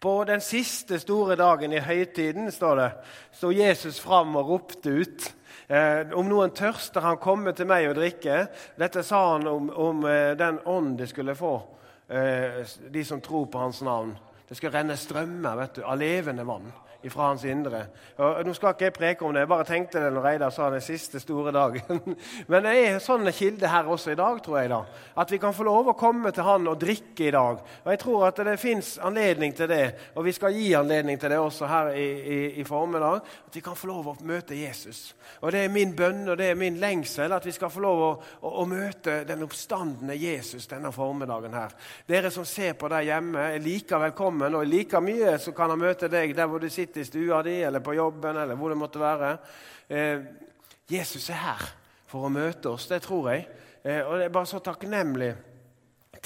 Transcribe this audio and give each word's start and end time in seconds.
På 0.00 0.24
den 0.24 0.40
siste 0.40 1.00
store 1.02 1.34
dagen 1.36 1.72
i 1.74 1.80
høytiden 1.82 2.52
står 2.54 2.76
det, 2.78 2.90
sto 3.34 3.50
Jesus 3.50 3.98
fram 3.98 4.36
og 4.38 4.52
ropte 4.52 4.92
ut. 4.94 5.26
Eh, 5.66 6.14
om 6.14 6.28
noen 6.30 6.54
tørster, 6.54 7.02
han 7.02 7.18
komme 7.18 7.50
til 7.52 7.66
meg 7.66 7.88
og 7.90 7.98
drikke. 7.98 8.44
Dette 8.78 9.02
sa 9.02 9.24
han 9.34 9.48
om, 9.50 9.72
om 9.74 10.06
eh, 10.06 10.36
den 10.38 10.60
ånd 10.70 10.94
de 11.00 11.08
skulle 11.10 11.34
få, 11.34 11.56
eh, 12.14 12.62
de 12.94 13.04
som 13.04 13.20
tror 13.20 13.50
på 13.50 13.58
hans 13.58 13.82
navn. 13.82 14.14
Det 14.48 14.56
skal 14.56 14.72
renne 14.76 14.96
strømmer 14.96 15.58
vet 15.64 15.80
du, 15.80 15.82
av 15.82 15.98
levende 15.98 16.46
vann 16.46 16.70
fra 17.06 17.28
hans 17.28 17.44
indre. 17.46 17.84
Og 18.18 18.40
nå 18.46 18.52
skal 18.56 18.74
ikke 18.74 18.88
jeg 18.88 18.94
preke 18.96 19.24
om 19.26 19.34
det, 19.34 19.44
jeg 19.44 19.50
bare 19.52 19.66
tenkte 19.68 20.00
det 20.02 20.10
når 20.14 20.24
Reidar 20.24 20.50
sa 20.54 20.66
den 20.72 20.82
siste 20.82 21.20
store 21.22 21.52
dagen. 21.54 22.00
Men 22.50 22.66
det 22.66 22.72
er 22.74 22.98
sånne 23.02 23.30
kilder 23.34 23.70
her 23.70 23.90
også 23.90 24.12
i 24.12 24.18
dag, 24.18 24.40
tror 24.42 24.58
jeg. 24.58 24.72
da. 24.72 24.80
At 25.22 25.30
vi 25.30 25.38
kan 25.38 25.54
få 25.54 25.66
lov 25.68 25.92
å 25.92 25.96
komme 25.98 26.32
til 26.34 26.46
han 26.48 26.66
og 26.66 26.80
drikke 26.82 27.28
i 27.28 27.34
dag. 27.34 27.62
Og 27.84 27.92
jeg 27.94 28.00
tror 28.02 28.26
at 28.28 28.42
det 28.48 28.56
fins 28.58 28.96
anledning 28.98 29.54
til 29.54 29.70
det, 29.70 29.84
og 30.18 30.26
vi 30.26 30.34
skal 30.34 30.56
gi 30.58 30.72
anledning 30.74 31.20
til 31.20 31.30
det 31.30 31.38
også 31.38 31.70
her 31.70 31.92
i, 31.94 32.08
i, 32.18 32.40
i 32.58 32.66
formiddag. 32.66 33.22
At 33.46 33.60
vi 33.60 33.62
kan 33.62 33.78
få 33.78 33.92
lov 33.92 34.10
å 34.10 34.16
møte 34.26 34.58
Jesus. 34.58 35.12
Og 35.38 35.54
det 35.54 35.62
er 35.64 35.72
min 35.72 35.94
bønn 35.94 36.26
og 36.32 36.38
det 36.40 36.50
er 36.50 36.58
min 36.58 36.80
lengsel 36.82 37.30
at 37.32 37.46
vi 37.46 37.54
skal 37.54 37.70
få 37.70 37.84
lov 37.84 38.02
å, 38.02 38.10
å, 38.42 38.54
å 38.64 38.66
møte 38.66 39.20
den 39.28 39.46
oppstandende 39.46 40.18
Jesus 40.18 40.66
denne 40.66 40.90
formiddagen 40.94 41.54
her. 41.54 41.78
Dere 42.10 42.34
som 42.34 42.46
ser 42.48 42.74
på 42.74 42.90
der 42.90 43.06
hjemme, 43.06 43.46
er 43.54 43.62
like 43.62 44.02
velkommen, 44.02 44.58
og 44.58 44.66
like 44.66 44.98
mye 45.04 45.36
så 45.38 45.54
kan 45.54 45.70
han 45.70 45.80
møte 45.86 46.10
deg 46.10 46.34
der 46.34 46.50
hvor 46.50 46.58
du 46.58 46.66
sitter 46.66 46.87
sitter 46.88 47.00
i 47.00 47.04
stua 47.04 47.42
di 47.42 47.62
eller 47.62 47.80
på 47.80 47.94
jobben 47.94 48.36
eller 48.36 48.56
hvor 48.56 48.72
det 48.72 48.78
måtte 48.78 49.00
være. 49.00 49.36
Eh, 49.88 50.20
Jesus 50.88 51.28
er 51.30 51.42
her 51.42 51.64
for 52.08 52.24
å 52.24 52.32
møte 52.32 52.70
oss, 52.72 52.88
det 52.88 53.02
tror 53.04 53.30
jeg. 53.32 53.44
Eh, 53.84 54.00
og 54.06 54.16
det 54.16 54.28
er 54.28 54.32
bare 54.32 54.48
så 54.48 54.60
takknemlig 54.64 55.34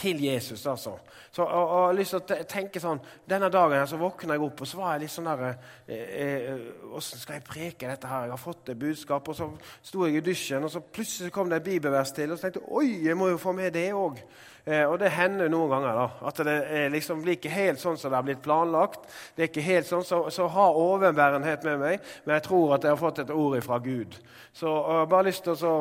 til 0.03 0.23
Jesus, 0.25 0.67
altså. 0.67 0.97
Så, 1.33 1.43
og, 1.43 1.63
og, 1.63 1.79
jeg 1.79 1.87
har 1.87 1.97
lyst 1.97 2.15
til 2.17 2.21
å 2.21 2.45
tenke 2.49 2.81
sånn, 2.83 3.01
Denne 3.29 3.49
dagen 3.53 3.79
her 3.79 3.89
så 3.89 3.97
våkna 4.01 4.37
jeg 4.37 4.45
opp, 4.45 4.61
og 4.61 4.69
så 4.69 4.81
var 4.81 4.95
jeg 4.95 5.05
litt 5.05 5.13
sånn 5.15 5.31
der 5.31 5.45
eh, 5.89 6.49
Åssen 6.93 7.23
skal 7.23 7.39
jeg 7.39 7.47
preke 7.47 7.89
dette 7.89 8.11
her? 8.11 8.27
Jeg 8.27 8.35
har 8.35 8.43
fått 8.43 8.73
et 8.73 8.81
budskap. 8.81 9.31
Og 9.33 9.39
så 9.39 9.49
sto 9.81 10.05
jeg 10.05 10.19
i 10.21 10.25
dusjen, 10.27 10.67
og 10.67 10.73
så 10.75 10.83
plutselig 10.85 11.33
kom 11.33 11.49
det 11.49 11.63
et 11.63 11.69
bibelvers 11.71 12.13
til. 12.13 12.35
Og 12.35 12.39
så 12.41 12.49
tenkte 12.49 12.65
jeg 12.65 12.75
oi, 12.83 12.89
jeg 13.07 13.17
må 13.17 13.31
jo 13.33 13.41
få 13.41 13.55
med 13.57 13.73
det 13.73 13.89
òg. 13.97 14.21
Eh, 14.67 14.85
og 14.85 14.99
det 15.01 15.15
hender 15.17 15.51
noen 15.51 15.73
ganger 15.73 15.99
da, 15.99 16.07
at 16.29 16.43
det 16.47 16.87
liksom 16.93 17.23
blir 17.25 17.39
ikke 17.39 17.55
helt 17.55 17.81
sånn 17.83 17.97
som 17.99 18.13
det 18.13 18.21
har 18.21 18.27
blitt 18.27 18.45
planlagt. 18.45 19.09
Det 19.35 19.47
er 19.47 19.53
ikke 19.55 19.69
helt 19.71 19.89
sånn, 19.89 20.05
Så, 20.07 20.25
så 20.35 20.51
ha 20.53 20.69
overbærenhet 20.85 21.65
med 21.71 21.81
meg, 21.81 22.09
men 22.27 22.37
jeg 22.37 22.47
tror 22.51 22.77
at 22.77 22.85
jeg 22.85 22.93
har 22.93 23.01
fått 23.01 23.23
et 23.25 23.33
ord 23.35 23.57
ifra 23.59 23.81
Gud. 23.83 24.19
Så 24.53 24.69
jeg 24.69 25.01
har 25.01 25.09
bare 25.11 25.31
lyst 25.31 25.49
til 25.49 25.57
å 25.57 25.79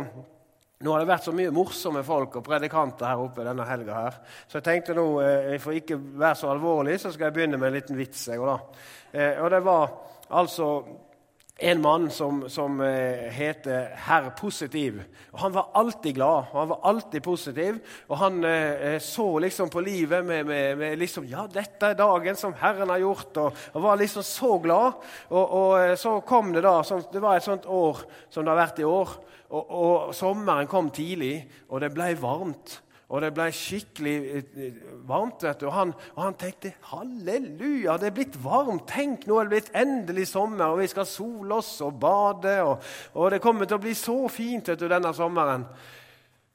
nå 0.82 0.94
har 0.94 1.04
det 1.04 1.10
vært 1.12 1.28
så 1.28 1.34
mye 1.36 1.54
morsomme 1.54 2.02
folk 2.06 2.40
og 2.40 2.46
predikanter 2.46 3.10
her 3.10 3.22
oppe 3.22 3.46
denne 3.46 3.66
helga. 3.70 4.08
Så 4.50 4.60
jeg 4.60 4.66
tenkte 4.66 4.98
nå, 4.98 5.06
eh, 5.22 5.56
for 5.62 5.78
ikke 5.78 6.00
være 6.00 6.40
så 6.40 6.50
alvorlig, 6.54 7.00
så 7.00 7.12
skal 7.14 7.30
jeg 7.30 7.38
begynne 7.38 7.60
med 7.62 7.72
en 7.72 7.78
liten 7.78 8.00
vits. 8.00 8.28
Jeg, 8.28 8.42
da. 8.42 8.58
Eh, 9.12 9.42
og 9.44 9.52
det 9.54 9.62
var 9.66 9.94
altså 10.42 10.68
en 11.62 11.81
mann 11.81 12.09
som, 12.09 12.50
som 12.50 12.80
eh, 12.81 13.30
heter 13.30 13.92
Herr 14.08 14.31
Positiv. 14.38 15.02
Og 15.31 15.40
Han 15.40 15.54
var 15.54 15.70
alltid 15.78 16.16
glad, 16.16 16.50
og 16.52 16.59
han 16.59 16.70
var 16.72 16.80
alltid 16.90 17.23
positiv. 17.23 17.78
Og 18.08 18.18
han 18.18 18.44
eh, 18.44 18.98
så 19.00 19.28
liksom 19.40 19.70
på 19.70 19.84
livet 19.86 20.26
med, 20.26 20.45
med, 20.45 20.78
med, 20.78 20.98
liksom, 20.98 21.28
Ja, 21.30 21.45
dette 21.45 21.92
er 21.92 22.00
dagen 22.00 22.36
som 22.36 22.56
Herren 22.58 22.90
har 22.90 23.03
gjort. 23.03 23.38
Og, 23.38 23.64
han 23.73 23.86
var 23.86 24.02
liksom 24.02 24.26
så 24.26 24.58
glad. 24.58 24.98
Og, 25.30 25.44
og, 25.45 25.73
eh, 25.84 25.95
så 26.02 26.18
kom 26.26 26.50
det 26.56 26.66
da 26.66 26.80
sånn, 26.88 27.06
Det 27.14 27.22
var 27.22 27.38
et 27.38 27.45
sånt 27.45 27.70
år 27.70 28.06
som 28.30 28.46
det 28.46 28.56
har 28.56 28.64
vært 28.64 28.81
i 28.81 28.90
år. 28.90 29.18
Og, 29.52 29.75
og 29.84 30.16
sommeren 30.18 30.70
kom 30.72 30.90
tidlig, 30.90 31.44
og 31.70 31.84
det 31.84 31.94
ble 31.94 32.16
varmt. 32.18 32.80
Og 33.12 33.20
det 33.20 33.34
ble 33.36 33.50
skikkelig 33.52 34.16
eh, 34.40 34.78
varmt. 35.08 35.44
vet 35.44 35.59
du. 35.59 35.67
Og 35.67 35.76
han, 35.76 35.92
og 36.16 36.22
han, 36.23 36.38
tenkte 36.40 36.72
halleluja, 36.94 37.98
det 38.00 38.08
er 38.08 38.16
blitt 38.16 38.38
varmt. 38.44 38.86
Tenk, 38.88 39.28
nå 39.28 39.40
er 39.40 39.50
det 39.50 39.56
blitt 39.56 39.73
endelig 39.76 40.30
sommer, 40.31 40.72
og 40.72 40.80
vi 40.80 40.88
skal 40.92 41.09
sole 41.09 41.58
oss 41.59 41.73
og 41.84 42.00
bade. 42.00 42.56
Og, 42.64 42.94
og 43.20 43.34
det 43.36 43.42
kommer 43.44 43.68
til 43.68 43.80
å 43.80 43.84
bli 43.84 43.95
så 43.98 44.16
fint 44.31 44.72
vet 44.72 44.80
du, 44.80 44.88
denne 44.92 45.12
sommeren. 45.18 45.68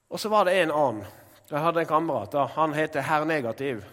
Og 0.08 0.22
så 0.22 0.32
var 0.32 0.48
det 0.48 0.56
en 0.62 0.72
annen. 0.72 1.04
Jeg 1.46 1.62
hadde 1.62 1.84
en 1.84 1.92
kamerat. 1.92 2.40
Han 2.56 2.74
heter 2.74 3.04
Herr 3.06 3.28
Negativ. 3.28 3.84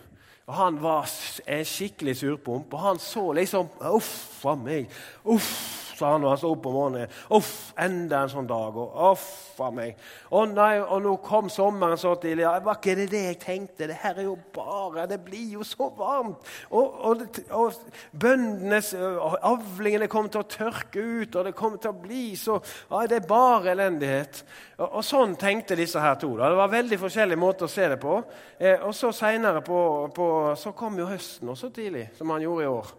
Og 0.48 0.56
Han 0.58 0.80
var 0.82 1.08
en 1.48 1.68
skikkelig 1.68 2.18
surpomp, 2.20 2.74
og 2.74 2.80
han 2.80 3.00
så 3.00 3.30
liksom 3.38 3.70
Uff 3.94 4.44
a 4.46 4.56
meg. 4.60 4.92
Uff 5.24 5.83
sa 6.04 6.14
han 6.14 6.24
når 6.24 6.36
han 6.36 6.42
sto 6.44 6.52
opp 6.54 6.70
om 6.70 6.78
morgenen. 6.78 7.18
Uff, 7.34 7.56
enda 7.80 8.24
en 8.24 8.32
sånn 8.34 8.50
dag. 8.50 8.78
og 8.78 9.00
uff 9.14 9.62
a 9.62 9.70
meg. 9.74 9.98
Å 10.34 10.44
nei, 10.50 10.80
og 10.82 11.04
nå 11.04 11.14
kom 11.24 11.50
sommeren 11.52 12.00
så 12.00 12.16
tidlig. 12.22 12.46
Var 12.66 12.80
ikke 12.80 12.96
det 12.98 13.08
det 13.12 13.22
jeg 13.24 13.40
tenkte? 13.42 13.88
Det 13.90 14.00
her 14.02 14.20
er 14.20 14.28
jo 14.28 14.38
bare 14.56 15.06
Det 15.10 15.20
blir 15.24 15.58
jo 15.58 15.66
så 15.68 15.90
varmt. 15.98 16.42
Og, 16.72 16.98
og, 17.10 17.24
og 17.54 17.78
bøndenes 18.20 18.94
avlingene 18.96 20.10
kommer 20.12 20.34
til 20.34 20.44
å 20.44 20.50
tørke 20.50 21.04
ut, 21.04 21.36
og 21.36 21.48
det 21.48 21.56
kommer 21.58 21.82
til 21.82 21.94
å 21.94 22.02
bli 22.04 22.26
så 22.40 22.60
ja, 22.60 23.06
Det 23.10 23.22
er 23.22 23.30
bare 23.30 23.74
elendighet. 23.76 24.44
Og, 24.80 24.88
og 24.88 25.06
sånn 25.06 25.38
tenkte 25.40 25.78
disse 25.80 26.02
her 26.02 26.18
to. 26.22 26.34
Da. 26.40 26.50
Det 26.50 26.60
var 26.60 26.74
veldig 26.74 27.00
forskjellige 27.02 27.44
måter 27.44 27.70
å 27.70 27.74
se 27.74 27.88
det 27.94 28.00
på. 28.02 28.20
Eh, 28.58 28.82
og 28.82 28.96
så 28.98 29.14
seinere 29.16 29.64
på, 29.66 29.80
på, 30.16 30.28
Så 30.60 30.74
kom 30.78 30.98
jo 31.00 31.10
høsten 31.10 31.50
også 31.54 31.70
tidlig, 31.74 32.10
som 32.18 32.34
han 32.34 32.44
gjorde 32.46 32.66
i 32.66 32.74
år. 32.74 32.94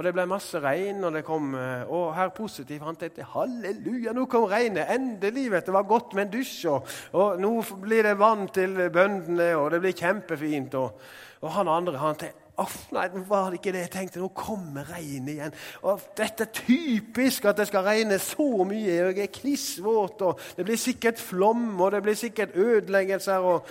Og 0.00 0.04
det 0.06 0.14
ble 0.16 0.24
masse 0.24 0.56
regn, 0.64 1.02
og 1.04 1.12
det 1.12 1.20
kom 1.26 1.50
Og 1.52 2.14
herr 2.16 2.30
her 2.30 2.32
positiv. 2.32 2.80
Han 2.86 2.96
tenkte 2.96 3.26
halleluja, 3.34 4.14
nå 4.16 4.24
kom 4.32 4.46
regnet. 4.48 4.88
Endelig. 4.88 5.50
vet 5.52 5.66
Det 5.66 5.74
var 5.74 5.82
godt 5.82 6.14
med 6.14 6.26
en 6.26 6.32
dusj. 6.32 6.68
Og, 6.72 6.86
og 7.12 7.40
nå 7.40 7.50
blir 7.82 8.08
det 8.08 8.18
vann 8.18 8.48
til 8.48 8.88
bøndene, 8.88 9.56
og 9.56 9.70
det 9.70 9.80
blir 9.80 9.92
kjempefint. 9.92 10.74
Og, 10.74 11.02
og 11.42 11.52
han 11.52 11.68
andre 11.68 11.98
han 11.98 12.16
tenkte 12.16 12.38
Off, 12.60 12.90
nei, 12.92 13.06
var 13.28 13.46
det 13.48 13.60
ikke 13.60 13.72
det 13.72 13.84
jeg 13.86 13.92
tenkte. 13.94 14.20
Nå 14.20 14.28
kommer 14.36 14.88
regnet 14.92 15.32
igjen. 15.32 15.54
Og 15.88 16.02
dette 16.16 16.44
er 16.44 16.50
typisk 16.52 17.46
at 17.48 17.60
det 17.60 17.68
skal 17.70 17.86
regne 17.86 18.18
så 18.20 18.64
mye. 18.68 18.98
Jeg 18.98 19.16
er 19.16 19.32
klissvåt, 19.32 20.20
og 20.26 20.40
det 20.56 20.66
blir 20.68 20.80
sikkert 20.80 21.20
flom, 21.20 21.80
og 21.80 21.94
det 21.94 22.02
blir 22.04 22.18
sikkert 22.20 22.56
ødeleggelser. 22.56 23.38
og 23.38 23.64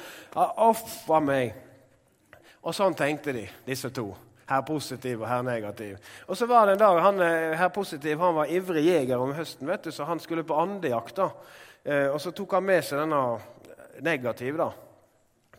Uff 0.69 1.09
a 1.09 1.21
meg. 1.21 1.53
Og 2.63 2.73
sånn 2.73 2.97
tenkte 2.97 3.35
de, 3.35 3.45
disse 3.67 3.93
to. 3.93 4.09
Her 4.49 4.61
positiv 4.65 5.21
og 5.21 5.27
her 5.29 5.41
negativ. 5.45 5.97
Og 6.25 6.37
så 6.37 6.47
var 6.49 6.65
det 6.65 6.73
en 6.73 6.81
dag, 6.81 6.99
han, 7.05 7.19
herr 7.21 7.55
Her 7.55 7.69
positiv 7.69 8.19
han 8.19 8.35
var 8.35 8.49
ivrig 8.49 8.85
jeger 8.85 9.21
om 9.21 9.33
høsten, 9.37 9.67
vet 9.69 9.83
du, 9.83 9.91
så 9.91 10.07
han 10.09 10.19
skulle 10.19 10.43
på 10.43 10.57
andejakt. 10.57 11.15
da. 11.15 11.29
Eh, 11.83 12.07
og 12.07 12.21
Så 12.21 12.31
tok 12.31 12.57
han 12.57 12.65
med 12.65 12.83
seg 12.83 12.99
denne 12.99 13.21
negativ 14.01 14.57
da, 14.57 14.69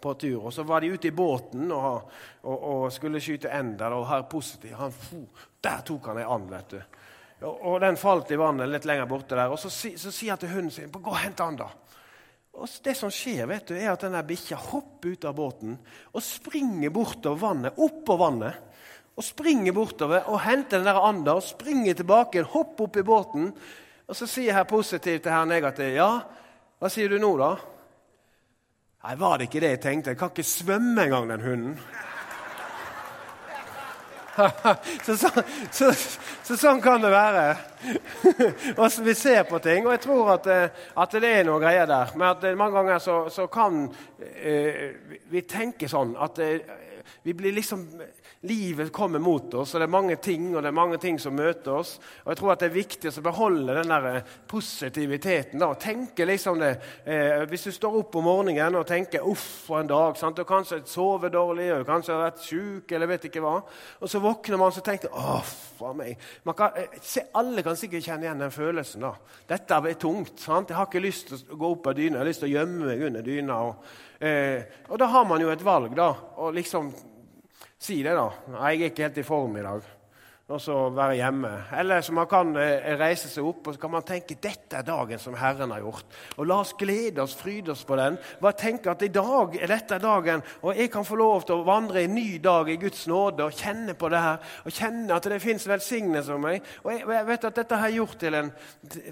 på 0.01 0.15
tur. 0.15 0.47
Og 0.47 0.53
Så 0.53 0.63
var 0.67 0.81
de 0.81 0.93
ute 0.93 1.09
i 1.09 1.15
båten 1.15 1.71
og, 1.73 2.11
og, 2.43 2.57
og 2.73 2.93
skulle 2.93 3.21
skyte 3.21 3.53
ender. 3.55 3.95
Og 3.95 4.09
her 4.09 4.23
positiv, 4.23 4.75
han, 4.77 4.93
der 5.63 5.87
tok 5.87 6.11
han 6.11 6.19
ei 6.19 6.27
and. 6.27 6.51
vet 6.51 6.75
du. 6.75 6.81
Og, 7.47 7.55
og, 7.63 7.81
Den 7.81 7.97
falt 7.97 8.31
i 8.31 8.37
vannet 8.37 8.69
litt 8.69 8.85
lenger 8.85 9.07
borte 9.09 9.37
der. 9.37 9.49
Og 9.49 9.59
Så, 9.59 9.71
sier 9.71 10.35
han 10.35 10.39
til 10.39 10.53
hunden 10.53 10.71
sin 10.71 10.91
gå 10.93 11.11
og 11.11 11.23
hent 11.23 11.39
den, 11.39 11.63
da. 11.63 11.71
Og 12.61 12.69
Det 12.85 12.93
som 12.97 13.13
skjer, 13.13 13.47
vet 13.49 13.71
du, 13.71 13.75
er 13.79 13.89
at 13.95 14.03
denne 14.05 14.21
bikkja 14.27 14.59
hopper 14.61 15.15
ut 15.15 15.25
av 15.25 15.37
båten 15.37 15.79
og 16.13 16.25
springer 16.25 16.93
bortover 16.93 17.41
vannet, 17.41 17.79
oppå 17.81 18.17
vannet 18.21 18.67
og 19.17 19.25
springer 19.25 19.75
bortover 19.77 20.29
og 20.29 20.43
henter 20.45 20.79
den 20.79 20.89
der 20.89 21.01
anda 21.05 21.37
og 21.39 21.45
springer 21.45 21.97
tilbake, 21.97 22.45
hopper 22.53 22.87
opp 22.87 22.99
i 23.01 23.05
båten. 23.05 23.49
Og 24.09 24.17
så 24.17 24.29
sier 24.29 24.57
her 24.57 24.69
positivt 24.69 25.25
til 25.25 25.33
her 25.35 25.49
negativt. 25.49 25.97
Ja, 25.97 26.13
hva 26.81 26.89
sier 26.93 27.13
du 27.13 27.19
nå, 27.21 27.35
da? 27.41 27.51
Nei, 29.05 29.17
var 29.21 29.39
det 29.39 29.49
ikke 29.49 29.61
det 29.65 29.75
jeg 29.75 29.83
tenkte? 29.85 30.15
Jeg 30.15 30.21
kan 30.21 30.33
ikke 30.33 30.45
svømme 30.49 31.05
engang, 31.05 31.29
den 31.33 31.45
hunden. 31.45 31.77
så, 35.07 35.17
så, 35.17 35.31
så, 35.71 35.91
så, 36.43 36.57
sånn 36.57 36.81
kan 36.83 37.03
det 37.03 37.11
være. 37.13 37.45
Åssen 38.83 39.07
Vi 39.07 39.15
ser 39.19 39.43
på 39.49 39.59
ting, 39.65 39.87
og 39.87 39.95
jeg 39.97 40.03
tror 40.05 40.35
at, 40.37 40.49
eh, 40.51 40.85
at 41.03 41.17
det 41.17 41.33
er 41.41 41.49
noe 41.49 41.61
greier 41.63 41.89
der. 41.91 42.15
Men 42.17 42.29
at 42.31 42.47
mange 42.59 42.79
ganger 42.79 43.03
så, 43.31 43.47
kan 43.53 43.83
eh, 44.19 45.19
vi 45.31 45.45
tenke 45.49 45.91
sånn 45.91 46.15
at 46.21 46.41
eh, 46.45 46.61
vi 47.27 47.35
blir 47.37 47.57
liksom 47.57 47.87
livet 48.43 48.93
kommer 48.93 49.19
mot 49.19 49.55
oss, 49.55 49.75
og 49.75 49.83
det 49.83 49.85
er 49.85 49.93
mange 49.93 50.17
ting 50.17 50.47
og 50.55 50.63
det 50.63 50.71
er 50.71 50.77
mange 50.77 50.97
ting 51.01 51.19
som 51.21 51.35
møter 51.37 51.75
oss. 51.77 51.99
Og 52.25 52.31
jeg 52.33 52.41
tror 52.41 52.53
at 52.55 52.63
det 52.63 52.71
er 52.71 52.77
viktig 52.79 53.13
å 53.13 53.25
beholde 53.27 53.77
den 53.77 53.93
der 53.93 54.09
eh, 54.09 54.31
positiviteten. 54.49 55.61
da, 55.61 55.69
og 55.75 55.81
tenke 55.83 56.25
liksom 56.25 56.63
det. 56.63 56.71
Eh, 57.05 57.45
hvis 57.51 57.69
du 57.69 57.73
står 57.77 57.99
opp 58.01 58.17
om 58.17 58.25
morgenen 58.25 58.81
og 58.81 58.87
tenker 58.89 59.21
'uff, 59.21 59.45
for 59.67 59.81
en 59.81 59.91
dag', 59.91 60.17
sant? 60.17 60.37
du 60.37 60.45
kanskje 60.45 60.81
sover 60.87 61.29
dårlig, 61.29 61.69
og 61.75 61.87
kanskje 61.87 62.15
har 62.15 62.31
vært 62.31 62.45
sjuk, 62.49 62.93
eller 62.93 63.13
vet 63.13 63.29
ikke 63.29 63.45
hva, 63.45 63.61
og 64.01 64.09
så 64.09 64.21
våkner 64.21 64.57
man 64.57 64.73
og 64.73 64.85
tenker 64.85 65.09
'uff 65.09 65.55
for 65.77 65.93
meg'. 65.93 66.17
Kan, 66.57 66.71
eh, 66.77 66.99
se, 67.03 67.29
alle 67.35 67.63
kan 67.63 67.77
sikkert 67.77 68.05
kjenne 68.05 68.25
igjen 68.25 68.41
den 68.41 68.51
følelsen. 68.51 69.01
da. 69.01 69.15
Dette 69.49 69.75
er 69.75 69.95
tungt. 69.95 70.41
sant? 70.41 70.69
Jeg 70.69 70.77
har 70.77 70.87
ikke 70.87 71.01
lyst 71.01 71.29
til 71.29 71.37
å 71.37 71.59
gå 71.59 71.73
opp 71.73 71.87
av 71.87 71.95
dyna, 71.95 72.17
jeg 72.17 72.19
har 72.19 72.27
lyst 72.27 72.41
til 72.41 72.49
å 72.49 72.57
gjemme 72.59 72.87
meg 72.87 73.03
under 73.03 73.23
dyna. 73.23 73.55
og 73.55 73.77
Eh, 74.21 74.63
og 74.93 74.99
da 75.01 75.07
har 75.09 75.25
man 75.25 75.41
jo 75.41 75.49
et 75.49 75.63
valg, 75.65 75.95
da. 75.97 76.11
Og 76.37 76.53
liksom 76.53 76.91
Si 77.81 78.03
det, 78.03 78.13
da. 78.13 78.29
'Jeg 78.47 78.77
er 78.77 78.91
ikke 78.91 79.03
helt 79.03 79.19
i 79.19 79.23
form 79.23 79.57
i 79.57 79.63
dag.' 79.65 80.00
Og 80.51 80.61
så 80.63 80.77
være 80.91 81.19
hjemme. 81.21 81.51
Eller 81.79 82.03
så 82.03 82.15
man 82.15 82.27
kan 82.31 82.51
eh, 82.59 82.91
reise 82.99 83.31
seg 83.31 83.47
opp 83.47 83.69
og 83.71 83.77
så 83.77 83.83
kan 83.83 83.93
man 83.93 84.07
tenke 84.07 84.35
dette 84.41 84.81
er 84.81 84.87
dagen 84.87 85.21
som 85.23 85.37
Herren 85.39 85.71
har 85.75 85.83
gjort. 85.85 86.17
Og 86.37 86.49
La 86.51 86.59
oss 86.65 86.73
glede 86.79 87.23
oss, 87.23 87.37
fryde 87.39 87.71
oss 87.75 87.85
på 87.87 87.99
den. 88.01 88.19
Bare 88.43 88.59
tenke 88.59 88.91
at 88.91 89.05
i 89.07 89.13
dag 89.15 89.55
er 89.61 89.71
dette 89.71 90.01
dagen, 90.03 90.43
og 90.65 90.79
jeg 90.79 90.91
kan 90.91 91.07
få 91.07 91.19
lov 91.21 91.45
til 91.47 91.61
å 91.61 91.67
vandre 91.67 92.03
en 92.03 92.17
ny 92.17 92.41
dag 92.43 92.71
i 92.71 92.79
Guds 92.83 93.05
nåde 93.11 93.47
og 93.47 93.55
kjenne 93.55 93.95
på 93.99 94.11
det 94.11 94.23
her. 94.25 94.41
Og 94.67 94.75
kjenne 94.75 95.15
at 95.15 95.29
det 95.31 95.41
fins 95.43 95.69
velsignelse 95.71 96.33
for 96.33 96.43
meg. 96.43 96.67
Og 96.83 96.93
jeg, 96.97 97.27
vet 97.31 97.47
at 97.51 97.63
dette 97.63 97.79
har 97.79 97.91
jeg 97.93 98.01
gjort 98.01 98.19
til 98.25 98.39
en, 98.41 98.51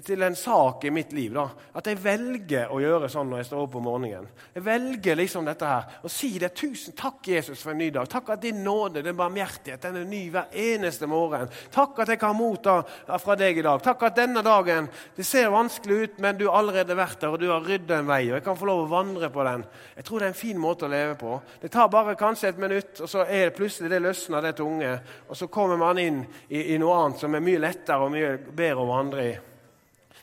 til 0.09 0.27
en 0.27 0.37
sak 0.39 0.83
i 0.89 0.93
mitt 0.93 1.15
liv. 1.15 1.31
da. 1.37 1.47
At 1.79 1.87
jeg 1.87 2.01
velger 2.03 2.73
å 2.73 2.81
gjøre 2.83 3.11
sånn 3.11 3.31
når 3.31 3.43
jeg 3.43 3.51
står 3.51 3.63
opp 3.63 3.79
om 3.79 3.87
morgenen. 3.87 4.27
Jeg 4.55 4.65
velger 4.65 5.19
liksom 5.19 5.47
dette 5.47 5.71
her. 5.71 5.87
Og 6.03 6.11
si 6.11 6.33
det. 6.41 6.51
Tusen 6.59 6.97
takk, 6.97 7.23
Jesus, 7.31 7.61
for 7.63 7.71
en 7.71 7.79
ny 7.79 7.87
dag. 7.95 8.09
Takk 8.11 8.33
at 8.35 8.43
din 8.43 8.59
nåde, 8.65 9.05
din 9.05 9.15
barmhjertighet, 9.15 9.81
den 9.85 10.01
er 10.01 10.09
ny 10.09 10.25
hver 10.33 10.51
eneste 10.51 11.07
morgen 11.07 11.28
morgen. 11.29 11.51
Takk 11.73 12.01
at 12.03 12.11
jeg 12.13 12.19
kan 12.21 12.37
motta 12.37 12.79
fra 13.21 13.35
deg 13.39 13.59
i 13.59 13.65
dag. 13.65 13.81
Takk 13.83 14.05
at 14.07 14.17
denne 14.17 14.43
dagen 14.45 14.89
Det 15.15 15.25
ser 15.27 15.49
vanskelig 15.53 15.95
ut, 15.95 16.19
men 16.19 16.37
du 16.37 16.47
har 16.47 16.59
allerede 16.59 16.97
vært 16.97 17.19
der, 17.21 17.33
og 17.33 17.39
du 17.39 17.49
har 17.51 17.65
ryddet 17.65 17.95
en 17.99 18.07
vei. 18.07 18.29
og 18.29 18.39
jeg 18.39 18.43
kan 18.43 18.57
få 18.57 18.69
lov 18.69 18.85
å 18.85 18.91
vandre 18.91 19.29
på 19.29 19.43
den. 19.43 19.65
Jeg 19.95 20.05
tror 20.05 20.19
det 20.19 20.25
er 20.25 20.33
en 20.33 20.41
fin 20.41 20.59
måte 20.59 20.85
å 20.85 20.91
leve 20.91 21.15
på. 21.19 21.41
Det 21.61 21.71
tar 21.71 21.89
bare 21.89 22.15
kanskje 22.15 22.49
et 22.49 22.61
minutt, 22.61 23.01
og 23.01 23.09
så 23.09 23.25
er 23.25 23.49
det 23.49 23.57
plutselig 23.57 23.89
det 23.89 24.01
løsner, 24.01 24.41
det 24.41 24.55
tunge. 24.57 24.99
Og 25.27 25.37
så 25.37 25.47
kommer 25.47 25.77
man 25.77 25.97
inn 25.97 26.23
i, 26.47 26.73
i 26.73 26.77
noe 26.77 26.95
annet 27.03 27.19
som 27.19 27.35
er 27.35 27.45
mye 27.45 27.61
lettere 27.61 28.05
og 28.05 28.13
mye 28.13 28.37
bedre 28.37 28.85
å 28.85 28.89
vandre 28.89 29.27
i. 29.27 29.35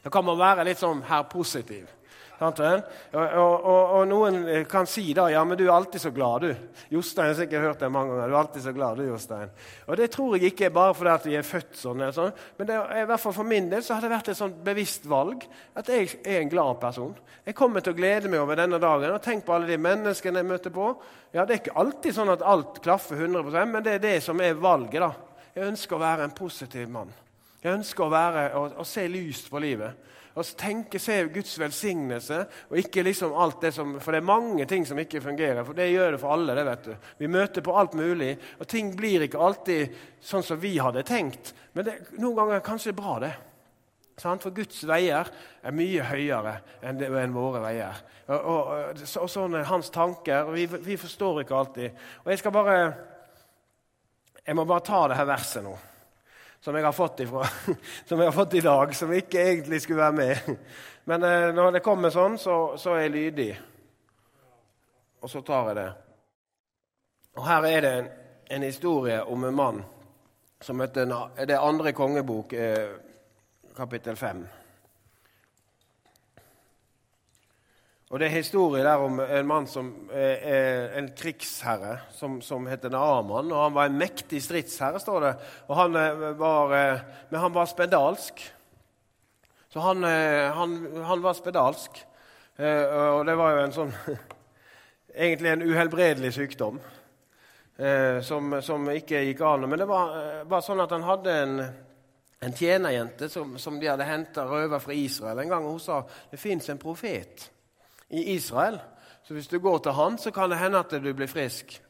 Da 0.02 0.10
kan 0.10 0.24
man 0.24 0.38
være 0.38 0.64
litt 0.68 0.78
sånn 0.78 1.02
her 1.08 1.26
positiv. 1.30 1.95
Og, 3.16 3.22
og, 3.22 3.92
og, 3.96 4.02
noen 4.10 4.42
kan 4.68 4.88
si 4.88 5.06
da 5.16 5.24
ja, 5.32 5.40
men 5.48 5.56
du 5.56 5.62
er 5.64 5.72
alltid 5.72 6.02
så 6.02 6.10
glad, 6.12 6.44
du. 6.44 6.82
Jostein 6.92 7.30
har 7.30 7.38
sikkert 7.38 7.64
hørt 7.64 7.80
det 7.80 7.88
mange 7.92 8.12
ganger. 8.12 8.28
Du 8.28 8.34
er 8.34 8.40
alltid 8.42 8.64
så 8.66 8.74
glad, 8.76 9.00
du, 9.00 9.06
Jostein. 9.08 9.54
Og 9.86 9.96
det 9.96 10.10
tror 10.12 10.36
jeg 10.36 10.50
ikke 10.52 10.66
er 10.68 10.74
bare 10.76 10.96
fordi 10.98 11.12
at 11.14 11.28
vi 11.30 11.36
er 11.38 11.46
født 11.48 11.78
sånn. 11.80 12.04
sånn. 12.12 12.34
Men 12.58 12.68
det, 12.68 12.76
i 13.00 13.06
hvert 13.08 13.22
fall 13.22 13.36
for 13.38 13.48
min 13.48 13.70
del 13.72 13.84
så 13.86 13.96
har 13.96 14.04
det 14.04 14.12
vært 14.12 14.28
et 14.32 14.40
sånt 14.40 14.60
bevisst 14.66 15.08
valg 15.08 15.46
at 15.80 15.88
jeg 15.88 16.12
er 16.26 16.42
en 16.42 16.52
glad 16.52 16.76
person. 16.82 17.16
Jeg 17.46 17.56
kommer 17.56 17.80
til 17.80 17.94
å 17.94 17.98
glede 18.02 18.28
meg 18.28 18.42
over 18.42 18.60
denne 18.60 18.80
dagen. 18.82 19.16
og 19.16 19.24
Tenk 19.24 19.46
på 19.46 19.56
alle 19.56 19.70
de 19.70 19.80
menneskene 19.80 20.42
jeg 20.42 20.50
møter 20.50 20.74
på. 20.76 20.92
Ja, 21.32 21.44
Det 21.44 21.54
er 21.54 21.62
ikke 21.64 21.78
alltid 21.80 22.18
sånn 22.18 22.34
at 22.36 22.44
alt 22.44 22.82
klaffer 22.84 23.16
100% 23.16 23.72
men 23.72 23.84
det 23.86 23.96
er 23.96 24.04
det 24.10 24.16
som 24.24 24.40
er 24.44 24.60
valget. 24.60 25.00
da. 25.00 25.12
Jeg 25.56 25.70
ønsker 25.72 25.96
å 25.96 26.04
være 26.04 26.28
en 26.28 26.36
positiv 26.36 26.90
mann. 26.92 27.08
Jeg 27.62 27.78
ønsker 27.78 28.04
å, 28.04 28.12
være, 28.12 28.50
å, 28.60 28.66
å 28.82 28.84
se 28.84 29.08
lyst 29.08 29.48
på 29.48 29.58
livet 29.58 30.04
og 30.36 30.44
tenke, 30.60 31.00
se 31.00 31.16
Guds 31.32 31.54
velsignelse, 31.58 32.42
og 32.68 32.76
ikke 32.80 33.04
liksom 33.06 33.32
alt 33.40 33.62
det 33.64 33.72
som 33.72 33.94
For 34.04 34.12
det 34.12 34.20
er 34.20 34.28
mange 34.28 34.66
ting 34.68 34.84
som 34.86 34.98
ikke 35.00 35.22
fungerer. 35.24 35.64
For 35.64 35.76
det 35.76 35.88
gjør 35.88 36.12
det 36.12 36.20
for 36.20 36.34
alle. 36.34 36.54
det 36.54 36.66
vet 36.66 36.84
du. 36.84 36.94
Vi 37.18 37.26
møter 37.26 37.64
på 37.64 37.76
alt 37.76 37.94
mulig, 37.96 38.36
og 38.60 38.68
ting 38.68 38.92
blir 38.96 39.24
ikke 39.24 39.40
alltid 39.40 39.96
sånn 40.20 40.44
som 40.44 40.60
vi 40.60 40.76
hadde 40.78 41.06
tenkt. 41.08 41.54
Men 41.72 41.88
det, 41.88 41.96
noen 42.18 42.36
ganger 42.36 42.52
er 42.52 42.60
det 42.60 42.68
kanskje 42.68 42.92
bra, 42.96 43.18
det. 43.24 43.32
For 44.20 44.52
Guds 44.52 44.84
veier 44.88 45.28
er 45.62 45.76
mye 45.76 46.04
høyere 46.04 46.54
enn, 46.84 47.32
våre 47.32 47.60
veier. 47.64 48.04
Og, 48.28 48.46
og, 48.52 49.02
og, 49.02 49.28
sånn 49.32 49.56
er 49.56 49.68
hans 49.68 49.90
tanker. 49.92 50.44
og 50.44 50.56
vi, 50.56 50.66
vi 50.66 51.00
forstår 51.00 51.42
ikke 51.42 51.56
alltid. 51.56 52.06
Og 52.24 52.32
jeg 52.32 52.44
skal 52.44 52.52
bare 52.52 52.78
Jeg 54.46 54.54
må 54.54 54.64
bare 54.64 54.84
ta 54.86 55.08
det 55.08 55.16
her 55.16 55.26
verset 55.26 55.64
nå 55.64 55.74
som 56.66 56.74
jeg 56.74 56.82
ifra, 57.20 57.46
som 58.08 58.18
jeg 58.18 58.26
har 58.26 58.32
fått 58.32 58.54
i 58.54 58.60
dag, 58.60 58.94
som 58.94 59.12
ikke 59.14 59.38
egentlig 59.38 59.78
skulle 59.84 60.02
være 60.02 60.12
med. 60.12 60.56
Men 61.04 61.22
eh, 61.22 61.52
når 61.54 61.76
det 61.76 61.82
kommer 61.84 62.10
sånn, 62.10 62.34
så, 62.42 62.74
så, 62.74 62.96
er 62.96 63.04
jeg 63.04 63.12
lydig. 63.14 63.50
Og 65.22 65.30
så 65.30 65.44
tar 65.46 65.70
jeg 65.70 65.76
det. 65.78 65.86
Og 67.38 67.46
Her 67.46 67.68
er 67.70 67.86
det 67.86 67.92
en, 68.00 68.08
en 68.56 68.66
historie 68.66 69.20
om 69.22 69.46
en 69.46 69.54
mann 69.54 69.78
som 70.58 70.80
møtte 70.80 71.06
en, 71.06 71.14
Det 71.46 71.54
andre 71.54 71.92
kongebok, 71.94 72.58
eh, 72.58 72.98
kapittel 73.76 74.18
5. 74.18 74.42
Og 78.06 78.20
Det 78.20 78.26
er 78.26 78.36
historie 78.38 78.84
der 78.86 79.02
om 79.02 79.18
en 79.20 79.46
mann 79.46 79.64
som 79.66 79.88
er 80.14 80.92
en 80.94 81.08
krigsherre 81.18 81.96
som, 82.14 82.38
som 82.40 82.66
heter 82.70 82.92
Naaman. 82.94 83.50
og 83.50 83.62
Han 83.64 83.74
var 83.74 83.88
en 83.88 83.98
mektig 83.98 84.38
stridsherre, 84.42 85.00
står 85.02 85.24
det. 85.24 85.32
Og 85.66 85.76
han 85.76 85.96
eh, 85.98 86.38
var, 86.38 86.74
eh, 86.74 87.00
men 87.30 87.40
han 87.40 87.54
var 87.54 87.66
spedalsk. 87.66 88.44
Så 89.68 89.82
han, 89.82 90.04
eh, 90.04 90.52
han, 90.54 90.76
han 91.02 91.22
var 91.22 91.34
spedalsk. 91.34 91.98
Og 92.56 93.26
det 93.28 93.34
var 93.36 93.50
jo 93.52 93.64
en 93.66 93.74
sånn 93.74 93.90
Egentlig 95.26 95.50
en 95.50 95.64
uhelbredelig 95.64 96.30
sykdom 96.32 96.78
som, 98.24 98.54
som 98.64 98.88
ikke 98.92 99.20
gikk 99.26 99.42
an. 99.44 99.66
Men 99.68 99.80
det 99.80 99.88
var, 99.88 100.14
var 100.48 100.64
sånn 100.64 100.80
at 100.80 100.92
han 100.92 101.04
hadde 101.04 101.34
en, 101.42 101.54
en 102.44 102.56
tjenerjente 102.56 103.28
som, 103.32 103.54
som 103.60 103.76
de 103.80 103.90
hadde 103.90 104.08
henta 104.08 104.44
røver 104.48 104.80
fra 104.80 104.96
Israel 104.96 105.40
en 105.40 105.52
gang. 105.52 105.68
Hun 105.68 105.80
sa 105.80 106.02
det 106.32 106.40
fins 106.40 106.68
en 106.72 106.80
profet 106.80 107.46
i 108.10 108.22
Israel. 108.34 108.78
Så 109.26 109.34
hvis 109.34 109.48
du 109.48 109.58
går 109.58 109.78
til 109.78 109.92
han, 109.92 110.18
så 110.18 110.30
kan 110.30 110.50
det 110.50 110.58
hende 110.58 110.78
at 110.78 110.90
du 110.90 111.12
blir 111.12 111.26
frisk. 111.26 111.80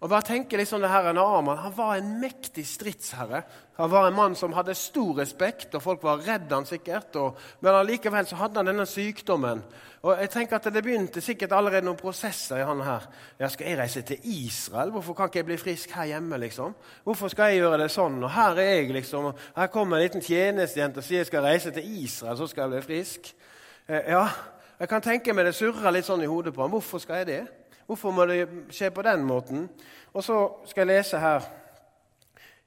Og 0.00 0.08
bare 0.08 0.24
tenke 0.24 0.56
liksom 0.56 0.80
det 0.80 0.88
her 0.88 1.12
Naaman, 1.12 1.58
Han 1.58 1.76
var 1.76 1.96
en 1.96 2.20
mektig 2.20 2.66
stridsherre. 2.66 3.42
Han 3.76 3.90
var 3.90 4.08
en 4.08 4.14
mann 4.14 4.34
som 4.34 4.52
hadde 4.52 4.74
stor 4.74 5.18
respekt, 5.18 5.74
og 5.74 5.82
folk 5.82 6.02
var 6.02 6.22
redde 6.24 6.54
han 6.54 6.66
sikkert. 6.66 7.16
Og, 7.16 7.36
men 7.60 7.74
allikevel 7.74 8.26
så 8.26 8.36
hadde 8.36 8.56
han 8.56 8.66
denne 8.66 8.86
sykdommen. 8.86 9.60
Og 10.02 10.20
jeg 10.20 10.30
tenker 10.30 10.56
at 10.56 10.74
Det 10.74 10.82
begynte 10.82 11.20
sikkert 11.20 11.52
allerede 11.52 11.84
noen 11.84 12.00
prosesser 12.00 12.56
i 12.56 12.64
han 12.64 12.80
her. 12.80 13.04
Ja, 13.40 13.48
Skal 13.48 13.66
jeg 13.66 13.78
reise 13.78 14.02
til 14.02 14.18
Israel? 14.22 14.90
Hvorfor 14.90 15.14
kan 15.14 15.28
ikke 15.28 15.38
jeg 15.38 15.44
bli 15.44 15.56
frisk 15.56 15.90
her 15.90 16.04
hjemme? 16.04 16.38
liksom? 16.38 16.74
Hvorfor 17.04 17.28
skal 17.28 17.44
jeg 17.44 17.60
gjøre 17.60 17.82
det 17.82 17.90
sånn? 17.90 18.24
Og 18.24 18.30
Her 18.30 18.56
er 18.56 18.72
jeg, 18.72 18.92
liksom. 18.92 19.32
Her 19.56 19.66
kommer 19.66 19.96
en 19.96 20.02
liten 20.02 20.24
tjenestejente 20.24 20.98
og 20.98 21.04
sier 21.04 21.18
jeg 21.18 21.26
skal 21.26 21.44
reise 21.44 21.70
til 21.70 22.02
Israel, 22.04 22.36
så 22.36 22.46
skal 22.46 22.62
jeg 22.62 22.70
bli 22.70 22.80
frisk. 22.94 23.34
Eh, 23.88 24.00
ja, 24.08 24.28
jeg 24.80 24.88
kan 24.88 25.02
tenke 25.04 25.34
meg 25.36 25.44
det 25.44 25.52
surrer 25.58 25.92
litt 25.92 26.06
sånn 26.08 26.22
i 26.24 26.28
hodet 26.30 26.54
på 26.56 26.62
ham. 26.64 26.72
Hvorfor 26.72 27.02
skal 27.02 27.20
jeg 27.20 27.26
det? 27.28 27.40
Hvorfor 27.84 28.14
må 28.16 28.24
det 28.24 28.46
skje 28.72 28.88
på 28.94 29.04
den 29.04 29.26
måten? 29.28 29.66
Og 30.14 30.24
så 30.24 30.36
skal 30.70 30.86
jeg 30.86 30.94
lese 30.94 31.20
her 31.20 31.44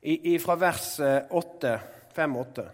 i, 0.04 0.34
i 0.34 0.38
fra 0.38 0.54
vers 0.62 0.92
8, 1.02 1.74
5-8 2.14 2.66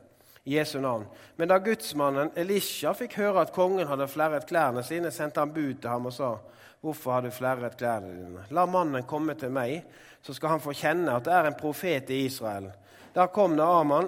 i 0.44 0.58
Jesu 0.58 0.80
navn. 0.84 1.06
Men 1.40 1.52
da 1.52 1.60
gudsmannen 1.64 2.34
Elisha 2.36 2.92
fikk 2.98 3.16
høre 3.22 3.46
at 3.46 3.54
kongen 3.56 3.88
hadde 3.88 4.10
flerret 4.12 4.48
klærne 4.50 4.84
sine, 4.84 5.12
sendte 5.14 5.40
han 5.40 5.54
bud 5.56 5.80
til 5.80 5.92
ham 5.94 6.12
og 6.12 6.16
sa:" 6.16 6.36
Hvorfor 6.80 7.12
har 7.12 7.22
du 7.22 7.32
flerret 7.32 7.76
klærne 7.78 8.12
dine? 8.16 8.44
La 8.56 8.64
mannen 8.66 9.04
komme 9.04 9.34
til 9.36 9.52
meg, 9.52 9.84
så 10.24 10.34
skal 10.34 10.50
han 10.50 10.62
få 10.64 10.72
kjenne 10.72 11.16
at 11.16 11.26
det 11.26 11.34
er 11.34 11.48
en 11.48 11.58
profet 11.60 12.10
i 12.10 12.26
Israel. 12.26 12.70
Da 13.16 13.26
kom 13.28 13.52
Naaman 13.52 14.08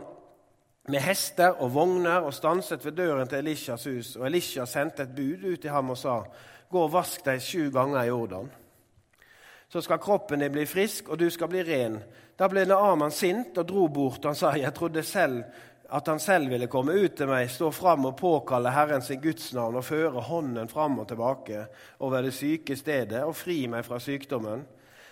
med 0.89 1.03
hester 1.05 1.59
og 1.61 1.73
vogner 1.75 2.25
og 2.25 2.33
stanset 2.33 2.85
ved 2.85 2.97
døren 2.97 3.27
til 3.27 3.43
Elishas 3.43 3.85
hus. 3.85 4.15
Og 4.15 4.25
Elisha 4.27 4.65
sendte 4.65 5.03
et 5.03 5.15
bud 5.15 5.45
ut 5.53 5.61
til 5.61 5.73
ham 5.73 5.93
og 5.93 5.97
sa, 5.97 6.21
Gå 6.71 6.85
og 6.85 6.93
vask 6.93 7.25
deg 7.25 7.41
sju 7.43 7.67
ganger 7.73 8.05
i 8.05 8.07
Jordan. 8.07 8.47
Så 9.71 9.81
skal 9.83 9.99
kroppen 9.99 10.39
din 10.39 10.51
bli 10.51 10.65
frisk, 10.65 11.09
og 11.09 11.19
du 11.19 11.29
skal 11.29 11.49
bli 11.51 11.63
ren. 11.67 11.97
Da 12.39 12.47
ble 12.47 12.63
Naaman 12.65 13.11
sint 13.11 13.57
og 13.59 13.67
dro 13.67 13.87
bort. 13.91 14.23
Han 14.25 14.35
sa, 14.35 14.53
Jeg 14.55 14.73
trodde 14.73 15.03
selv 15.03 15.43
at 15.91 16.07
han 16.07 16.19
selv 16.19 16.49
ville 16.49 16.69
komme 16.71 16.95
ut 16.95 17.17
til 17.19 17.27
meg, 17.27 17.49
stå 17.51 17.67
fram 17.75 18.05
og 18.07 18.15
påkalle 18.19 18.71
Herren 18.71 19.03
sin 19.03 19.19
gudsnavn 19.21 19.75
og 19.75 19.83
føre 19.83 20.23
hånden 20.23 20.69
fram 20.71 20.99
og 21.03 21.09
tilbake 21.09 21.65
over 21.99 22.23
det 22.23 22.31
syke 22.33 22.77
stedet 22.79 23.25
og 23.27 23.35
fri 23.35 23.65
meg 23.67 23.83
fra 23.85 23.99
sykdommen. 23.99 24.63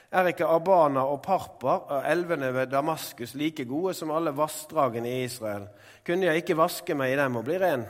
Er 0.09 0.31
ikke 0.31 0.47
Abana 0.49 1.03
og 1.05 1.21
Parpar 1.21 2.01
elvene 2.09 2.49
ved 2.53 2.71
Damaskus 2.71 3.35
like 3.37 3.65
gode 3.69 3.93
som 3.93 4.09
alle 4.09 4.33
vassdragene 4.33 5.09
i 5.09 5.23
Israel? 5.27 5.67
Kunne 6.05 6.25
jeg 6.25 6.41
ikke 6.41 6.57
vaske 6.57 6.95
meg 6.97 7.13
i 7.13 7.19
dem 7.19 7.37
og 7.37 7.45
bli 7.45 7.59
ren? 7.61 7.83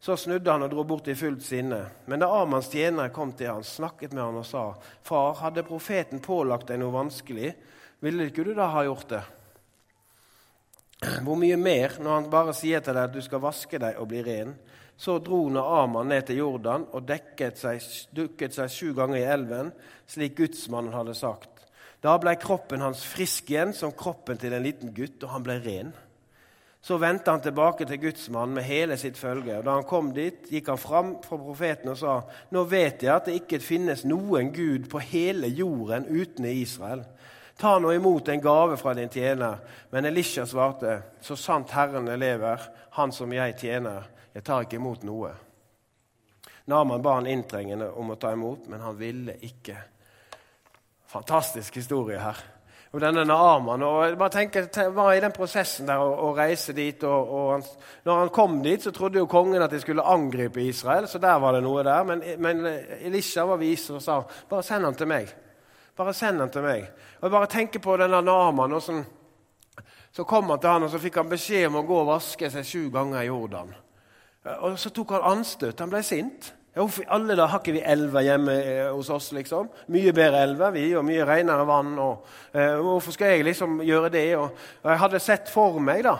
Så 0.00 0.16
snudde 0.16 0.48
han 0.48 0.64
og 0.64 0.70
dro 0.72 0.84
bort 0.88 1.10
i 1.12 1.16
fullt 1.18 1.42
sinne. 1.44 1.82
Men 2.06 2.22
da 2.22 2.30
Amans 2.32 2.70
tjenere 2.72 3.12
kom 3.12 3.34
til 3.36 3.50
han, 3.50 3.66
snakket 3.66 4.14
med 4.14 4.22
han 4.24 4.38
og 4.40 4.46
sa, 4.46 4.62
Far, 5.04 5.34
hadde 5.42 5.66
profeten 5.66 6.22
pålagt 6.24 6.70
deg 6.70 6.80
noe 6.80 6.94
vanskelig, 6.94 7.52
ville 8.00 8.30
ikke 8.30 8.46
du 8.46 8.54
da 8.56 8.70
ha 8.72 8.86
gjort 8.86 9.12
det? 9.12 9.22
Hvor 11.26 11.36
mye 11.38 11.58
mer 11.60 11.98
når 12.00 12.14
han 12.14 12.30
bare 12.32 12.56
sier 12.56 12.80
til 12.80 12.96
deg 12.96 13.10
at 13.10 13.14
du 13.14 13.20
skal 13.22 13.42
vaske 13.42 13.78
deg 13.82 14.00
og 14.00 14.08
bli 14.08 14.22
ren? 14.24 14.56
Så 14.98 15.18
dro 15.22 15.44
Naaman 15.52 16.08
ned 16.10 16.24
til 16.26 16.40
Jordan 16.40 16.88
og 16.96 17.12
seg, 17.54 17.84
dukket 18.16 18.56
seg 18.56 18.72
sju 18.72 18.94
ganger 18.96 19.20
i 19.20 19.28
elven, 19.36 19.70
slik 20.06 20.38
gudsmannen 20.40 20.96
hadde 20.96 21.14
sagt. 21.14 21.57
Da 22.02 22.14
ble 22.22 22.36
kroppen 22.38 22.84
hans 22.84 23.02
frisk 23.06 23.50
igjen, 23.50 23.72
som 23.74 23.94
kroppen 23.96 24.38
til 24.38 24.54
en 24.54 24.62
liten 24.62 24.92
gutt, 24.94 25.22
og 25.24 25.32
han 25.34 25.46
ble 25.46 25.58
ren. 25.64 25.90
Så 26.80 26.96
vendte 27.02 27.32
han 27.34 27.42
tilbake 27.42 27.88
til 27.88 27.98
gudsmannen 28.00 28.54
med 28.54 28.66
hele 28.68 28.96
sitt 28.96 29.18
følge. 29.18 29.56
og 29.58 29.64
Da 29.66 29.74
han 29.74 29.86
kom 29.88 30.12
dit, 30.14 30.46
gikk 30.46 30.70
han 30.70 30.78
fram 30.78 31.16
fra 31.24 31.36
profeten 31.36 31.90
og 31.90 31.98
sa.: 31.98 32.20
Nå 32.54 32.62
vet 32.70 33.02
jeg 33.02 33.14
at 33.14 33.26
det 33.26 33.34
ikke 33.40 33.58
finnes 33.58 34.04
noen 34.06 34.52
gud 34.54 34.86
på 34.90 35.02
hele 35.02 35.50
jorden 35.50 36.06
uten 36.06 36.44
Israel. 36.44 37.02
Ta 37.58 37.78
nå 37.78 37.90
imot 37.92 38.28
en 38.28 38.40
gave 38.40 38.76
fra 38.76 38.94
din 38.94 39.10
tjener. 39.10 39.58
Men 39.90 40.04
Elisha 40.04 40.46
svarte, 40.46 41.02
så 41.20 41.36
sant 41.36 41.70
Herren 41.74 42.06
lever, 42.18 42.62
han 42.90 43.12
som 43.12 43.32
jeg 43.32 43.56
tjener, 43.58 44.06
jeg 44.34 44.44
tar 44.44 44.62
ikke 44.62 44.78
imot 44.78 45.02
noe. 45.02 45.32
Naman 46.66 47.02
ba 47.02 47.16
han 47.18 47.26
inntrengende 47.26 47.90
om 47.90 48.10
å 48.10 48.16
ta 48.20 48.32
imot, 48.32 48.68
men 48.68 48.80
han 48.80 48.98
ville 48.98 49.34
ikke. 49.42 49.76
Fantastisk 51.08 51.74
historie 51.74 52.20
her. 52.20 52.36
og 52.92 53.00
denne 53.00 53.24
Naaman. 53.24 53.82
Og 53.82 54.04
jeg 54.06 54.18
bare 54.18 54.30
tenker, 54.32 54.88
var 54.90 55.12
i 55.12 55.20
den 55.20 55.32
prosessen 55.32 55.88
der 55.88 56.00
å, 56.00 56.30
reise 56.36 56.72
dit. 56.72 57.02
og, 57.04 57.32
og 57.32 57.50
han, 57.52 57.64
når 58.04 58.18
han 58.18 58.32
kom 58.32 58.62
dit, 58.62 58.82
så 58.82 58.90
trodde 58.90 59.18
jo 59.18 59.26
kongen 59.26 59.62
at 59.62 59.70
de 59.70 59.80
skulle 59.80 60.04
angripe 60.04 60.62
Israel, 60.62 61.08
så 61.08 61.18
der 61.18 61.36
var 61.38 61.52
det 61.52 61.62
noe 61.62 61.84
der. 61.84 62.04
Men, 62.04 62.22
men 62.38 62.66
Elisha 63.00 63.44
var 63.44 63.60
vis 63.60 63.90
og 63.90 64.02
sa 64.02 64.22
bare 64.48 64.64
send 64.64 64.84
han 64.84 64.96
til 64.96 65.10
meg. 65.10 65.34
Bare 65.96 66.14
send 66.14 66.40
han 66.40 66.50
til 66.50 66.64
meg. 66.64 66.88
Og 67.18 67.28
jeg 67.28 67.36
bare 67.36 67.52
tenker 67.52 67.84
på 67.84 67.96
denne 68.00 68.22
Naaman. 68.22 68.72
og 68.72 68.82
sånn, 68.82 69.04
Så 70.12 70.24
kom 70.24 70.48
han 70.50 70.60
til 70.60 70.70
han, 70.70 70.82
og 70.82 70.90
så 70.90 70.98
fikk 70.98 71.20
han 71.20 71.28
beskjed 71.28 71.66
om 71.68 71.82
å 71.82 71.86
gå 71.86 72.00
og 72.00 72.12
vaske 72.14 72.50
seg 72.50 72.64
sju 72.64 72.90
ganger 72.90 73.22
i 73.22 73.26
Jordan. 73.26 73.74
Og 74.60 74.78
så 74.78 74.90
tok 74.90 75.10
han 75.10 75.36
anstøt. 75.36 75.80
Han 75.80 75.90
ble 75.90 76.02
sint. 76.02 76.52
Hvorfor 76.74 77.08
alle 77.10 77.34
da 77.34 77.48
har 77.50 77.58
ikke 77.62 77.74
vi 77.74 77.82
elver 77.82 78.22
hjemme 78.22 78.54
eh, 78.62 78.88
hos 78.94 79.08
oss? 79.10 79.32
liksom? 79.34 79.70
Mye 79.94 80.12
bedre 80.14 80.42
elver, 80.46 80.70
vi, 80.76 80.84
og 80.96 81.06
mye 81.06 81.24
renere 81.26 81.64
vann. 81.66 81.94
Og, 81.98 82.26
eh, 82.52 82.76
hvorfor 82.78 83.14
skal 83.16 83.34
jeg 83.34 83.46
liksom 83.48 83.80
gjøre 83.82 84.10
det? 84.14 84.26
Og, 84.36 84.52
og 84.82 84.90
jeg 84.92 85.00
hadde 85.02 85.22
sett 85.22 85.50
for 85.50 85.80
meg 85.82 86.04
da, 86.06 86.14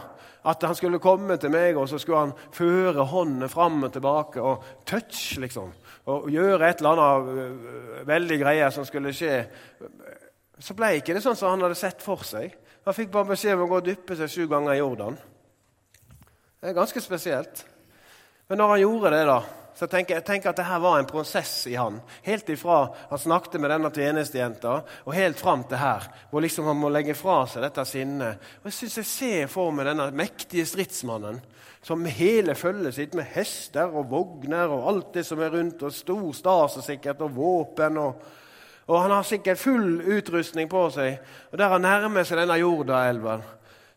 at 0.49 0.65
han 0.67 0.75
skulle 0.75 1.03
komme 1.03 1.37
til 1.39 1.53
meg, 1.55 1.77
og 1.77 1.89
så 1.91 2.01
skulle 2.01 2.25
han 2.27 2.35
føre 2.55 3.07
hånden 3.11 3.51
fram 3.53 3.83
og 3.87 3.93
tilbake 3.95 4.43
og 4.43 4.65
touch, 4.89 5.39
liksom. 5.39 5.71
Og 6.09 6.31
gjøre 6.33 6.71
et 6.71 6.81
eller 6.81 7.03
annet 7.05 7.33
uh, 7.37 7.97
veldig 8.09 8.39
greie 8.41 8.71
som 8.73 8.87
skulle 8.89 9.13
skje. 9.13 9.43
Så 10.59 10.75
ble 10.75 10.95
ikke 10.97 11.13
det 11.13 11.21
sånn 11.21 11.37
som 11.37 11.53
han 11.53 11.67
hadde 11.67 11.77
sett 11.77 12.01
for 12.01 12.25
seg. 12.25 12.55
Han 12.89 12.97
fikk 12.97 13.11
bare 13.13 13.35
beskjed 13.35 13.59
om 13.59 13.67
å 13.67 13.69
gå 13.69 13.83
og 13.83 13.91
dyppe 13.91 14.17
seg 14.17 14.33
sju 14.33 14.47
ganger 14.49 14.73
i 14.73 14.81
Jordan. 14.81 15.19
Det 16.59 16.71
er 16.71 16.79
ganske 16.79 17.03
spesielt. 17.05 17.61
Men 18.49 18.63
når 18.63 18.73
han 18.73 18.83
gjorde 18.87 19.13
det, 19.13 19.25
da, 19.29 19.39
så 19.79 19.87
tenker 19.87 20.17
jeg 20.17 20.27
tenker 20.27 20.51
at 20.51 20.59
dette 20.59 20.79
var 20.83 20.99
en 20.99 21.07
prosess 21.07 21.53
i 21.71 21.77
han. 21.79 22.01
Helt 22.27 22.49
ifra 22.51 22.81
han 23.13 23.21
snakket 23.23 23.61
med 23.63 23.71
denne 23.71 23.93
tjenestejenta, 23.95 24.73
og 25.07 25.15
helt 25.15 25.39
fram 25.39 25.63
til 25.71 25.79
her, 25.79 26.09
hvor 26.33 26.43
liksom 26.43 26.67
han 26.67 26.81
må 26.81 26.91
legge 26.91 27.15
fra 27.15 27.45
seg 27.47 27.63
dette 27.63 27.85
sinnet. 27.87 28.43
Og 28.59 28.67
Jeg 28.73 28.79
syns 28.81 28.99
jeg 28.99 29.11
ser 29.13 29.53
for 29.53 29.71
meg 29.71 29.87
denne 29.87 30.09
mektige 30.19 30.67
stridsmannen 30.67 31.39
som 31.87 32.03
hele 32.11 32.57
følget 32.59 32.97
sitt, 32.97 33.15
med 33.15 33.31
hester 33.37 33.95
og 33.95 34.11
vogner 34.11 34.67
og 34.67 34.91
alt 34.91 35.15
det 35.15 35.25
som 35.29 35.39
er 35.41 35.55
rundt, 35.55 35.87
og 35.87 35.95
stor 35.95 36.27
stas 36.35 36.77
og 36.81 36.85
sikkert, 36.85 37.23
og 37.23 37.37
våpen 37.39 38.03
og, 38.03 38.29
og 38.89 39.03
han 39.05 39.15
har 39.15 39.23
sikkert 39.31 39.63
full 39.63 40.01
utrustning 40.03 40.67
på 40.69 40.89
seg. 40.91 41.21
Og 41.53 41.59
der 41.61 41.71
han 41.77 41.87
nærmer 41.87 42.27
seg 42.27 42.43
denne 42.43 42.59
Jordaelven, 42.59 43.47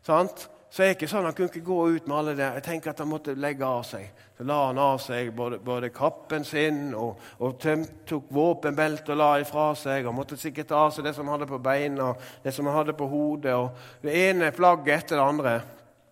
sant? 0.06 0.46
Så 0.72 0.84
er 0.84 0.88
det 0.88 0.96
ikke 0.96 1.08
sånn 1.12 1.26
Han 1.28 1.36
kunne 1.36 1.52
ikke 1.52 1.68
gå 1.68 1.80
ut 1.98 2.06
med 2.08 2.16
alle 2.16 2.34
det. 2.38 2.46
Jeg 2.56 2.64
tenker 2.64 2.94
at 2.94 3.02
han 3.04 3.10
måtte 3.12 3.34
legge 3.36 3.68
av 3.68 3.82
seg. 3.84 4.06
Så 4.38 4.46
la 4.48 4.60
han 4.70 4.80
av 4.80 5.02
seg 5.04 5.34
både, 5.36 5.60
både 5.60 5.90
kappen 5.92 6.46
sin 6.48 6.94
og, 6.96 7.20
og 7.44 7.66
tok 8.08 8.30
våpenbeltet 8.32 9.12
og 9.12 9.20
la 9.20 9.28
ifra 9.44 9.66
seg. 9.76 10.08
Han 10.08 10.16
måtte 10.16 10.40
sikkert 10.40 10.70
ta 10.72 10.86
av 10.86 10.94
seg 10.96 11.04
det 11.10 11.14
som 11.18 11.28
han 11.28 11.36
hadde 11.36 11.50
på 11.52 11.60
beina, 11.60 12.14
det 12.44 12.56
som 12.56 12.70
han 12.72 12.78
hadde 12.80 12.96
på 12.96 13.10
hodet. 13.12 13.52
og 13.52 14.00
Det 14.06 14.16
ene 14.30 14.54
flagget 14.56 14.96
etter 14.96 15.20
det 15.20 15.28
andre. 15.28 15.58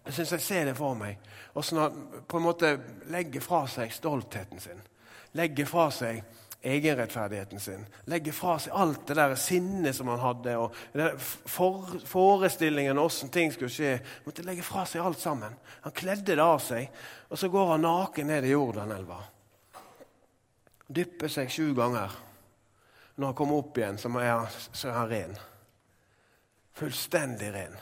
Jeg 0.10 0.18
syns 0.18 0.36
jeg 0.36 0.46
ser 0.50 0.68
det 0.68 0.76
for 0.76 1.00
meg. 1.00 1.24
Åssen 1.56 1.80
han 1.80 2.04
på 2.28 2.38
en 2.38 2.48
måte 2.50 2.76
legger 3.16 3.46
fra 3.46 3.64
seg 3.72 3.96
stoltheten 3.96 4.60
sin. 4.60 4.84
Legger 5.40 5.72
fra 5.72 5.88
seg 5.94 6.20
egenrettferdigheten 6.62 7.60
sin. 7.60 7.86
Legge 8.12 8.34
fra 8.36 8.58
seg 8.60 8.76
alt 8.76 9.06
det 9.08 9.16
der 9.16 9.36
sinnet 9.40 9.96
som 9.96 10.10
han 10.12 10.20
hadde, 10.20 10.56
og 10.60 10.76
for, 11.20 11.88
forestillingen 12.06 12.98
om 12.98 13.06
åssen 13.06 13.32
ting 13.32 13.54
skulle 13.54 13.72
skje. 13.72 14.00
måtte 14.26 14.44
legge 14.44 14.66
fra 14.66 14.86
seg 14.86 15.06
alt 15.06 15.20
sammen. 15.20 15.56
Han 15.82 15.96
kledde 15.96 16.36
det 16.36 16.44
av 16.44 16.60
seg, 16.64 16.90
og 17.30 17.40
så 17.40 17.50
går 17.50 17.72
han 17.74 17.86
naken 17.88 18.28
ned 18.28 18.48
i 18.48 18.52
Jordanelva. 18.56 19.22
Dypper 20.88 21.32
seg 21.32 21.52
sju 21.54 21.72
ganger. 21.78 22.12
Når 23.16 23.32
han 23.32 23.36
kommer 23.36 23.62
opp 23.62 23.78
igjen, 23.78 23.98
så 24.00 24.12
er 24.20 24.32
han, 24.32 24.60
så 24.72 24.90
er 24.90 24.98
han 24.98 25.10
ren. 25.10 25.40
Fullstendig 26.80 27.54
ren. 27.54 27.76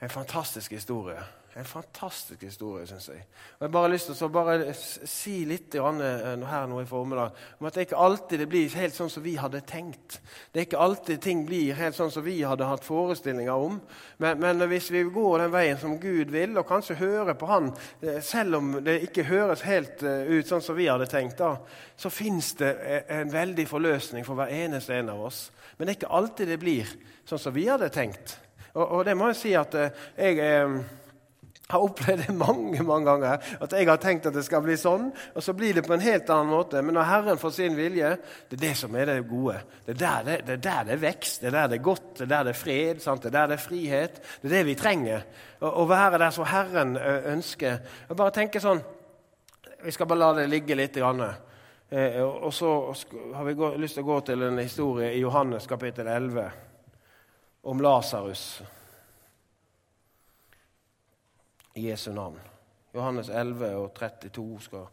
En 0.00 0.12
fantastisk 0.12 0.72
historie. 0.72 1.22
En 1.58 1.66
fantastisk 1.66 2.44
historie, 2.46 2.84
syns 2.86 3.08
jeg. 3.10 3.24
Og 3.58 3.64
Jeg 3.64 3.72
bare 3.74 3.88
har 3.88 3.90
lyst 3.90 4.12
til 4.12 4.26
å 4.28 4.30
bare 4.30 4.74
si 4.78 5.32
litt 5.48 5.74
eh, 5.74 6.44
her 6.46 6.66
nå 6.70 6.76
i 6.78 6.86
formiddag 6.86 7.40
om 7.58 7.66
at 7.66 7.74
det 7.74 7.88
ikke 7.88 8.02
alltid 8.04 8.44
blir 8.46 8.76
helt 8.78 8.94
sånn 8.94 9.10
som 9.10 9.24
vi 9.24 9.32
hadde 9.34 9.64
tenkt. 9.66 10.20
Det 10.52 10.60
er 10.60 10.68
ikke 10.68 10.84
alltid 10.84 11.18
ting 11.24 11.40
blir 11.48 11.74
helt 11.74 11.96
sånn 11.98 12.12
som 12.14 12.22
vi 12.22 12.36
hadde 12.46 12.68
hatt 12.68 12.86
forestillinger 12.86 13.58
om. 13.58 13.80
Men, 14.22 14.38
men 14.44 14.62
hvis 14.70 14.92
vi 14.94 15.02
går 15.10 15.42
den 15.42 15.50
veien 15.56 15.80
som 15.82 15.96
Gud 15.98 16.30
vil, 16.30 16.54
og 16.60 16.68
kanskje 16.68 17.00
hører 17.00 17.34
på 17.40 17.48
Han, 17.50 17.72
eh, 18.06 18.20
selv 18.22 18.60
om 18.60 18.70
det 18.86 18.94
ikke 19.08 19.26
høres 19.26 19.66
helt 19.66 20.06
eh, 20.06 20.30
ut 20.30 20.46
sånn 20.46 20.62
som 20.62 20.78
vi 20.78 20.86
hadde 20.86 21.10
tenkt, 21.10 21.42
da, 21.42 21.56
så 21.98 22.12
fins 22.14 22.52
det 22.62 22.70
en 23.10 23.34
veldig 23.34 23.66
forløsning 23.66 24.28
for 24.28 24.38
hver 24.38 24.54
eneste 24.54 24.94
en 24.94 25.10
av 25.16 25.26
oss. 25.26 25.48
Men 25.74 25.88
det 25.88 25.96
er 25.96 26.00
ikke 26.04 26.14
alltid 26.22 26.54
det 26.54 26.62
blir 26.62 26.94
sånn 27.26 27.42
som 27.42 27.58
vi 27.58 27.66
hadde 27.66 27.90
tenkt. 27.90 28.38
Og, 28.76 28.84
og 28.84 29.04
det 29.10 29.18
må 29.18 29.32
jeg 29.32 29.42
si 29.42 29.58
at 29.58 29.74
jeg 29.74 30.38
er 30.38 30.78
har 31.68 31.84
opplevd 31.84 32.22
det 32.26 32.34
mange 32.36 32.82
mange 32.82 33.04
ganger. 33.10 33.42
At 33.60 33.74
jeg 33.76 33.88
har 33.88 34.00
tenkt 34.00 34.26
at 34.28 34.36
det 34.36 34.44
skal 34.46 34.62
bli 34.64 34.76
sånn, 34.80 35.10
og 35.36 35.44
så 35.44 35.52
blir 35.56 35.76
det 35.76 35.84
på 35.84 35.92
en 35.96 36.04
helt 36.04 36.30
annen 36.32 36.52
måte. 36.52 36.80
Men 36.82 36.96
når 36.96 37.08
Herren 37.10 37.40
får 37.40 37.52
sin 37.58 37.76
vilje, 37.76 38.14
det 38.48 38.56
er 38.56 38.62
det 38.62 38.74
som 38.80 38.96
er 38.96 39.10
det 39.10 39.18
gode. 39.28 39.58
Det 39.84 39.92
er 39.96 40.00
der 40.00 40.22
det, 40.24 40.36
det, 40.46 40.54
er, 40.56 40.62
der 40.64 40.86
det 40.88 40.94
er 40.96 41.02
vekst, 41.02 41.42
det 41.42 41.50
er 41.50 41.56
der 41.58 41.72
det 41.72 41.80
er 41.80 41.88
godt, 41.90 42.06
det 42.16 42.24
er 42.24 42.30
der 42.32 42.48
det 42.48 42.54
er 42.54 42.60
fred, 42.62 43.02
sant? 43.04 43.22
det 43.22 43.32
er 43.32 43.36
der 43.36 43.50
det 43.52 43.58
er 43.58 43.66
frihet. 43.66 44.22
Det 44.40 44.48
er 44.48 44.54
det 44.56 44.62
vi 44.70 44.78
trenger. 44.80 45.26
Å, 45.60 45.84
være 45.90 46.22
der 46.22 46.32
som 46.32 46.48
Herren 46.48 46.96
ønsker. 47.34 47.84
Jeg 48.08 48.16
bare 48.22 48.34
tenke 48.36 48.62
sånn 48.62 48.80
Vi 49.84 49.92
skal 49.94 50.08
bare 50.10 50.18
la 50.18 50.32
det 50.34 50.48
ligge 50.50 50.74
litt. 50.74 50.96
Grann. 50.96 51.20
Eh, 51.90 52.16
og 52.22 52.50
så 52.52 52.72
har 53.36 53.44
vi 53.46 53.54
lyst 53.78 53.94
til 53.94 54.02
å 54.02 54.08
gå 54.08 54.16
til 54.26 54.42
en 54.48 54.58
historie 54.58 55.12
i 55.12 55.20
Johannes 55.20 55.68
kapittel 55.70 56.08
11 56.08 56.48
om 57.68 57.80
Lasarus 57.84 58.48
i 61.78 61.88
Jesu 61.88 62.10
navn. 62.12 62.38
Johannes 62.94 63.28
11 63.28 63.74
og 63.78 63.90
32, 63.94 64.60
skal, 64.64 64.86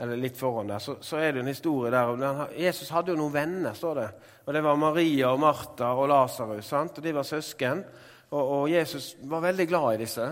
eller 0.00 0.20
litt 0.20 0.38
foran 0.38 0.70
der, 0.70 0.80
så, 0.80 0.96
så, 1.04 1.18
er 1.20 1.34
det 1.34 1.42
en 1.42 1.50
historie 1.50 1.90
der. 1.92 2.44
Jesus 2.56 2.92
hadde 2.94 3.12
jo 3.12 3.18
noen 3.20 3.34
venner, 3.34 3.74
står 3.76 3.98
det. 3.98 4.06
Og 4.46 4.54
Det 4.54 4.62
var 4.64 4.78
Maria 4.80 5.32
og 5.34 5.42
Martha 5.42 5.90
og 5.92 6.08
Lasarus. 6.08 6.70
De 6.96 7.12
var 7.14 7.26
søsken. 7.26 7.82
Og, 8.30 8.40
og, 8.40 8.70
Jesus 8.70 9.16
var 9.28 9.42
veldig 9.44 9.66
glad 9.68 9.94
i 9.94 10.00
disse. 10.04 10.30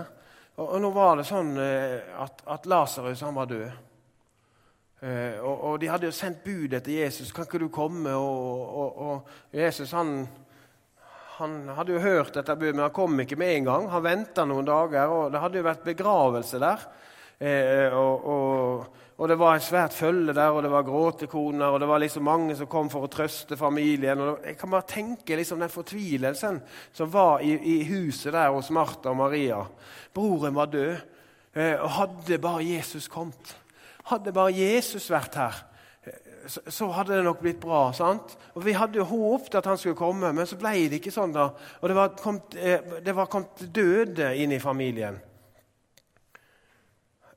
Og, 0.55 0.65
og 0.65 0.81
nå 0.81 0.89
var 0.95 1.19
det 1.19 1.27
sånn 1.27 1.53
eh, 1.61 2.15
at, 2.23 2.41
at 2.47 2.67
Lasarus 2.71 3.21
var 3.35 3.51
død. 3.51 3.67
Eh, 4.99 5.37
og, 5.43 5.53
og, 5.53 5.79
De 5.81 5.91
hadde 5.91 6.09
jo 6.09 6.15
sendt 6.15 6.41
bud 6.43 6.73
etter 6.73 7.03
Jesus. 7.03 7.31
'Kan 7.31 7.45
ikke 7.45 7.61
du 7.61 7.69
komme?' 7.69 8.15
Og, 8.15 9.01
og 9.03 9.27
Jesus 9.53 9.91
han 9.91 10.27
han 11.39 11.69
hadde 11.71 11.95
jo 11.95 12.03
hørt 12.03 12.35
dette 12.35 12.55
budet, 12.59 12.75
men 12.75 12.85
han 12.87 12.95
kom 12.95 13.19
ikke 13.23 13.37
med 13.39 13.53
en 13.53 13.67
gang. 13.69 13.85
Han 13.93 14.03
venta 14.03 14.43
noen 14.47 14.67
dager, 14.67 15.11
og 15.11 15.29
det 15.31 15.39
hadde 15.39 15.61
jo 15.61 15.67
vært 15.69 15.85
begravelse 15.87 16.59
der. 16.59 16.83
Eh, 17.39 17.93
og, 17.95 18.25
og, 18.27 18.97
og, 19.15 19.23
det 19.31 19.37
var 19.39 19.55
et 19.55 19.63
svært 19.63 19.95
følge 19.95 20.35
der, 20.35 20.51
og 20.51 20.65
det 20.65 20.71
var 20.73 20.83
gråtekoner, 20.83 21.71
og 21.71 21.79
det 21.79 21.87
var 21.87 22.03
liksom 22.03 22.27
mange 22.27 22.57
som 22.59 22.67
kom 22.67 22.91
for 22.91 23.07
å 23.07 23.11
trøste 23.11 23.55
familien. 23.59 24.19
og 24.19 24.43
Jeg 24.43 24.57
kan 24.59 24.73
bare 24.73 24.89
tenke 24.91 25.37
liksom 25.39 25.63
den 25.63 25.71
fortvilelsen 25.71 26.59
som 26.91 27.13
var 27.13 27.39
i, 27.45 27.53
i 27.55 27.77
huset 27.87 28.35
der 28.35 28.51
hos 28.51 28.71
Martha 28.75 29.13
og 29.13 29.21
Maria. 29.21 29.61
Broren 30.13 30.59
var 30.59 30.73
død, 30.75 30.99
eh, 31.55 31.77
og 31.79 31.95
hadde 32.01 32.41
bare 32.43 32.67
Jesus 32.67 33.07
kommet. 33.07 33.55
Hadde 34.11 34.35
bare 34.35 34.57
Jesus 34.57 35.07
vært 35.11 35.39
her, 35.39 35.63
så, 36.49 36.87
hadde 36.91 37.15
det 37.15 37.23
nok 37.23 37.41
blitt 37.43 37.59
bra. 37.61 37.91
sant? 37.93 38.35
Og 38.55 38.65
Vi 38.65 38.73
hadde 38.73 38.97
jo 38.97 39.05
håpet 39.05 39.55
at 39.55 39.65
han 39.69 39.77
skulle 39.77 39.97
komme, 39.97 40.31
men 40.33 40.47
så 40.47 40.57
ble 40.57 40.87
det 40.89 40.99
ikke 40.99 41.13
sånn. 41.13 41.33
da. 41.33 41.49
Og 41.81 41.89
det 41.89 41.95
var 41.95 42.15
kommet, 42.17 42.55
eh, 42.55 43.01
det 43.05 43.15
var 43.15 43.29
kommet 43.29 43.65
døde 43.73 44.33
inn 44.35 44.51
i 44.51 44.59
familien. 44.59 45.19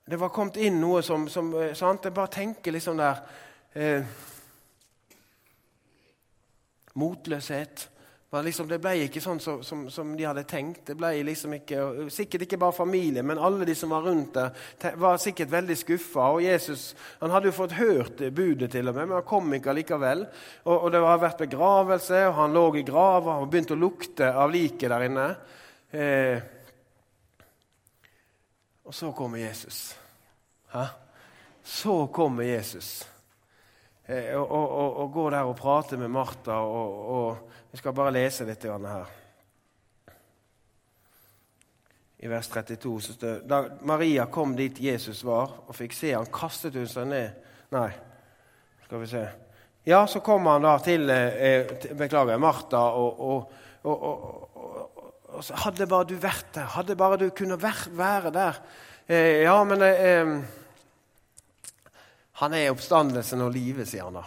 Det 0.04 0.18
var 0.18 0.32
kommet 0.34 0.56
inn 0.56 0.80
noe 0.80 1.02
som, 1.02 1.28
som 1.28 1.52
eh, 1.60 1.74
sant? 1.78 2.04
Jeg 2.04 2.14
bare 2.14 2.32
tenker 2.32 2.72
liksom 2.72 2.96
der 2.98 3.22
eh, 3.74 4.02
Motløshet. 6.94 7.88
Liksom, 8.32 8.64
det 8.64 8.78
ble 8.80 8.94
ikke 9.04 9.20
sånn 9.20 9.40
som, 9.44 9.58
som, 9.60 9.82
som, 9.92 10.12
de 10.16 10.24
hadde 10.24 10.46
tenkt. 10.48 10.86
Det 10.88 10.94
ble 10.96 11.10
liksom 11.28 11.52
ikke, 11.58 12.06
Sikkert 12.08 12.46
ikke 12.46 12.56
bare 12.62 12.72
familien, 12.72 13.26
men 13.28 13.36
alle 13.36 13.66
de 13.68 13.74
som 13.76 13.92
var 13.92 14.06
rundt 14.06 14.38
der, 14.38 14.94
var 14.96 15.20
sikkert 15.20 15.50
veldig 15.52 15.76
skuffa. 15.76 16.30
Og 16.32 16.40
Jesus 16.40 16.94
han 17.20 17.34
hadde 17.34 17.50
jo 17.50 17.58
fått 17.58 17.76
hørt 17.76 18.22
budet, 18.32 18.70
til 18.72 18.88
og 18.88 18.96
med, 18.96 19.10
men 19.10 19.18
han 19.18 19.28
kom 19.28 19.52
ikke 19.52 19.74
allikevel. 19.74 20.24
Og, 20.64 20.72
og 20.78 20.88
det 20.94 21.04
har 21.04 21.20
vært 21.20 21.44
begravelse, 21.44 22.22
og 22.30 22.38
han 22.40 22.56
lå 22.56 22.64
i 22.80 22.86
grava 22.88 23.36
og 23.42 23.52
begynte 23.52 23.76
å 23.76 23.82
lukte 23.82 24.32
av 24.32 24.56
liket 24.56 24.88
der 24.94 25.06
inne. 25.10 25.28
Eh, 25.92 26.48
og 28.88 28.96
så 28.96 29.12
kommer 29.12 29.44
Jesus. 29.44 29.90
Hæ? 30.72 30.88
Så 31.62 32.06
kommer 32.06 32.48
Jesus. 32.48 33.02
Eh, 34.12 34.34
og, 34.36 34.50
og, 34.52 34.96
og, 35.00 35.10
går 35.12 35.30
der 35.30 35.48
og 35.48 35.56
prater 35.56 36.00
med 36.00 36.12
Martha. 36.12 36.58
og 36.60 37.48
vi 37.72 37.80
skal 37.80 37.94
bare 37.96 38.12
lese 38.12 38.44
litt 38.44 38.64
her. 38.64 39.12
I 42.22 42.28
vers 42.30 42.48
32 42.48 43.00
så 43.02 43.14
står 43.16 43.40
Da 43.48 43.62
Maria 43.88 44.26
kom 44.30 44.52
dit 44.56 44.78
Jesus 44.78 45.24
var, 45.24 45.56
og 45.66 45.74
fikk 45.74 45.96
se 45.96 46.12
han, 46.12 46.28
kastet 46.30 46.76
hun 46.78 46.86
seg 46.86 47.08
ned 47.08 47.48
Nei, 47.72 47.88
skal 48.84 49.00
vi 49.00 49.08
se. 49.08 49.24
Ja, 49.88 50.04
så 50.06 50.20
kom 50.20 50.46
han 50.46 50.62
da 50.62 50.76
til, 50.84 51.08
eh, 51.10 51.72
Beklager, 51.96 52.38
Martha 52.38 52.84
og, 52.92 53.20
og, 53.20 53.52
Og, 53.82 54.02
og, 54.02 54.50
og, 54.54 54.98
og 55.34 55.42
så 55.42 55.56
hadde 55.64 55.88
bare 55.90 56.06
du 56.06 56.14
vært 56.22 56.52
der, 56.54 56.68
hadde 56.76 56.94
bare 56.94 57.16
du 57.18 57.30
kunnet 57.34 57.58
være 57.98 58.30
der. 58.30 58.60
Eh, 59.08 59.42
ja, 59.42 59.56
men 59.66 59.82
eh, 59.82 60.30
Han 62.42 62.54
er 62.58 62.72
oppstandelsen 62.72 63.44
og 63.44 63.52
livet, 63.54 63.86
sier 63.86 64.08
han 64.08 64.18
da. 64.18 64.24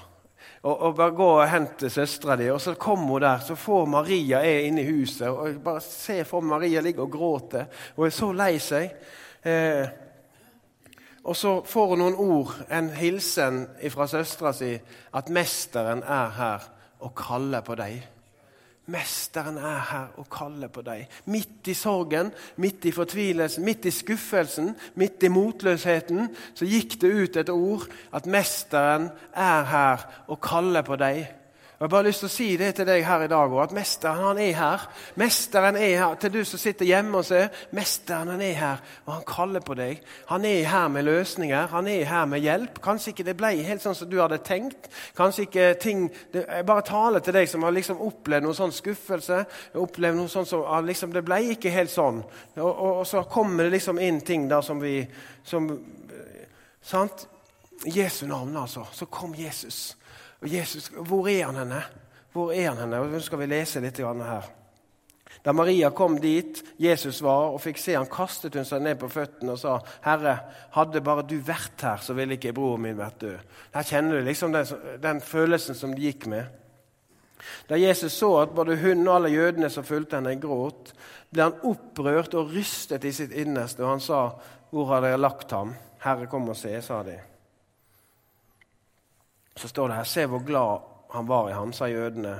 Og, 0.65 0.72
og 0.72 0.95
bare 0.95 1.13
gå 1.17 1.27
og 1.34 1.50
hente 1.51 1.89
søstera 1.91 2.38
di. 2.39 2.48
Og 2.53 2.62
så 2.63 2.77
kommer 2.79 3.17
hun 3.17 3.25
der, 3.25 3.43
så 3.43 3.57
får 3.60 3.86
Maria 3.91 4.39
er 4.39 4.69
inne 4.69 4.86
i 4.86 4.88
huset. 4.88 5.27
og 5.27 5.60
Bare 5.63 5.84
se 5.84 6.22
for 6.25 6.45
Maria 6.45 6.81
ligger 6.81 7.05
og 7.05 7.12
gråter 7.12 7.67
og 7.98 8.07
er 8.07 8.15
så 8.15 8.31
lei 8.31 8.55
seg. 8.63 8.95
Eh, 9.45 9.84
og 11.25 11.36
så 11.36 11.57
får 11.65 11.91
hun 11.91 12.03
noen 12.05 12.17
ord, 12.22 12.55
en 12.69 12.89
hilsen 12.95 13.63
fra 13.91 14.07
søstera 14.07 14.53
si, 14.53 14.75
at 15.13 15.29
'mesteren 15.29 16.03
er 16.03 16.29
her 16.38 16.67
og 17.00 17.15
kaller 17.17 17.62
på 17.65 17.75
deg'. 17.75 18.14
Mesteren 18.91 19.57
er 19.57 19.79
her 19.89 20.11
og 20.21 20.27
kaller 20.29 20.69
på 20.69 20.83
deg. 20.85 21.07
Midt 21.33 21.71
i 21.71 21.73
sorgen, 21.77 22.29
midt 22.61 22.85
i 22.85 22.93
fortvilelsen, 22.93 23.65
midt 23.65 23.87
i 23.89 23.93
skuffelsen, 23.93 24.75
midt 25.01 25.25
i 25.25 25.31
motløsheten, 25.33 26.27
så 26.53 26.67
gikk 26.69 26.99
det 27.01 27.13
ut 27.15 27.39
et 27.41 27.49
ord 27.49 27.87
at 28.13 28.29
mesteren 28.29 29.09
er 29.33 29.65
her 29.71 30.05
og 30.29 30.41
kaller 30.45 30.85
på 30.85 30.99
deg. 31.01 31.25
Jeg 31.75 31.84
har 31.84 31.89
bare 31.91 32.05
lyst 32.08 32.22
til 32.24 32.29
å 32.29 32.32
si 32.32 32.46
det 32.55 32.70
til 32.77 32.86
deg 32.88 33.01
her 33.03 33.25
i 33.25 33.27
dag 33.27 33.53
at 33.60 33.74
mesteren 33.75 34.22
han 34.24 34.38
er 34.39 34.53
her. 34.55 34.84
Mesteren 35.20 35.75
er 35.75 35.98
her 36.00 36.13
til 36.22 36.32
du 36.32 36.38
som 36.48 36.62
sitter 36.62 36.88
hjemme 36.88 37.20
og 37.20 37.25
ser. 37.27 37.50
Mesteren 37.75 38.29
han 38.32 38.44
er 38.46 38.53
her, 38.55 38.84
og 39.03 39.12
han 39.17 39.25
kaller 39.27 39.60
på 39.65 39.75
deg. 39.75 40.00
Han 40.29 40.48
er 40.48 40.70
her 40.72 40.86
med 40.94 41.03
løsninger, 41.03 41.67
han 41.74 41.89
er 41.91 42.08
her 42.08 42.29
med 42.32 42.46
hjelp. 42.46 42.79
Kanskje 42.86 43.12
ikke 43.12 43.25
det 43.27 43.36
ble 43.41 43.50
helt 43.67 43.84
sånn 43.84 43.98
som 44.00 44.08
du 44.08 44.15
hadde 44.22 44.39
tenkt. 44.48 44.88
Kanskje 45.20 45.50
ikke 45.50 45.65
ting 45.84 46.05
det, 46.32 46.46
Jeg 46.48 46.65
bare 46.72 46.86
taler 46.88 47.20
til 47.20 47.36
deg 47.36 47.51
som 47.51 47.67
har 47.67 47.75
liksom 47.75 48.00
opplevd 48.08 48.48
noen 48.48 48.60
sånn 48.62 48.77
skuffelse. 48.79 49.41
opplevd 49.75 50.15
noe 50.22 50.32
sånn 50.32 50.48
som 50.48 50.88
liksom, 50.88 51.12
Det 51.12 51.25
ble 51.27 51.41
ikke 51.58 51.75
helt 51.75 51.91
sånn. 51.91 52.24
Og, 52.55 52.72
og, 52.72 52.94
og, 53.01 53.05
så 53.08 53.27
kommer 53.27 53.67
det 53.67 53.75
liksom 53.75 54.00
inn 54.00 54.22
ting 54.22 54.48
da 54.48 54.62
som 54.62 54.79
vi 54.79 55.01
som, 55.44 55.67
Sant? 56.82 57.27
I 57.84 58.00
Jesu 58.00 58.27
navn, 58.27 58.55
altså. 58.55 58.88
Så 58.94 59.05
kom 59.12 59.36
Jesus. 59.36 59.98
Og 60.41 60.51
Jesus, 60.51 60.87
Hvor 60.87 61.27
er 61.27 61.45
han 61.45 61.55
henne? 61.55 61.83
Hvor 62.33 62.51
er 62.51 62.69
han 62.69 62.77
henne? 62.77 62.99
Og 62.99 63.09
Nå 63.09 63.19
skal 63.19 63.39
vi 63.39 63.45
lese 63.45 63.79
litt 63.83 63.97
her. 63.97 64.51
Da 65.45 65.53
Maria 65.53 65.91
kom 65.91 66.17
dit 66.21 66.63
Jesus 66.81 67.21
var, 67.21 67.51
og 67.53 67.61
fikk 67.61 67.77
se 67.77 67.93
han 67.93 68.09
kastet 68.09 68.55
hun 68.57 68.65
seg 68.65 68.81
ned 68.81 68.97
på 68.97 69.09
føttene 69.13 69.53
og 69.53 69.59
sa, 69.61 69.79
'Herre, 70.01 70.39
hadde 70.73 71.01
bare 71.01 71.21
du 71.21 71.37
vært 71.37 71.81
her, 71.81 71.97
så 72.01 72.13
ville 72.13 72.33
ikke 72.33 72.53
broren 72.53 72.81
min 72.81 72.97
vært 72.97 73.19
død.' 73.21 73.39
Her 73.73 73.83
kjenner 73.83 74.17
du 74.17 74.25
liksom 74.25 74.53
den, 74.53 74.65
den 75.01 75.21
følelsen 75.21 75.75
som 75.75 75.93
det 75.93 76.01
gikk 76.01 76.25
med. 76.27 76.45
Da 77.69 77.77
Jesus 77.77 78.13
så 78.13 78.31
at 78.41 78.55
både 78.55 78.77
hun 78.77 79.07
og 79.07 79.15
alle 79.15 79.29
jødene 79.29 79.69
som 79.69 79.83
fulgte 79.83 80.17
henne, 80.17 80.39
gråt, 80.41 80.93
ble 81.31 81.43
han 81.43 81.61
opprørt 81.63 82.33
og 82.33 82.49
rystet 82.49 83.05
i 83.05 83.11
sitt 83.11 83.31
innerste, 83.31 83.83
og 83.83 83.89
han 83.89 83.99
sa, 83.99 84.29
'Hvor 84.71 84.85
har 84.85 85.01
dere 85.01 85.17
lagt 85.21 85.51
ham?' 85.51 85.75
'Herre, 85.99 86.27
kom 86.27 86.49
og 86.49 86.55
se', 86.55 86.81
sa 86.81 87.03
de. 87.03 87.19
Så 89.55 89.67
står 89.67 89.88
det 89.88 89.97
her 89.97 90.03
Se 90.03 90.25
hvor 90.25 90.43
glad 90.45 90.79
han 91.13 91.27
var 91.27 91.50
i 91.50 91.53
ham, 91.53 91.74
sa 91.74 91.88
jødene. 91.88 92.35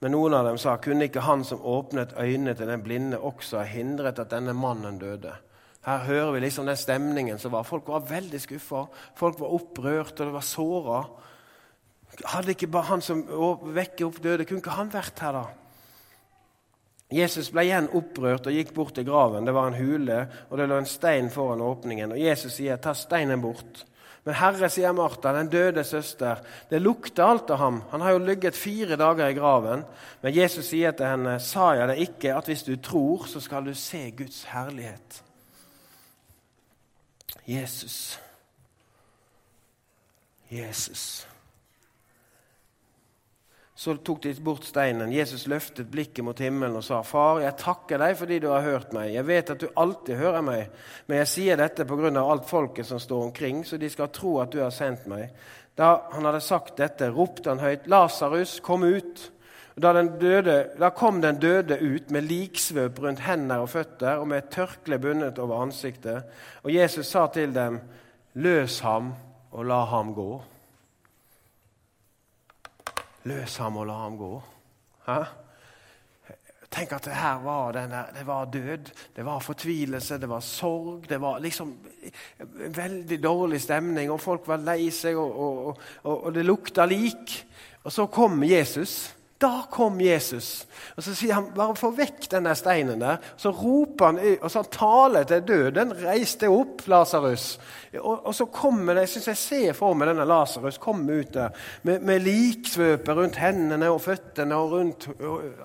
Men 0.00 0.14
noen 0.14 0.34
av 0.34 0.46
dem 0.46 0.58
sa 0.58 0.76
kunne 0.82 1.08
ikke 1.08 1.26
han 1.26 1.44
som 1.46 1.62
åpnet 1.62 2.14
øynene 2.18 2.54
til 2.54 2.70
den 2.70 2.82
blinde, 2.82 3.18
også 3.18 3.60
ha 3.62 3.66
hindret 3.66 4.18
at 4.18 4.30
denne 4.30 4.54
mannen 4.54 4.98
døde? 4.98 5.32
Her 5.86 6.04
hører 6.04 6.32
vi 6.34 6.42
liksom 6.42 6.66
den 6.66 6.76
stemningen 6.76 7.38
som 7.38 7.52
var. 7.54 7.66
Folk 7.66 7.88
var 7.88 8.06
veldig 8.06 8.40
skuffa. 8.42 8.84
Folk 9.16 9.40
var 9.40 9.54
opprørt, 9.54 10.20
og 10.20 10.26
det 10.26 10.34
var 10.34 10.46
såra. 10.46 10.98
Hadde 12.24 12.54
ikke 12.54 12.70
bare 12.72 12.90
han 12.90 13.02
som 13.04 13.22
vekker 13.74 14.06
opp 14.08 14.20
døde, 14.22 14.44
kunne 14.44 14.62
ikke 14.62 14.76
han 14.78 14.92
vært 14.92 15.22
her, 15.22 15.38
da? 15.38 15.46
Jesus 17.08 17.48
ble 17.54 17.64
igjen 17.64 17.88
opprørt 17.96 18.50
og 18.50 18.52
gikk 18.52 18.74
bort 18.76 18.98
til 18.98 19.06
graven. 19.08 19.46
Det 19.48 19.54
var 19.56 19.70
en 19.70 19.78
hule, 19.78 20.18
og 20.50 20.58
det 20.60 20.66
lå 20.68 20.80
en 20.82 20.88
stein 20.88 21.30
foran 21.32 21.64
åpningen. 21.64 22.12
Og 22.12 22.20
Jesus 22.20 22.58
sier, 22.58 22.76
'Ta 22.76 22.92
steinen 22.94 23.42
bort'. 23.42 23.86
Men 24.26 24.36
Herre, 24.36 24.68
sier 24.72 24.92
Martha, 24.92 25.32
den 25.32 25.50
døde 25.52 25.84
søster, 25.86 26.42
det 26.70 26.82
lukter 26.82 27.24
alt 27.24 27.50
av 27.54 27.60
ham. 27.62 27.80
Han 27.92 28.02
har 28.04 28.16
jo 28.16 28.24
ligget 28.26 28.58
fire 28.58 28.98
dager 29.00 29.30
i 29.30 29.36
graven. 29.38 29.84
Men 30.22 30.36
Jesus 30.36 30.68
sier 30.72 30.92
til 30.96 31.08
henne, 31.08 31.38
sa 31.40 31.70
jeg 31.78 31.88
deg 31.92 32.04
ikke 32.08 32.34
at 32.36 32.50
hvis 32.50 32.66
du 32.66 32.74
tror, 32.76 33.24
så 33.30 33.40
skal 33.40 33.64
du 33.64 33.74
se 33.78 34.02
Guds 34.18 34.42
herlighet? 34.50 35.22
Jesus. 37.48 38.18
Jesus. 40.50 41.26
Så 43.78 43.94
tok 44.02 44.24
de 44.24 44.32
bort 44.42 44.64
steinen. 44.66 45.12
Jesus 45.14 45.44
løftet 45.46 45.86
blikket 45.90 46.24
mot 46.26 46.40
himmelen 46.42 46.80
og 46.80 46.82
sa, 46.82 46.98
'Far, 47.02 47.38
jeg 47.44 47.54
takker 47.60 48.00
deg 48.02 48.16
fordi 48.18 48.38
du 48.42 48.48
har 48.50 48.64
hørt 48.66 48.92
meg.' 48.92 49.12
'Jeg 49.14 49.26
vet 49.26 49.50
at 49.50 49.60
du 49.60 49.68
alltid 49.76 50.16
hører 50.18 50.42
meg, 50.42 50.70
men 51.06 51.18
jeg 51.18 51.28
sier 51.28 51.56
dette 51.56 51.86
på 51.86 51.96
grunn 51.96 52.16
av 52.16 52.30
alt 52.30 52.48
folket 52.48 52.86
som 52.86 52.98
står 52.98 53.22
omkring,' 53.28 53.62
'så 53.64 53.78
de 53.78 53.90
skal 53.90 54.08
tro 54.08 54.40
at 54.40 54.50
du 54.50 54.58
har 54.58 54.70
sendt 54.70 55.06
meg.' 55.06 55.30
Da 55.78 56.00
han 56.10 56.24
hadde 56.24 56.40
sagt 56.40 56.76
dette, 56.76 57.10
ropte 57.10 57.50
han 57.50 57.62
høyt, 57.62 57.86
'Lasarus, 57.86 58.60
kom 58.60 58.82
ut!' 58.82 59.30
Da, 59.78 59.92
døde, 60.02 60.70
da, 60.78 60.90
kom 60.90 61.22
den 61.22 61.38
døde 61.38 61.78
ut 61.78 62.10
med 62.10 62.22
liksvøp 62.22 62.98
rundt 62.98 63.20
hender 63.20 63.62
og 63.62 63.68
føtter 63.68 64.18
og 64.18 64.26
med 64.28 64.38
et 64.38 64.50
tørkle 64.50 64.98
bundet 64.98 65.38
over 65.38 65.62
ansiktet. 65.62 66.24
Og 66.64 66.74
Jesus 66.74 67.06
sa 67.06 67.26
til 67.26 67.54
dem, 67.54 67.80
'Løs 68.34 68.80
ham 68.80 69.14
og 69.52 69.64
la 69.64 69.84
ham 69.84 70.14
gå.' 70.14 70.57
Løs 73.28 73.58
ham 73.62 73.76
og 73.80 73.86
la 73.88 73.98
ham 74.04 74.16
gå. 74.18 74.32
Hæ? 75.08 75.20
Tenk 76.68 76.92
at 76.92 77.06
det 77.08 77.16
her 77.16 77.38
var, 77.40 77.72
denne, 77.72 78.02
det 78.12 78.26
var 78.28 78.50
død, 78.52 78.90
det 79.16 79.24
var 79.24 79.40
fortvilelse, 79.40 80.18
det 80.20 80.28
var 80.28 80.40
sorg. 80.44 81.06
Det 81.08 81.16
var 81.20 81.38
liksom 81.40 81.70
en 82.36 82.76
veldig 82.76 83.18
dårlig 83.24 83.60
stemning, 83.64 84.10
og 84.12 84.20
folk 84.20 84.48
var 84.48 84.60
lei 84.60 84.90
seg, 84.92 85.16
og, 85.16 85.38
og, 85.40 85.80
og, 86.02 86.26
og 86.28 86.34
det 86.36 86.44
lukta 86.44 86.84
lik. 86.84 87.38
Og 87.84 87.92
så 87.92 88.06
kom 88.12 88.42
Jesus. 88.44 89.14
Da 89.38 89.68
kom 89.70 90.00
Jesus. 90.00 90.66
Og 90.96 91.04
Så 91.04 91.12
sier 91.14 91.36
han 91.36 91.52
bare 91.54 91.76
få 91.78 91.92
vekk 91.94 92.24
denne 92.32 92.56
steinen 92.58 92.98
der. 92.98 93.20
Så 93.38 93.52
roper 93.54 94.10
han 94.10 94.18
og 94.42 94.50
så 94.50 94.64
taler 94.66 95.28
til 95.30 95.44
døden. 95.46 95.92
Reis 96.02 96.34
deg 96.40 96.50
opp, 96.50 96.82
Lasarus. 96.90 97.52
Og, 98.00 98.26
og, 98.26 98.32
så 98.34 98.48
kommer 98.52 98.98
det, 98.98 99.06
jeg 99.06 99.12
synes 99.12 99.28
jeg 99.30 99.38
ser 99.40 99.76
for 99.78 99.96
meg 99.96 100.10
denne 100.10 100.26
Lasarus 100.28 100.76
komme 100.82 101.20
ut 101.22 101.30
der 101.32 101.54
med, 101.86 102.02
med 102.04 102.24
liksvøper 102.26 103.16
rundt 103.16 103.38
hendene 103.40 103.88
og 103.88 104.02
føttene 104.04 104.58
og 104.58 104.74
rundt 104.74 105.06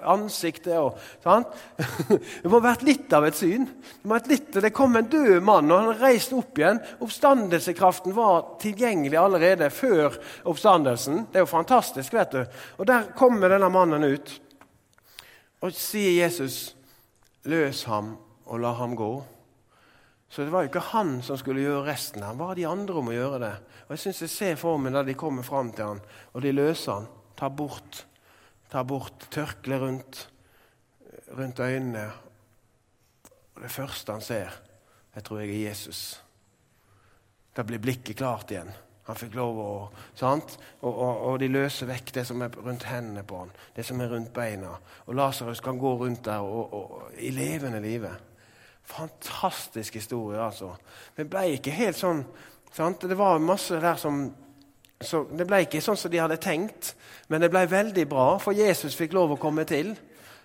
ansiktet. 0.06 0.78
Og, 0.78 1.00
sant? 1.26 1.50
Det 2.44 2.52
må 2.52 2.60
ha 2.60 2.68
vært 2.70 2.86
litt 2.86 3.12
av 3.16 3.26
et 3.26 3.38
syn. 3.38 3.66
Det, 3.66 4.06
må 4.06 4.14
ha 4.14 4.20
vært 4.20 4.32
litt, 4.32 4.54
det 4.62 4.74
kom 4.76 4.96
en 5.00 5.10
død 5.10 5.42
mann, 5.44 5.72
og 5.74 5.82
han 5.82 6.00
reiste 6.04 6.38
opp 6.38 6.62
igjen. 6.62 6.80
Oppstandelsekraften 7.04 8.14
var 8.16 8.54
tilgjengelig 8.62 9.18
allerede 9.20 9.74
før 9.74 10.20
oppstandelsen. 10.50 11.26
Det 11.32 11.42
er 11.42 11.48
jo 11.48 11.52
fantastisk. 11.52 12.14
vet 12.14 12.38
du. 12.38 12.62
Og 12.78 12.88
Der 12.88 13.10
kommer 13.18 13.50
denne 13.64 13.72
mannen 13.72 14.04
ut, 14.04 14.42
og 15.64 15.72
sier 15.72 16.24
Jesus, 16.24 16.76
'Løs 17.46 17.84
ham 17.84 18.18
og 18.46 18.60
la 18.60 18.74
ham 18.74 18.96
gå'. 18.96 19.24
Så 20.30 20.44
det 20.44 20.52
var 20.52 20.64
jo 20.64 20.72
ikke 20.72 20.92
han 20.92 21.22
som 21.22 21.38
skulle 21.38 21.62
gjøre 21.62 21.86
resten. 21.86 22.24
Han 22.24 22.40
var 22.40 22.56
de 22.56 22.68
andre 22.68 22.94
om 22.94 23.08
å 23.08 23.14
gjøre 23.14 23.40
det. 23.40 23.54
Og 23.86 23.92
Jeg 23.92 24.00
syns 24.00 24.22
jeg 24.22 24.30
ser 24.30 24.56
for 24.56 24.78
meg 24.78 24.94
da 24.94 25.04
de 25.04 25.14
kommer 25.14 25.44
fram 25.44 25.72
til 25.72 25.86
han, 25.86 26.02
og 26.34 26.42
de 26.42 26.52
løser 26.52 26.94
han. 26.94 27.08
Tar 27.38 27.50
bort, 27.50 28.06
tar 28.70 28.84
bort 28.84 29.28
tørkleet 29.30 29.82
rundt, 29.82 30.30
rundt 31.38 31.60
øynene. 31.60 32.12
Og 33.56 33.62
det 33.62 33.72
første 33.72 34.12
han 34.12 34.22
ser, 34.22 34.50
jeg 35.16 35.24
tror 35.24 35.40
jeg 35.40 35.50
er 35.50 35.70
Jesus. 35.70 36.22
Da 37.56 37.64
blir 37.64 37.80
blikket 37.80 38.18
klart 38.18 38.52
igjen. 38.52 38.74
Han 39.08 39.18
fikk 39.20 39.34
lov 39.36 39.58
å 39.60 39.72
sant? 40.16 40.56
Og, 40.82 40.92
og, 40.92 41.24
og, 41.28 41.40
de 41.42 41.50
løser 41.52 41.90
vekk 41.90 42.14
det 42.16 42.24
som 42.30 42.44
er 42.44 42.54
rundt 42.56 42.86
hendene 42.88 43.26
på 43.28 43.42
han, 43.42 43.52
det 43.76 43.84
som 43.88 44.00
er 44.00 44.14
rundt 44.14 44.32
beina. 44.36 44.78
Og 45.08 45.18
Lasarus 45.20 45.64
kan 45.64 45.80
gå 45.80 45.92
rundt 46.00 46.24
der 46.30 46.46
og, 46.46 47.12
i 47.20 47.34
levende 47.36 47.82
live. 47.84 48.14
Fantastisk 48.88 50.00
historie, 50.00 50.40
altså. 50.40 50.74
Det 51.18 51.28
ble 51.32 51.50
ikke 51.58 51.76
helt 51.76 52.00
sånn 52.00 52.24
sant? 52.74 53.04
Det 53.08 53.18
var 53.20 53.44
masse 53.44 53.80
der 53.82 54.00
som 54.00 54.26
så 55.04 55.26
Det 55.28 55.44
ble 55.44 55.66
ikke 55.66 55.82
sånn 55.84 55.98
som 56.00 56.12
de 56.14 56.20
hadde 56.22 56.38
tenkt, 56.40 56.94
men 57.28 57.42
det 57.44 57.50
ble 57.52 57.66
veldig 57.68 58.06
bra, 58.08 58.38
for 58.40 58.56
Jesus 58.56 58.96
fikk 58.96 59.12
lov 59.18 59.34
å 59.36 59.40
komme 59.42 59.66
til. 59.68 59.90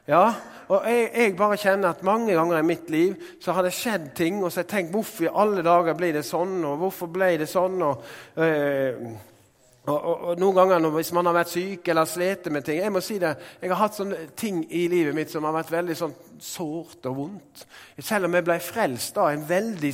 Ja, 0.08 0.32
og 0.68 0.84
jeg, 0.88 1.08
jeg, 1.14 1.36
bare 1.36 1.56
kjenner 1.60 1.92
at 1.92 2.04
mange 2.04 2.32
ganger 2.36 2.58
i 2.58 2.66
mitt 2.66 2.90
liv 2.92 3.16
så 3.40 3.52
har 3.56 3.64
det 3.64 3.74
skjedd 3.76 4.10
ting, 4.16 4.42
og 4.42 4.50
så 4.50 4.60
har 4.62 4.66
jeg 4.66 4.72
tenkt 4.72 4.94
hvorfor 4.96 5.26
i 5.26 5.32
alle 5.42 5.64
dager 5.64 5.96
blir 5.96 6.14
det 6.16 6.24
sånn, 6.28 6.58
og 6.64 6.78
hvorfor 6.82 7.10
ble 7.12 7.34
det 7.40 7.48
sånn? 7.50 7.82
og... 7.84 8.06
Øh, 8.36 9.08
og, 9.88 9.96
og, 9.96 10.16
og, 10.20 10.32
Noen 10.36 10.56
ganger 10.58 10.82
når, 10.84 10.90
hvis 10.98 11.10
man 11.16 11.24
har 11.30 11.32
vært 11.38 11.48
syk 11.48 11.86
eller 11.88 12.04
slitt 12.04 12.50
med 12.52 12.66
ting 12.66 12.82
Jeg 12.82 12.92
må 12.92 13.00
si 13.00 13.14
det, 13.22 13.30
jeg 13.56 13.70
har 13.70 13.78
hatt 13.80 13.96
sånne 13.96 14.18
ting 14.36 14.58
i 14.68 14.82
livet 14.92 15.16
mitt 15.16 15.32
som 15.32 15.46
har 15.48 15.54
vært 15.56 15.70
veldig 15.72 15.96
sånn 15.96 16.12
sårt 16.44 17.06
og 17.10 17.16
vondt. 17.16 17.64
Selv 17.98 18.28
om 18.28 18.36
jeg 18.36 18.46
ble 18.46 18.58
frelst, 18.62 19.14
da, 19.16 19.28
en 19.32 19.46
veldig 19.48 19.92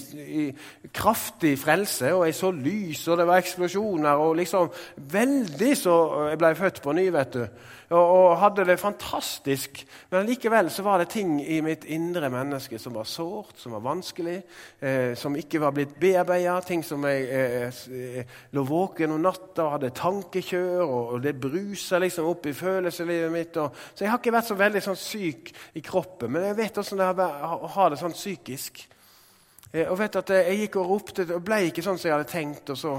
kraftig 0.95 1.55
frelse, 1.61 2.13
og 2.15 2.27
jeg 2.29 2.39
så 2.39 2.51
lys, 2.55 3.07
og 3.09 3.21
det 3.21 3.29
var 3.29 3.43
eksplosjoner, 3.43 4.25
og 4.25 4.37
liksom 4.41 4.71
veldig 5.15 5.73
så 5.79 5.97
jeg 6.31 6.43
ble 6.43 6.55
født 6.59 6.83
på 6.85 6.97
ny, 6.97 7.09
vet 7.15 7.39
du 7.39 7.47
og, 7.95 8.05
og 8.11 8.39
hadde 8.41 8.65
det 8.67 8.79
fantastisk. 8.81 9.83
Men 10.11 10.27
likevel 10.29 10.71
så 10.73 10.85
var 10.87 11.01
det 11.01 11.11
ting 11.13 11.37
i 11.43 11.61
mitt 11.65 11.85
indre 11.93 12.31
menneske 12.33 12.79
som 12.81 12.97
var 12.97 13.09
sårt, 13.09 13.59
som 13.61 13.75
var 13.77 13.85
vanskelig, 13.85 14.39
eh, 14.81 15.13
som 15.19 15.37
ikke 15.37 15.61
var 15.63 15.75
blitt 15.77 15.95
bearbeida. 16.01 16.57
Ting 16.65 16.85
som 16.87 17.05
jeg 17.09 17.29
eh, 17.29 17.83
eh, 17.93 18.37
lå 18.57 18.65
våken 18.69 19.15
om 19.15 19.23
natta 19.25 19.67
og 19.67 19.75
hadde 19.77 19.93
tankekjør, 19.97 20.83
og, 20.85 21.15
og 21.15 21.23
det 21.25 21.37
brusa 21.41 22.01
liksom 22.03 22.31
opp 22.31 22.49
i 22.51 22.57
følelseslivet 22.57 23.33
mitt. 23.33 23.61
Og, 23.63 23.85
så 23.95 24.07
jeg 24.07 24.13
har 24.13 24.23
ikke 24.23 24.37
vært 24.39 24.51
så 24.51 24.59
veldig 24.59 24.85
sånn 24.89 25.01
syk 25.01 25.53
i 25.79 25.85
kroppen, 25.85 26.34
men 26.35 26.49
jeg 26.51 26.59
vet 26.59 26.81
hvordan 26.81 27.16
det 27.18 27.29
er 27.29 27.55
å 27.55 27.70
ha 27.77 27.88
det 27.92 28.01
sånn 28.03 28.16
psykisk. 28.16 28.83
Eh, 29.75 29.88
og 29.90 29.99
vet 29.99 30.16
at 30.20 30.31
eh, 30.31 30.49
Jeg 30.53 30.59
gikk 30.64 30.77
og 30.79 30.90
ropte 30.92 31.25
og 31.35 31.42
ble 31.42 31.57
ikke 31.66 31.83
sånn 31.83 31.97
som 31.99 32.07
jeg 32.07 32.14
hadde 32.14 32.31
tenkt. 32.31 32.70
og 32.70 32.79
så, 32.79 32.92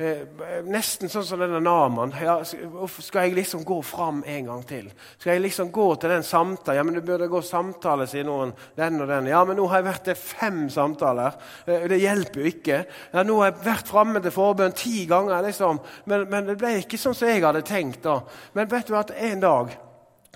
eh, 0.00 0.22
Nesten 0.64 1.12
sånn 1.12 1.26
som 1.28 1.42
denne 1.42 1.60
Naman. 1.60 2.14
Ja, 2.22 2.38
skal 2.44 3.26
jeg 3.26 3.36
liksom 3.36 3.66
gå 3.68 3.82
fram 3.84 4.22
en 4.26 4.48
gang 4.48 4.62
til? 4.64 4.88
Skal 5.18 5.34
jeg 5.34 5.44
liksom 5.44 5.72
gå 5.74 5.90
til 6.00 6.14
den 6.14 6.24
samtalen? 6.24 6.78
Ja, 6.78 6.86
men 6.88 6.96
du 6.96 7.02
burde 7.04 7.28
gå 7.28 7.42
samtale, 7.44 8.08
sier 8.08 8.24
noen. 8.24 8.54
Den 8.76 9.00
og 9.04 9.12
den. 9.12 9.28
Ja, 9.28 9.44
men 9.44 9.60
nå 9.60 9.68
har 9.68 9.82
jeg 9.82 9.90
vært 9.90 10.08
til 10.08 10.16
fem 10.22 10.64
samtaler. 10.72 11.36
Det 11.66 12.00
hjelper 12.00 12.40
jo 12.40 12.48
ikke. 12.48 12.82
Ja, 13.12 13.22
nå 13.28 13.38
har 13.42 13.50
jeg 13.50 13.66
vært 13.66 13.92
framme 13.92 14.22
til 14.24 14.32
forbønn 14.32 14.72
ti 14.76 15.04
ganger, 15.10 15.44
liksom. 15.44 15.80
Men, 16.06 16.28
men, 16.30 16.48
det 16.48 16.56
ble 16.62 16.78
ikke 16.80 17.00
sånn 17.00 17.16
som 17.18 17.28
jeg 17.28 17.44
hadde 17.44 17.66
tenkt. 17.68 18.06
da. 18.08 18.22
Men 18.56 18.72
vet 18.72 18.88
du 18.88 18.96
at 18.96 19.12
en 19.12 19.44
dag 19.44 19.76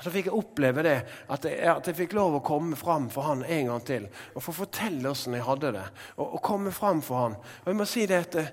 så 0.05 0.13
fikk 0.13 0.29
jeg 0.29 0.37
oppleve 0.37 0.83
det, 0.85 0.97
at 1.33 1.47
jeg, 1.49 1.57
at 1.73 1.87
jeg, 1.89 1.97
fikk 2.03 2.17
lov 2.19 2.37
å 2.37 2.45
komme 2.45 2.77
fram 2.77 3.09
for 3.13 3.31
han 3.31 3.45
en 3.45 3.71
gang 3.71 3.85
til. 3.87 4.05
Og 4.37 4.45
få 4.45 4.53
fortelle 4.53 5.09
åssen 5.09 5.37
jeg 5.39 5.47
hadde 5.47 5.73
det. 5.79 5.87
Og, 6.19 6.27
og, 6.27 6.43
komme 6.45 6.73
fram 6.75 7.01
for 7.05 7.23
han. 7.23 7.39
Og 7.65 7.73
jeg 7.73 7.79
må 7.79 7.87
si 7.89 8.05
det 8.11 8.19
at 8.27 8.37
eh, 8.43 8.53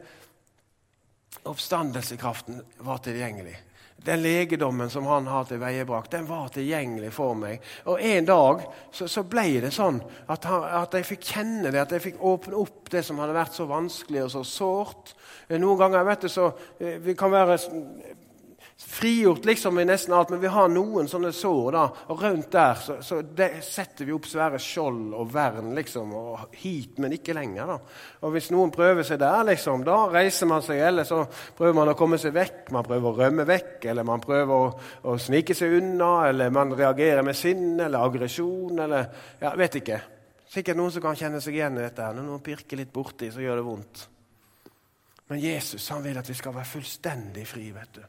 oppstandelsekraften 1.52 2.64
var 2.88 3.04
tilgjengelig. 3.04 3.58
Den 4.04 4.24
legedommen 4.24 4.90
som 4.92 5.06
han 5.08 5.28
har 5.32 5.46
til 5.48 5.60
veiebrakt, 5.60 6.12
den 6.16 6.26
var 6.28 6.48
tilgjengelig 6.52 7.12
for 7.16 7.36
meg. 7.40 7.60
Og 7.92 8.00
En 8.00 8.26
dag 8.28 8.64
så, 8.92 9.08
så 9.12 9.24
ble 9.28 9.62
det 9.64 9.76
sånn 9.76 10.00
at, 10.32 10.48
han, 10.48 10.66
at, 10.80 10.96
jeg 10.96 11.12
fikk 11.12 11.30
kjenne 11.36 11.72
det, 11.72 11.84
at 11.84 11.92
jeg 11.96 12.08
fikk 12.08 12.24
åpne 12.24 12.60
opp 12.60 12.92
det 12.92 13.04
som 13.04 13.20
hadde 13.20 13.36
vært 13.36 13.56
så 13.56 13.68
vanskelig 13.68 14.26
og 14.26 14.34
så 14.34 14.48
sårt. 14.48 15.16
Noen 15.52 15.80
ganger 15.80 16.08
vet 16.08 16.24
du, 16.24 16.32
så 16.32 16.54
eh, 16.80 17.00
vi 17.04 17.20
kan 17.20 17.36
være 17.36 17.60
frigjort 18.88 19.46
liksom 19.46 19.80
i 19.80 19.86
nesten 19.86 20.14
alt, 20.14 20.30
men 20.30 20.42
vi 20.42 20.52
har 20.52 20.70
noen 20.70 21.08
sånne 21.10 21.32
sår. 21.34 21.72
da, 21.76 21.84
og 22.14 22.22
Rundt 22.22 22.52
der 22.54 22.76
så, 22.80 22.98
så 23.02 23.20
setter 23.66 24.06
vi 24.06 24.14
opp 24.16 24.28
svære 24.30 24.60
skjold 24.62 25.16
og 25.18 25.32
vern. 25.34 25.74
liksom, 25.76 26.14
og 26.14 26.56
Hit, 26.62 27.00
men 27.00 27.16
ikke 27.16 27.34
lenger. 27.34 27.74
da. 27.74 27.78
Og 28.22 28.32
Hvis 28.36 28.52
noen 28.54 28.72
prøver 28.72 29.04
seg 29.08 29.20
der, 29.24 29.44
liksom, 29.50 29.84
da 29.88 29.98
reiser 30.14 30.50
man 30.50 30.62
seg. 30.66 30.80
Eller 30.84 31.08
så 31.10 31.24
prøver 31.58 31.78
man 31.80 31.94
å 31.94 31.98
komme 31.98 32.20
seg 32.22 32.36
vekk. 32.36 32.72
Man 32.76 32.88
prøver 32.88 33.10
å 33.10 33.18
rømme 33.24 33.48
vekk, 33.50 33.86
eller 33.92 34.08
man 34.08 34.24
prøver 34.24 34.54
å, 34.54 34.72
å 35.10 35.18
snike 35.18 35.58
seg 35.58 35.78
unna. 35.82 36.14
Eller 36.30 36.54
man 36.54 36.76
reagerer 36.78 37.26
med 37.26 37.38
sinne 37.40 37.88
eller 37.88 38.06
aggresjon 38.06 38.80
eller 38.86 39.08
ja, 39.42 39.56
Vet 39.60 39.80
ikke. 39.82 40.02
Sikkert 40.54 40.78
noen 40.78 40.92
som 40.94 41.02
kan 41.02 41.18
kjenne 41.18 41.42
seg 41.42 41.56
igjen 41.58 41.80
i 41.80 41.86
dette. 41.88 42.04
her. 42.04 42.14
Når 42.14 42.28
noen 42.30 42.44
pirker 42.46 42.78
litt 42.78 42.94
borti, 42.94 43.32
så 43.34 43.42
gjør 43.42 43.62
det 43.62 43.68
vondt. 43.68 44.08
Men 45.32 45.40
Jesus 45.42 45.88
han 45.90 46.04
vil 46.04 46.20
at 46.20 46.30
vi 46.30 46.36
skal 46.38 46.54
være 46.54 46.70
fullstendig 46.76 47.48
fri. 47.48 47.72
vet 47.74 47.96
du. 47.98 48.04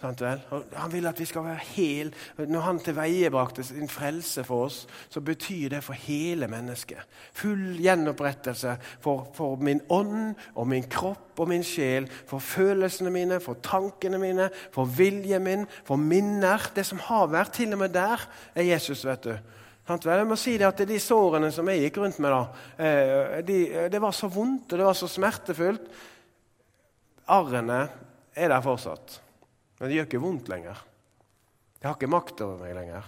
Han 0.00 0.92
vil 0.92 1.06
at 1.10 1.18
vi 1.20 1.26
skal 1.28 1.44
være 1.44 1.64
hel. 1.74 2.14
Når 2.38 2.64
han 2.64 2.78
tilveiebrakte 2.80 3.64
sin 3.64 3.88
frelse 3.88 4.44
for 4.48 4.64
oss, 4.70 4.86
så 5.12 5.20
betyr 5.20 5.74
det 5.74 5.82
for 5.84 5.92
hele 5.92 6.48
mennesket. 6.48 7.04
Full 7.36 7.76
gjenopprettelse 7.82 8.78
for, 9.04 9.28
for, 9.36 9.60
min 9.60 9.82
ånd 9.92 10.32
og 10.54 10.68
min 10.72 10.88
kropp 10.88 11.42
og 11.42 11.52
min 11.52 11.64
sjel. 11.66 12.08
For 12.28 12.40
følelsene 12.40 13.12
mine, 13.12 13.42
for 13.44 13.60
tankene 13.62 14.20
mine, 14.22 14.48
for 14.72 14.88
viljen 14.88 15.44
min, 15.44 15.68
for 15.84 16.00
minner. 16.00 16.70
Det 16.74 16.86
som 16.88 17.02
har 17.10 17.28
vært. 17.28 17.58
Til 17.60 17.76
og 17.76 17.84
med 17.84 17.92
der 17.92 18.24
er 18.54 18.70
Jesus, 18.72 19.04
vet 19.04 19.28
du. 19.28 19.34
Jeg 19.90 20.26
må 20.28 20.36
si 20.38 20.54
det 20.54 20.68
at 20.68 20.84
De 20.86 21.00
sårene 21.02 21.48
som 21.52 21.68
jeg 21.68 21.88
gikk 21.88 21.96
rundt 21.98 22.20
med, 22.22 22.30
da, 22.30 22.42
eh, 22.78 23.40
de, 23.42 23.88
det 23.90 24.00
var 24.00 24.14
så 24.14 24.30
vondt 24.30 24.70
og 24.70 24.78
det 24.78 24.86
var 24.86 24.94
så 24.94 25.08
smertefullt. 25.10 25.90
Arrene 27.26 27.88
er 28.34 28.48
der 28.48 28.62
fortsatt. 28.62 29.20
Men 29.80 29.88
det 29.88 29.96
gjør 29.96 30.08
ikke 30.10 30.22
vondt 30.22 30.52
lenger. 30.52 30.84
Det 31.80 31.88
har 31.88 31.96
ikke 31.96 32.12
makt 32.12 32.42
over 32.44 32.60
meg 32.60 32.76
lenger. 32.76 33.06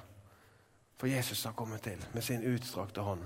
For 0.96 1.10
Jesus 1.10 1.44
har 1.44 1.56
kommet 1.58 1.84
til 1.84 2.00
med 2.14 2.24
sin 2.24 2.44
utstrakte 2.48 3.04
hånd. 3.04 3.24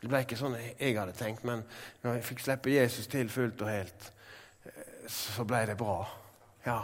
Det 0.00 0.08
ble 0.08 0.22
ikke 0.24 0.38
sånn 0.40 0.56
jeg 0.56 0.96
hadde 0.96 1.14
tenkt, 1.14 1.44
men 1.46 1.62
når 2.02 2.16
jeg 2.16 2.26
fikk 2.30 2.42
slippe 2.42 2.72
Jesus 2.72 3.06
til 3.12 3.28
fullt 3.30 3.62
og 3.62 3.70
helt, 3.70 4.10
så 5.10 5.44
ble 5.46 5.60
det 5.68 5.76
bra. 5.78 5.98
Ja, 6.64 6.80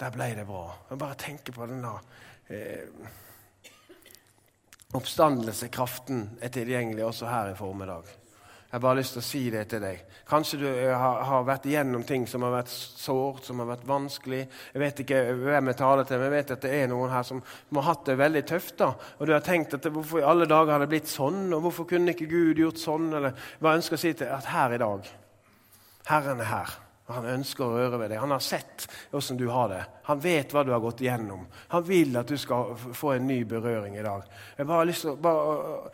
der 0.00 0.14
ble 0.14 0.28
det 0.36 0.46
bra. 0.48 0.64
Jeg 0.90 1.00
bare 1.00 1.18
tenker 1.22 1.54
på 1.54 1.68
den 1.70 1.84
der 1.86 2.00
eh, 2.52 3.12
Oppstandelsekraften 4.92 6.26
er 6.44 6.50
tilgjengelig 6.52 7.06
også 7.06 7.30
her 7.30 7.54
i 7.54 7.56
formiddag. 7.56 8.10
Jeg 8.72 8.78
har 8.78 8.84
bare 8.86 9.02
lyst 9.02 9.12
til 9.12 9.20
å 9.20 9.26
si 9.26 9.40
det 9.52 9.66
til 9.68 9.82
deg. 9.84 9.98
Kanskje 10.24 10.58
du 10.62 10.64
eh, 10.64 10.94
har, 10.96 11.42
vært 11.44 11.66
igjennom 11.68 12.06
ting 12.08 12.22
som 12.24 12.40
har 12.46 12.54
vært 12.54 12.70
sårt, 12.72 13.42
som 13.44 13.58
har 13.60 13.66
vært 13.68 13.82
vanskelig. 13.84 14.38
Jeg 14.72 14.80
vet 14.80 15.02
ikke 15.04 15.18
hvem 15.42 15.68
jeg 15.68 15.76
taler 15.76 16.06
til, 16.08 16.16
men 16.16 16.24
jeg 16.30 16.34
vet 16.38 16.52
at 16.54 16.64
det 16.64 16.70
er 16.78 16.88
noen 16.88 17.12
her 17.12 17.26
som, 17.28 17.42
har 17.76 17.84
hatt 17.90 18.08
det 18.08 18.16
veldig 18.16 18.42
tøft. 18.48 18.78
da. 18.80 18.88
Og 19.18 19.28
du 19.28 19.34
har 19.36 19.44
tenkt 19.44 19.76
at 19.76 19.90
hvorfor 19.92 20.22
i 20.22 20.24
alle 20.24 20.48
dager 20.48 20.72
har 20.72 20.86
det 20.86 20.88
blitt 20.94 21.12
sånn, 21.12 21.50
og 21.52 21.66
hvorfor 21.66 21.90
kunne 21.90 22.16
ikke 22.16 22.30
Gud 22.32 22.64
gjort 22.64 22.80
sånn? 22.80 23.10
Eller 23.20 23.36
hva 23.60 23.76
ønsker 23.76 24.00
å 24.00 24.04
si 24.06 24.14
til 24.16 24.32
at 24.32 24.48
her 24.54 24.72
i 24.72 24.80
dag 24.80 25.12
Herren 26.08 26.40
er 26.40 26.50
her. 26.54 26.72
Han 27.16 27.28
ønsker 27.36 27.64
å 27.64 27.76
røre 27.76 27.98
ved 28.00 28.12
deg. 28.12 28.20
Han 28.22 28.34
har 28.34 28.42
sett 28.44 28.86
hvordan 29.10 29.38
du 29.40 29.46
har 29.52 29.68
det. 29.70 29.80
Han 30.08 30.20
vet 30.22 30.52
hva 30.52 30.64
du 30.66 30.72
har 30.74 30.82
gått 30.82 31.02
igjennom. 31.04 31.44
Han 31.74 31.84
vil 31.86 32.16
at 32.18 32.28
du 32.28 32.36
skal 32.40 32.74
få 32.76 33.12
en 33.14 33.26
ny 33.28 33.38
berøring 33.48 33.96
i 33.98 34.04
dag. 34.04 34.24
Jeg 34.56 34.66
bare 34.66 34.82
har 34.82 34.88
lyst 34.88 35.06
til 35.06 35.16
bare, 35.22 35.90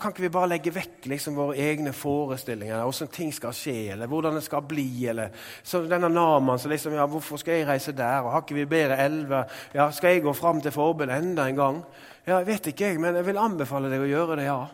Kan 0.00 0.12
ikke 0.12 0.26
vi 0.26 0.32
bare 0.32 0.52
legge 0.54 0.74
vekk 0.74 1.08
liksom 1.10 1.38
våre 1.38 1.58
egne 1.58 1.92
forestillinger? 1.96 2.84
Hvordan 2.84 3.12
ting 3.12 3.32
skal 3.34 3.56
skje, 3.56 3.92
eller 3.96 4.10
hvordan 4.10 4.38
det 4.38 4.44
skal 4.46 4.62
bli? 4.62 5.06
eller 5.10 5.34
så 5.62 5.82
Denne 5.86 6.08
Naman 6.08 6.58
som 6.58 6.70
liksom 6.70 6.94
ja, 6.94 7.06
'Hvorfor 7.06 7.36
skal 7.36 7.54
jeg 7.54 7.68
reise 7.68 7.92
der?' 7.92 8.22
og 8.22 8.32
'Har 8.32 8.42
ikke 8.42 8.54
vi 8.54 8.64
bedre 8.64 8.98
elver?' 8.98 9.50
Ja, 9.74 9.90
'Skal 9.90 10.10
jeg 10.10 10.22
gå 10.22 10.32
fram 10.32 10.60
til 10.60 10.72
forbud 10.72 11.08
enda 11.08 11.48
en 11.48 11.56
gang?' 11.56 11.84
Ja, 12.26 12.38
jeg 12.38 12.46
vet 12.46 12.66
ikke, 12.66 12.84
jeg, 12.84 13.00
men 13.00 13.14
jeg 13.14 13.26
vil 13.26 13.38
anbefale 13.38 13.90
deg 13.90 14.00
å 14.00 14.10
gjøre 14.10 14.36
det, 14.36 14.44
ja. 14.44 14.66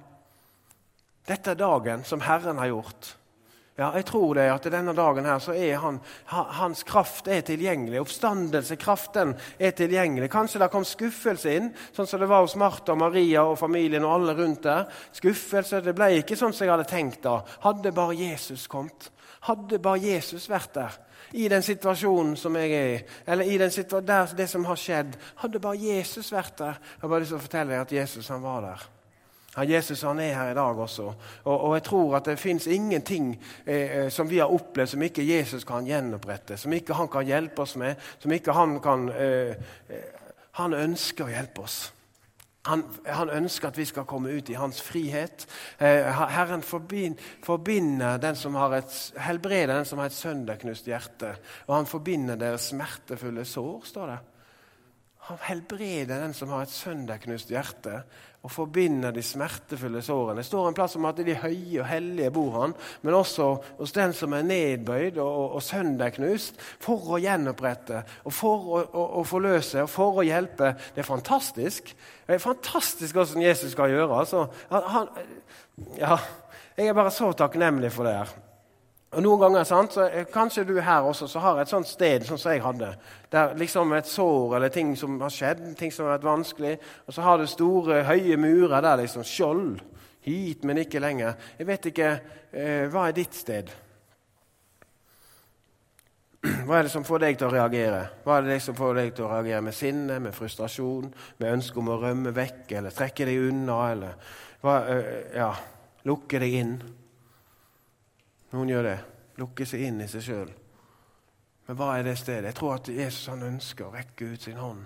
Dette 1.29 1.51
er 1.51 1.55
dagen 1.61 2.05
som 2.05 2.21
Herren 2.21 2.59
har 2.59 2.71
gjort. 2.73 3.17
Ja, 3.79 3.89
jeg 3.97 4.05
tror 4.05 4.35
det 4.37 4.51
at 4.53 4.67
denne 4.69 4.93
dagen 4.93 5.25
her 5.25 5.39
så 5.41 5.55
er 5.57 5.79
han, 5.81 5.97
hans 6.29 6.83
kraft 6.85 7.31
er 7.33 7.41
tilgjengelig. 7.47 8.03
Oppstandelsekraften 8.03 9.33
er 9.57 9.73
tilgjengelig. 9.77 10.29
Kanskje 10.33 10.61
det 10.61 10.69
kom 10.75 10.85
skuffelse 10.85 11.55
inn, 11.57 11.71
sånn 11.97 12.11
som 12.11 12.21
det 12.21 12.29
var 12.29 12.45
hos 12.45 12.59
Martha 12.61 12.93
og 12.93 13.01
Maria 13.01 13.47
og 13.49 13.57
familien 13.61 14.05
og 14.05 14.19
alle 14.19 14.37
rundt 14.37 14.69
der. 14.69 14.85
Skuffelse, 15.17 15.81
Det 15.81 15.97
ble 15.97 16.19
ikke 16.21 16.37
sånn 16.37 16.53
som 16.53 16.67
jeg 16.67 16.75
hadde 16.75 16.91
tenkt 16.91 17.25
da. 17.25 17.41
Hadde 17.65 17.97
bare 17.97 18.15
Jesus 18.21 18.69
kommet. 18.69 19.09
Hadde 19.49 19.81
bare 19.83 20.05
Jesus 20.05 20.51
vært 20.53 20.75
der 20.77 21.01
i 21.33 21.49
den 21.49 21.63
situasjonen 21.65 22.37
som 22.37 22.57
jeg 22.61 22.73
er 22.77 22.89
i, 22.93 23.05
eller 23.27 23.49
i 23.49 23.57
der, 23.57 24.35
det 24.37 24.49
som 24.51 24.65
har 24.69 24.77
skjedd. 24.77 25.17
Hadde 25.41 25.63
bare 25.65 25.81
Jesus 25.81 26.29
vært 26.33 26.59
der. 26.59 26.77
Jeg 26.77 27.01
har 27.01 27.09
bare 27.09 27.25
lyst 27.25 27.33
til 27.33 27.41
å 27.41 27.47
fortelle 27.47 27.73
deg 27.73 27.87
at 27.87 27.95
Jesus 28.03 28.29
han 28.29 28.45
var 28.45 28.61
der. 28.67 28.85
Ja, 29.57 29.65
Jesus 29.69 30.03
han 30.03 30.21
er 30.21 30.33
her 30.33 30.51
i 30.51 30.57
dag 30.57 30.79
også. 30.81 31.11
Og, 31.45 31.57
og 31.61 31.75
jeg 31.77 31.83
tror 31.85 32.17
at 32.17 32.29
det 32.31 32.39
fins 32.41 32.67
ingenting 32.67 33.35
eh, 33.67 34.09
som 34.11 34.31
vi 34.31 34.41
har 34.41 34.53
opplevd 34.53 34.95
som 34.95 35.03
ikke 35.05 35.27
Jesus 35.27 35.67
kan 35.69 35.85
gjenopprette, 35.85 36.57
som 36.57 36.73
ikke 36.73 36.97
han 36.97 37.11
kan 37.13 37.27
hjelpe 37.29 37.67
oss 37.67 37.77
med, 37.77 38.01
som 38.19 38.33
ikke 38.33 38.57
han 38.57 38.81
kan 38.81 39.09
eh, 39.13 39.57
eh 39.89 40.19
Han 40.53 40.75
ønsker 40.77 41.25
å 41.25 41.33
hjelpe 41.33 41.63
oss. 41.65 41.93
Han, 42.69 42.83
han, 43.07 43.31
ønsker 43.31 43.71
at 43.71 43.79
vi 43.79 43.87
skal 43.89 44.05
komme 44.05 44.31
ut 44.37 44.51
i 44.53 44.55
hans 44.59 44.83
frihet. 44.85 45.47
Eh, 45.79 46.05
Herren 46.13 46.63
forbind, 46.63 47.17
forbinder 47.43 48.21
den 48.21 48.37
som 48.37 48.55
har 48.61 48.77
et, 48.77 48.99
helbreder 49.17 49.79
den 49.81 49.89
som 49.89 49.99
har 49.99 50.11
et 50.11 50.15
sønderknust 50.15 50.87
hjerte. 50.87 51.33
Og 51.67 51.75
han 51.79 51.89
forbinder 51.89 52.37
deres 52.37 52.69
smertefulle 52.69 53.47
sår, 53.49 53.81
står 53.89 54.13
det. 54.13 54.19
Han 55.29 55.39
helbreder 55.47 56.19
den 56.19 56.35
som 56.35 56.51
har 56.51 56.65
et 56.65 56.75
sønderknust 56.75 57.51
hjerte 57.53 58.01
og 58.43 58.51
forbinder 58.51 59.13
de 59.15 59.23
smertefulle 59.23 60.01
sårene. 60.03 60.41
Det 60.41 60.49
står 60.49 60.67
en 60.69 60.75
plass 60.75 60.97
om 60.99 61.07
at 61.07 61.21
de 61.23 61.37
høye 61.39 61.79
og 61.79 61.87
hellige 61.87 62.33
bor 62.35 62.57
han, 62.59 62.75
men 63.07 63.15
også 63.15 63.47
hos 63.79 63.95
den 63.95 64.15
som 64.19 64.35
er 64.35 64.43
nedbøyd 64.49 65.21
og, 65.23 65.31
og, 65.31 65.55
og 65.55 65.63
for 66.83 67.15
å 67.15 67.23
gjenopprette 67.23 68.03
og 68.25 68.35
for 68.35 68.67
å, 68.67 68.83
å, 68.83 69.07
å, 69.21 69.25
forløse 69.29 69.85
og 69.85 69.93
for 69.95 70.19
å 70.19 70.27
hjelpe. 70.27 70.75
Det 70.97 71.05
er 71.05 71.07
fantastisk. 71.07 71.95
Det 72.27 72.35
er 72.35 72.43
fantastisk 72.43 73.15
hvordan 73.15 73.47
Jesus 73.47 73.77
skal 73.77 73.95
gjøre. 73.95 74.25
Altså, 74.25 74.49
han, 74.75 75.13
ja, 76.01 76.19
jeg 76.75 76.91
er 76.91 76.99
bare 76.99 77.15
så 77.15 77.31
takknemlig 77.39 77.95
for 77.95 78.11
det. 78.11 78.19
her. 78.25 78.52
Og 79.13 79.21
Noen 79.21 79.43
ganger 79.43 79.67
sant, 79.69 79.93
så 79.93 80.07
kanskje 80.33 80.65
du 80.65 80.79
her 80.81 81.05
også 81.05 81.27
så 81.29 81.41
har 81.45 81.59
et 81.61 81.69
sånt 81.69 81.89
sted 81.89 82.25
sånn 82.25 82.39
som 82.41 82.55
jeg 82.55 82.63
hadde. 82.65 82.95
Der 83.33 83.53
liksom 83.61 83.93
et 83.93 84.09
sår 84.09 84.57
eller 84.57 84.73
ting 84.73 84.95
som 84.97 85.19
har 85.21 85.33
skjedd, 85.33 85.67
ting 85.77 85.93
som 85.93 86.07
har 86.07 86.15
vært 86.15 86.29
vanskelig. 86.31 86.79
Og 87.05 87.13
så 87.13 87.25
har 87.27 87.37
du 87.37 87.45
store, 87.51 88.07
høye 88.09 88.39
murer 88.41 88.81
der 88.81 89.03
liksom 89.03 89.27
skjold. 89.29 89.83
Hit, 90.25 90.65
men 90.65 90.81
ikke 90.81 91.03
lenger. 91.03 91.35
Jeg 91.59 91.67
vet 91.69 91.89
ikke 91.91 92.09
eh, 92.55 92.87
Hva 92.89 93.09
er 93.09 93.17
ditt 93.17 93.37
sted? 93.37 93.73
Hva 96.69 96.79
er 96.79 96.87
det 96.87 96.95
som 96.95 97.05
får 97.05 97.25
deg 97.27 97.37
til 97.41 97.51
å 97.51 97.53
reagere? 97.53 98.01
Hva 98.23 98.39
er 98.39 98.49
det 98.49 98.61
som 98.65 98.79
får 98.79 99.01
deg 99.01 99.13
til 99.19 99.27
å 99.27 99.33
reagere 99.35 99.67
Med 99.67 99.77
sinne, 99.77 100.21
med 100.23 100.37
frustrasjon, 100.37 101.11
med 101.43 101.59
ønske 101.59 101.83
om 101.83 101.91
å 101.93 101.99
rømme 102.07 102.33
vekk 102.39 102.79
eller 102.79 102.97
trekke 102.97 103.29
deg 103.29 103.45
unna? 103.51 103.79
eller 103.91 104.35
hva, 104.63 104.79
ja, 105.35 105.53
Lukke 106.07 106.39
deg 106.39 106.61
inn? 106.63 106.77
Noen 108.53 108.73
gjør 108.73 108.89
det. 108.89 108.99
Lukker 109.41 109.69
seg 109.69 109.87
inn 109.89 110.01
i 110.05 110.09
seg 110.11 110.25
sjøl. 110.27 110.51
Men 111.67 111.79
hva 111.79 111.95
er 111.97 112.07
det 112.07 112.19
stedet? 112.21 112.51
Jeg 112.51 112.59
tror 112.59 112.75
at 112.77 112.91
Jesus 112.93 113.31
han 113.33 113.47
ønsker 113.47 113.87
å 113.87 113.95
rekke 113.95 114.33
ut 114.35 114.45
sin 114.49 114.61
hånd. 114.61 114.83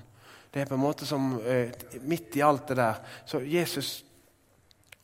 Det 0.52 0.62
er 0.62 0.68
på 0.70 0.76
en 0.76 0.85
måte 0.85 1.09
som 1.09 1.35
eh, 1.44 1.72
Midt 2.09 2.37
i 2.38 2.42
alt 2.46 2.70
det 2.70 2.76
der 2.79 3.00
Så 3.29 3.42
Jesus 3.44 4.07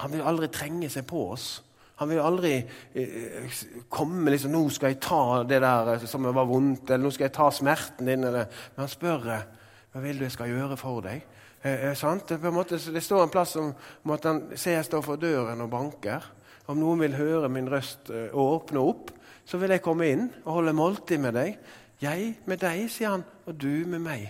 han 0.03 0.11
vil 0.11 0.25
aldri 0.27 0.49
trenge 0.51 0.89
seg 0.91 1.05
på 1.07 1.21
oss. 1.31 1.61
Han 2.01 2.09
vil 2.11 2.19
aldri 2.19 2.57
eh, 2.59 3.59
komme 3.93 4.33
liksom, 4.33 4.51
'Nå 4.51 4.63
skal 4.75 4.91
jeg 4.91 5.01
ta 5.05 5.45
det 5.47 5.61
der 5.63 5.93
eh, 5.93 6.07
som 6.11 6.25
var 6.27 6.49
vondt', 6.49 6.91
eller 6.91 7.05
'nå 7.05 7.13
skal 7.15 7.29
jeg 7.29 7.35
ta 7.37 7.51
smerten 7.51 8.09
din'. 8.09 8.27
Eller. 8.27 8.49
Men 8.75 8.83
han 8.83 8.89
spør 8.89 9.29
eh, 9.31 9.45
'Hva 9.93 10.03
vil 10.03 10.19
du 10.19 10.25
jeg 10.25 10.35
skal 10.35 10.51
gjøre 10.51 10.77
for 10.77 11.01
deg?' 11.01 11.23
Eh, 11.63 11.93
eh 11.93 12.19
det, 12.29 12.53
måte, 12.53 12.75
det, 12.75 13.03
står 13.03 13.23
en 13.23 13.31
plass 13.31 13.57
om, 13.57 13.75
om 14.05 14.11
at 14.11 14.25
han 14.25 14.43
ser 14.57 14.73
jeg 14.81 14.85
står 14.85 15.03
for 15.03 15.17
døren 15.17 15.61
og 15.61 15.71
banker. 15.71 16.25
Om 16.71 16.79
noen 16.79 17.03
vil 17.03 17.17
høre 17.19 17.51
min 17.51 17.71
røst 17.71 18.13
eh, 18.15 18.31
og 18.31 18.59
åpne 18.59 18.83
opp, 18.83 19.11
så 19.45 19.59
vil 19.59 19.75
jeg 19.75 19.83
komme 19.83 20.09
inn 20.11 20.29
og 20.45 20.61
holde 20.61 20.77
måltid 20.77 21.23
med 21.23 21.35
deg. 21.35 21.59
Jeg 22.03 22.37
med 22.47 22.63
deg, 22.63 22.87
sier 22.91 23.17
han, 23.17 23.27
og 23.47 23.59
du 23.59 23.85
med 23.91 24.03
meg. 24.05 24.29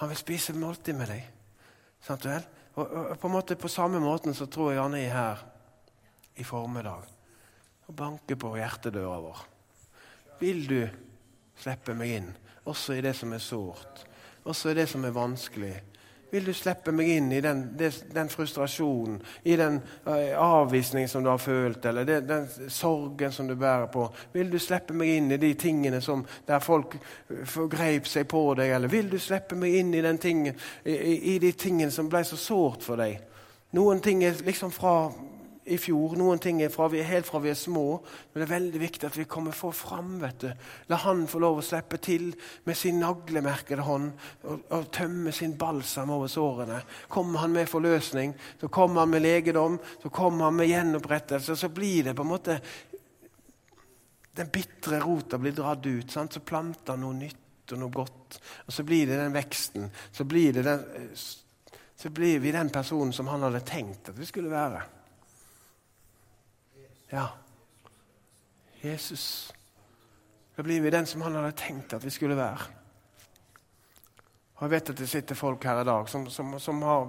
Han 0.00 0.12
vil 0.12 0.20
spise 0.20 0.54
måltid 0.56 0.96
med 0.98 1.10
deg. 1.12 1.24
Sant 2.04 2.26
vel? 2.28 2.44
Og, 2.76 2.84
og, 2.84 3.12
på, 3.20 3.56
på 3.56 3.72
samme 3.72 4.00
måten 4.02 4.36
så 4.36 4.48
tror 4.52 4.74
jeg 4.74 4.82
han 4.82 4.96
er 4.98 5.12
her 5.14 5.44
i 6.36 6.44
formiddag 6.44 7.06
og 7.86 7.94
banker 7.96 8.36
på 8.36 8.52
hjertedøra 8.58 9.18
vår. 9.22 9.42
Vil 10.40 10.66
du 10.68 10.80
slippe 11.56 11.94
meg 11.96 12.16
inn, 12.18 12.30
også 12.68 12.96
i 12.96 13.04
det 13.04 13.14
som 13.16 13.32
er 13.32 13.40
sårt, 13.40 14.02
også 14.44 14.72
i 14.72 14.78
det 14.80 14.88
som 14.90 15.06
er 15.06 15.14
vanskelig? 15.16 15.74
Vil 16.30 16.46
du 16.46 16.52
slippe 16.54 16.92
meg 16.92 17.10
inn 17.16 17.28
i 17.32 17.40
den, 17.44 17.62
den 17.78 18.30
frustrasjonen, 18.32 19.20
i 19.44 19.54
den 19.56 19.78
uh, 20.06 20.32
avvisningen 20.42 21.08
som 21.08 21.22
du 21.22 21.30
har 21.30 21.38
følt, 21.38 21.84
eller 21.86 22.04
den 22.04 22.48
sorgen 22.68 23.32
som 23.32 23.48
du 23.48 23.54
bærer 23.54 23.86
på? 23.92 24.08
Vil 24.32 24.50
du 24.50 24.58
slippe 24.58 24.96
meg 24.96 25.14
inn 25.16 25.30
i 25.36 25.40
de 25.42 25.52
tingene 25.54 26.00
som, 26.02 26.24
der 26.48 26.64
folk 26.64 26.98
forgrep 27.46 28.10
seg 28.10 28.26
på 28.30 28.42
deg? 28.58 28.74
Eller 28.76 28.92
vil 28.92 29.10
du 29.12 29.18
slippe 29.22 29.58
meg 29.58 29.78
inn 29.78 29.94
i, 29.94 30.02
tingen, 30.18 30.58
i, 30.84 30.96
i 31.36 31.38
de 31.42 31.52
tingene 31.52 31.94
som 31.94 32.10
ble 32.10 32.24
så 32.26 32.38
sårt 32.40 32.86
for 32.86 32.98
deg? 33.00 33.22
Noen 33.76 34.02
ting 34.02 34.24
er 34.24 34.38
liksom 34.46 34.70
fra 34.74 34.96
i 35.66 35.76
fjor. 35.80 36.14
Noen 36.18 36.40
ting 36.42 36.60
er 36.62 36.70
fra 36.72 36.86
vi, 36.90 37.02
helt 37.04 37.26
fra 37.26 37.40
vi 37.42 37.50
er 37.50 37.58
små. 37.58 37.98
Men 38.32 38.40
det 38.40 38.46
er 38.46 38.52
veldig 38.52 38.80
viktig 38.80 39.08
at 39.08 39.18
vi 39.18 39.26
kommer 39.30 39.54
for 39.56 39.74
fram. 39.74 40.16
vet 40.22 40.40
du. 40.44 40.50
La 40.90 40.96
Han 41.02 41.26
få 41.30 41.40
lov 41.42 41.60
å 41.60 41.64
slippe 41.64 41.98
til 42.02 42.28
med 42.64 42.78
sin 42.78 43.00
naglemerkede 43.02 43.86
hånd 43.86 44.12
og, 44.44 44.66
og 44.70 44.90
tømme 44.94 45.32
sin 45.34 45.56
balsam 45.58 46.12
over 46.14 46.30
sårene. 46.30 46.80
Kommer 47.08 47.44
han 47.44 47.56
med 47.56 47.70
forløsning, 47.70 48.34
så 48.60 48.68
kommer 48.68 49.02
han 49.02 49.14
med 49.14 49.24
legedom, 49.26 49.78
så 50.02 50.10
kommer 50.10 50.48
han 50.48 50.60
med 50.60 50.70
gjenopprettelse. 50.70 51.56
Så 51.56 51.72
blir 51.74 52.06
det 52.06 52.16
på 52.16 52.26
en 52.26 52.34
måte 52.34 52.60
Den 54.36 54.50
bitre 54.52 54.98
rota 55.00 55.38
blir 55.40 55.54
dratt 55.56 55.86
ut. 55.86 56.10
Sant? 56.12 56.34
Så 56.34 56.42
planter 56.44 56.92
han 56.92 57.00
noe 57.00 57.16
nytt 57.16 57.72
og 57.72 57.78
noe 57.80 57.94
godt. 57.94 58.36
Og 58.66 58.74
så 58.74 58.84
blir 58.84 59.06
det 59.08 59.16
den 59.16 59.32
veksten. 59.32 59.86
Så 60.12 60.26
blir, 60.28 60.52
det 60.52 60.64
den, 60.66 60.82
så 61.96 62.10
blir 62.12 62.42
vi 62.44 62.52
den 62.52 62.68
personen 62.68 63.16
som 63.16 63.30
han 63.32 63.46
hadde 63.48 63.64
tenkt 63.64 64.10
at 64.12 64.20
vi 64.20 64.28
skulle 64.28 64.52
være. 64.52 64.82
Ja. 67.10 67.28
Jesus. 68.80 69.52
Da 70.56 70.62
blir 70.62 70.80
vi 70.80 70.90
den 70.90 71.06
som 71.06 71.22
han 71.22 71.36
hadde 71.36 71.52
tenkt 71.58 71.94
at 71.96 72.04
vi 72.04 72.10
skulle 72.10 72.36
være. 72.36 72.72
Og 74.56 74.62
Jeg 74.62 74.70
vet 74.70 74.90
at 74.90 74.98
det 74.98 75.08
sitter 75.08 75.36
folk 75.36 75.64
her 75.68 75.82
i 75.82 75.84
dag 75.84 76.08
som, 76.08 76.30
som, 76.32 76.54
som 76.58 76.82
har 76.82 77.08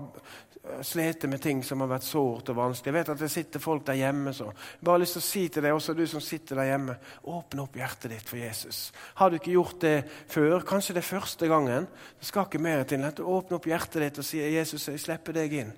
slitt 0.83 1.23
med 1.31 1.39
ting 1.41 1.61
som 1.63 1.79
har 1.79 1.87
vært 1.87 2.03
sårt 2.03 2.49
og 2.51 2.57
vanskelig. 2.57 2.91
Jeg 2.91 2.97
vet 2.97 3.11
at 3.13 3.21
det 3.21 3.29
sitter 3.31 3.63
folk 3.63 3.85
der 3.87 3.99
hjemme. 4.01 4.33
så 4.35 4.49
Jeg 4.51 4.83
bare 4.83 4.97
har 4.97 5.03
lyst 5.03 5.15
til 5.15 5.23
å 5.23 5.27
si 5.27 5.43
til 5.47 5.63
deg, 5.63 5.73
også 5.73 5.95
du 5.95 6.03
som 6.07 6.23
sitter 6.23 6.59
der 6.59 6.71
hjemme, 6.73 6.97
åpne 7.23 7.63
opp 7.63 7.77
hjertet 7.79 8.11
ditt 8.11 8.27
for 8.27 8.41
Jesus. 8.41 8.91
Har 9.15 9.29
du 9.29 9.37
ikke 9.39 9.55
gjort 9.55 9.79
det 9.81 9.95
før, 10.27 10.59
kanskje 10.67 10.97
det 10.97 11.03
er 11.05 11.11
første 11.13 11.47
gangen, 11.47 11.87
det 12.19 12.27
skal 12.27 12.49
ikke 12.49 12.63
mer 12.67 12.83
til 12.83 12.99
enn 12.99 13.07
at 13.07 13.21
du 13.21 13.23
åpner 13.23 13.61
opp 13.61 13.69
hjertet 13.69 14.03
ditt 14.03 14.19
og 14.19 14.27
sier 14.27 14.49
'Jesus, 14.51 14.89
jeg 14.89 14.99
slipper 14.99 15.33
deg 15.39 15.53
inn' 15.53 15.75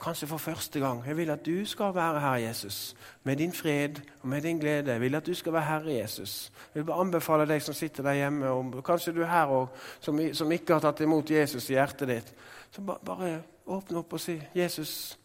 kanskje 0.00 0.28
for 0.28 0.36
første 0.36 0.80
gang. 0.80 1.06
Jeg 1.06 1.16
vil 1.16 1.30
at 1.30 1.46
du 1.46 1.64
skal 1.64 1.94
være 1.94 2.20
Herre 2.20 2.42
Jesus, 2.42 2.94
med 3.22 3.36
din 3.36 3.52
fred 3.52 4.00
og 4.22 4.28
med 4.28 4.42
din 4.42 4.58
glede. 4.58 4.92
Jeg 4.92 5.00
vil 5.00 5.14
at 5.14 5.26
du 5.26 5.34
skal 5.34 5.52
være 5.52 5.64
Herre 5.64 5.94
Jesus. 5.94 6.52
Jeg 6.74 6.86
vil 6.86 6.92
anbefale 6.92 7.46
deg 7.48 7.62
som 7.62 7.74
sitter 7.74 8.02
der 8.02 8.12
hjemme, 8.12 8.48
og 8.48 8.84
kanskje 8.84 9.12
du 9.12 9.22
er 9.22 9.30
her 9.30 9.44
og, 9.44 9.68
som, 10.00 10.20
som, 10.32 10.52
ikke 10.52 10.72
har 10.72 10.80
tatt 10.80 11.00
imot 11.00 11.30
Jesus 11.30 11.70
i 11.70 11.76
hjertet 11.76 12.08
ditt. 12.08 12.34
Så 12.70 12.82
ba, 12.82 12.96
bare 13.04 13.42
åpne 13.66 13.98
opp 13.98 14.12
og 14.12 14.20
si, 14.20 14.42
'Jesus, 14.54 15.18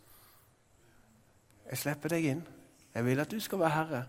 jeg 1.69 1.77
slipper 1.77 2.09
deg 2.09 2.25
inn. 2.25 2.47
Jeg 2.95 3.05
vil 3.05 3.19
at 3.19 3.31
du 3.31 3.39
skal 3.39 3.59
være 3.59 3.69
Herre. 3.69 4.03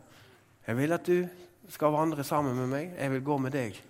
Jeg 0.66 0.76
vil 0.76 0.92
at 0.92 1.06
du 1.06 1.28
skal 1.68 1.92
vandre 1.92 2.24
sammen 2.24 2.56
med 2.56 2.66
meg. 2.66 2.92
Jeg 2.98 3.10
vil 3.10 3.24
gå 3.24 3.38
med 3.38 3.50
deg.' 3.50 3.84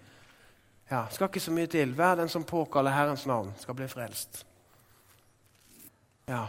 Ja, 0.91 1.05
Skal 1.11 1.29
ikke 1.29 1.41
så 1.41 1.53
mye 1.53 1.67
til. 1.67 1.95
Hver 1.95 2.15
den 2.15 2.29
som 2.29 2.45
påkaller 2.45 2.91
Herrens 2.91 3.27
navn, 3.27 3.53
skal 3.59 3.75
bli 3.75 3.89
frelst. 3.89 4.48
Ja. 6.29 6.47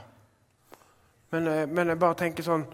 Men, 1.30 1.48
eh, 1.48 1.66
men, 1.68 1.88
jeg 1.88 2.00
bare 2.00 2.18
tenker 2.20 2.46
sånn 2.46 2.68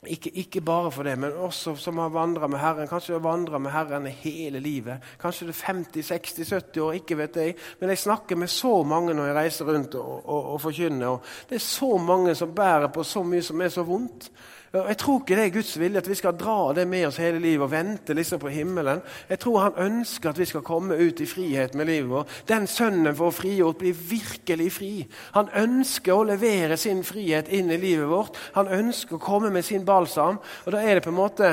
ikke, 0.00 0.30
ikke, 0.40 0.62
bare 0.64 0.88
for 0.94 1.04
det, 1.04 1.18
men 1.20 1.34
også 1.44 1.74
som 1.76 1.98
har 2.00 2.12
vandra 2.12 2.48
med 2.48 2.60
Herren. 2.62 2.88
Kanskje 2.88 3.12
du 3.12 3.18
har 3.18 3.24
vandra 3.26 3.58
med 3.60 3.72
Herren 3.72 4.06
hele 4.06 4.60
livet. 4.64 5.04
Kanskje 5.20 5.50
du 5.50 5.52
er 5.52 5.58
50-60-70 5.60 6.80
år, 6.80 6.94
ikke 7.02 7.18
vet 7.20 7.36
jeg. 7.36 7.56
Men 7.80 7.92
jeg 7.92 8.00
snakker 8.06 8.40
med 8.40 8.48
så 8.48 8.78
mange 8.82 9.12
når 9.12 9.28
jeg 9.28 9.36
reiser 9.36 9.68
rundt 9.68 9.98
og, 10.00 10.14
og, 10.24 10.54
og 10.54 10.62
forkynner. 10.64 11.06
Og 11.10 11.50
det 11.50 11.58
er 11.58 11.66
så 11.66 11.90
mange 12.00 12.34
som 12.34 12.54
bærer 12.56 12.88
på 12.88 13.04
så 13.04 13.22
mye 13.28 13.44
som 13.44 13.60
er 13.60 13.74
så 13.74 13.84
vondt. 13.84 14.30
Jeg 14.70 14.96
tror 15.02 15.16
ikke 15.18 15.34
det 15.34 15.44
er 15.44 15.54
Guds 15.54 15.72
vilje 15.80 15.98
at 15.98 16.08
vi 16.08 16.14
skal 16.14 16.36
dra 16.38 16.72
det 16.76 16.84
med 16.86 17.08
oss 17.08 17.16
hele 17.18 17.40
livet 17.42 17.64
og 17.64 17.72
vente 17.72 18.14
liksom 18.14 18.38
på 18.38 18.52
himmelen. 18.54 19.00
Jeg 19.26 19.40
tror 19.42 19.64
han 19.64 19.80
ønsker 19.82 20.30
at 20.30 20.38
vi 20.38 20.46
skal 20.46 20.62
komme 20.62 20.94
ut 20.94 21.20
i 21.20 21.26
frihet 21.26 21.74
med 21.74 21.90
livet 21.90 22.10
vårt. 22.10 22.36
Den 22.46 22.68
sønnen 22.70 23.16
får 23.18 23.34
frigjort, 23.34 23.80
blir 23.82 23.98
virkelig 24.12 24.68
fri. 24.76 24.92
Han 25.34 25.50
ønsker 25.58 26.14
å 26.14 26.28
levere 26.28 26.78
sin 26.78 27.02
frihet 27.04 27.50
inn 27.50 27.74
i 27.74 27.80
livet 27.82 28.06
vårt. 28.12 28.38
Han 28.54 28.70
ønsker 28.70 29.18
å 29.18 29.24
komme 29.24 29.50
med 29.50 29.66
sin 29.66 29.84
balsam. 29.84 30.38
Og 30.38 30.72
da 30.76 30.84
er 30.86 31.00
det 31.00 31.06
på 31.08 31.10
en 31.10 31.18
måte 31.18 31.50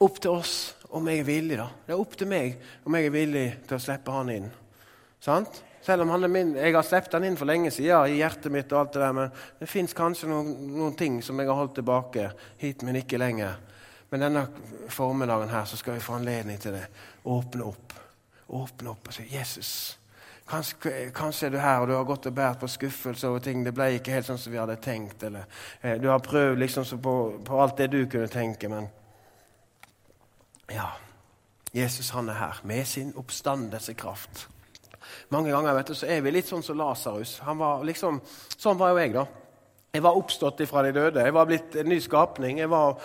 opp 0.00 0.20
til 0.24 0.38
oss 0.40 0.56
om 0.96 1.12
jeg 1.12 1.20
er 1.20 1.28
villig. 1.28 1.60
da. 1.60 1.68
Det 1.84 1.92
er 1.92 2.00
opp 2.00 2.16
til 2.16 2.32
meg 2.32 2.56
om 2.88 2.96
jeg 2.96 3.10
er 3.10 3.18
villig 3.18 3.48
til 3.68 3.76
å 3.76 3.82
slippe 3.90 4.16
han 4.16 4.32
inn. 4.32 4.52
Sant? 5.20 5.60
Selv 5.88 6.02
om 6.02 6.30
min, 6.30 6.50
jeg 6.52 6.74
har 6.74 6.84
sluppet 6.84 7.14
han 7.16 7.24
inn 7.24 7.36
for 7.40 7.48
lenge 7.48 7.70
siden 7.72 8.10
i 8.12 8.18
hjertet 8.18 8.52
mitt. 8.52 8.72
og 8.72 8.80
alt 8.80 8.92
det 8.92 9.00
der, 9.00 9.12
Men 9.12 9.30
det 9.58 9.68
fins 9.68 9.94
kanskje 9.96 10.28
noen, 10.28 10.50
noen, 10.76 10.94
ting 10.94 11.22
som 11.22 11.38
jeg 11.40 11.48
har 11.48 11.56
holdt 11.56 11.74
tilbake 11.74 12.30
hit, 12.58 12.82
men 12.82 12.96
ikke 12.96 13.16
lenger. 13.16 13.54
Men 14.10 14.20
denne 14.20 14.42
formiddagen 14.88 15.48
her 15.48 15.64
så 15.64 15.76
skal 15.76 15.94
vi 15.94 16.00
få 16.00 16.18
anledning 16.18 16.60
til 16.60 16.72
det. 16.72 16.82
Åpne 17.24 17.64
opp. 17.64 17.94
Åpne 18.48 18.90
opp 18.90 19.08
og 19.08 19.14
si 19.14 19.22
'Jesus'. 19.22 19.96
Kanskje, 20.48 21.10
kanskje, 21.14 21.46
er 21.46 21.50
du 21.50 21.58
her 21.58 21.80
og 21.80 21.88
du 21.88 21.94
har 21.94 22.04
gått 22.04 22.26
og 22.26 22.34
båret 22.34 22.58
på 22.58 22.66
skuffelse 22.66 23.28
over 23.28 23.38
ting. 23.38 23.64
Det 23.64 23.74
ble 23.74 23.94
ikke 23.94 24.12
helt 24.12 24.26
sånn 24.26 24.38
som 24.38 24.52
vi 24.52 24.58
hadde 24.58 24.76
tenkt. 24.76 25.22
Eller, 25.22 25.44
eh, 25.82 25.96
du 26.00 26.08
har 26.08 26.18
prøvd 26.18 26.58
liksom 26.58 27.00
på, 27.00 27.40
på, 27.44 27.62
alt 27.62 27.78
det 27.78 27.90
du 27.92 28.06
kunne 28.06 28.28
tenke, 28.28 28.68
men 28.68 28.88
Ja. 30.70 30.90
Jesus 31.72 32.10
han 32.10 32.28
er 32.28 32.34
her 32.34 32.60
med 32.64 32.86
sin 32.86 33.12
oppstandelsekraft. 33.16 34.48
Mange 35.34 35.52
ganger 35.54 35.76
vet 35.78 35.92
du, 35.92 35.94
så 35.98 36.08
er 36.10 36.22
vi 36.24 36.32
litt 36.34 36.48
sånn 36.48 36.64
som 36.64 36.78
Lasarus. 36.80 37.38
Liksom, 37.88 38.20
sånn 38.56 38.80
var 38.80 38.94
jo 38.94 39.02
jeg, 39.02 39.14
da. 39.16 39.26
Jeg 39.88 40.02
var 40.04 40.18
oppstått 40.20 40.58
ifra 40.60 40.82
de 40.84 40.90
døde. 40.92 41.22
Jeg 41.24 41.32
var 41.32 41.46
blitt 41.48 41.76
en 41.80 41.86
ny 41.88 41.96
skapning. 42.04 42.58
Var, 42.68 42.98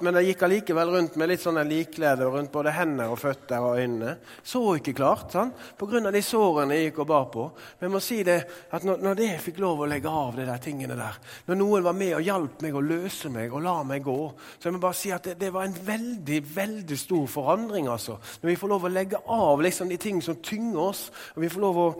Men 0.00 0.16
jeg 0.16 0.30
gikk 0.30 0.44
allikevel 0.46 0.92
rundt 0.94 1.18
med 1.20 1.28
litt 1.28 1.42
sånne 1.42 1.66
likklede 1.68 2.24
rundt 2.32 2.52
både 2.52 2.72
hender 2.72 3.12
og 3.12 3.20
føtter 3.20 3.60
og 3.60 3.76
øynene. 3.76 4.14
Så 4.40 4.62
ikke 4.78 4.94
klart, 4.96 5.36
sant? 5.36 5.60
pga. 5.76 6.00
de 6.08 6.22
sårene 6.24 6.78
jeg 6.78 6.88
gikk 6.88 7.02
og 7.04 7.10
bar 7.12 7.28
på. 7.28 7.44
Men 7.76 7.90
jeg 7.90 7.92
må 7.92 8.00
si 8.00 8.22
det, 8.24 8.38
at 8.72 8.88
når, 8.88 9.04
når 9.04 9.22
jeg 9.26 9.44
fikk 9.50 9.60
lov 9.60 9.84
å 9.84 9.90
legge 9.92 10.08
av 10.08 10.32
de 10.40 10.48
der 10.48 10.64
tingene 10.64 10.96
der, 10.96 11.20
når 11.44 11.60
noen 11.60 11.86
var 11.90 12.00
med 12.00 12.16
og 12.16 12.24
hjalp 12.24 12.64
meg 12.64 12.80
å 12.80 12.86
løse 12.88 13.28
meg 13.28 13.52
og 13.52 13.66
la 13.68 13.78
meg 13.84 14.08
gå, 14.08 14.18
så 14.56 14.70
jeg 14.70 14.78
må 14.78 14.84
bare 14.88 15.00
si 15.04 15.12
at 15.12 15.28
det, 15.28 15.38
det 15.44 15.52
var 15.52 15.68
en 15.68 15.80
veldig 15.92 16.42
veldig 16.56 17.02
stor 17.04 17.26
forandring. 17.36 17.86
altså. 17.92 18.16
Når 18.40 18.54
vi 18.54 18.60
får 18.64 18.76
lov 18.78 18.88
å 18.88 18.96
legge 18.96 19.26
av 19.28 19.60
liksom, 19.60 19.92
de 19.92 20.00
ting 20.00 20.24
som 20.24 20.40
tynger 20.40 20.86
oss, 20.88 21.10
og 21.36 21.44
vi 21.44 21.52
får 21.52 21.68
lov 21.68 21.82
å 21.84 21.90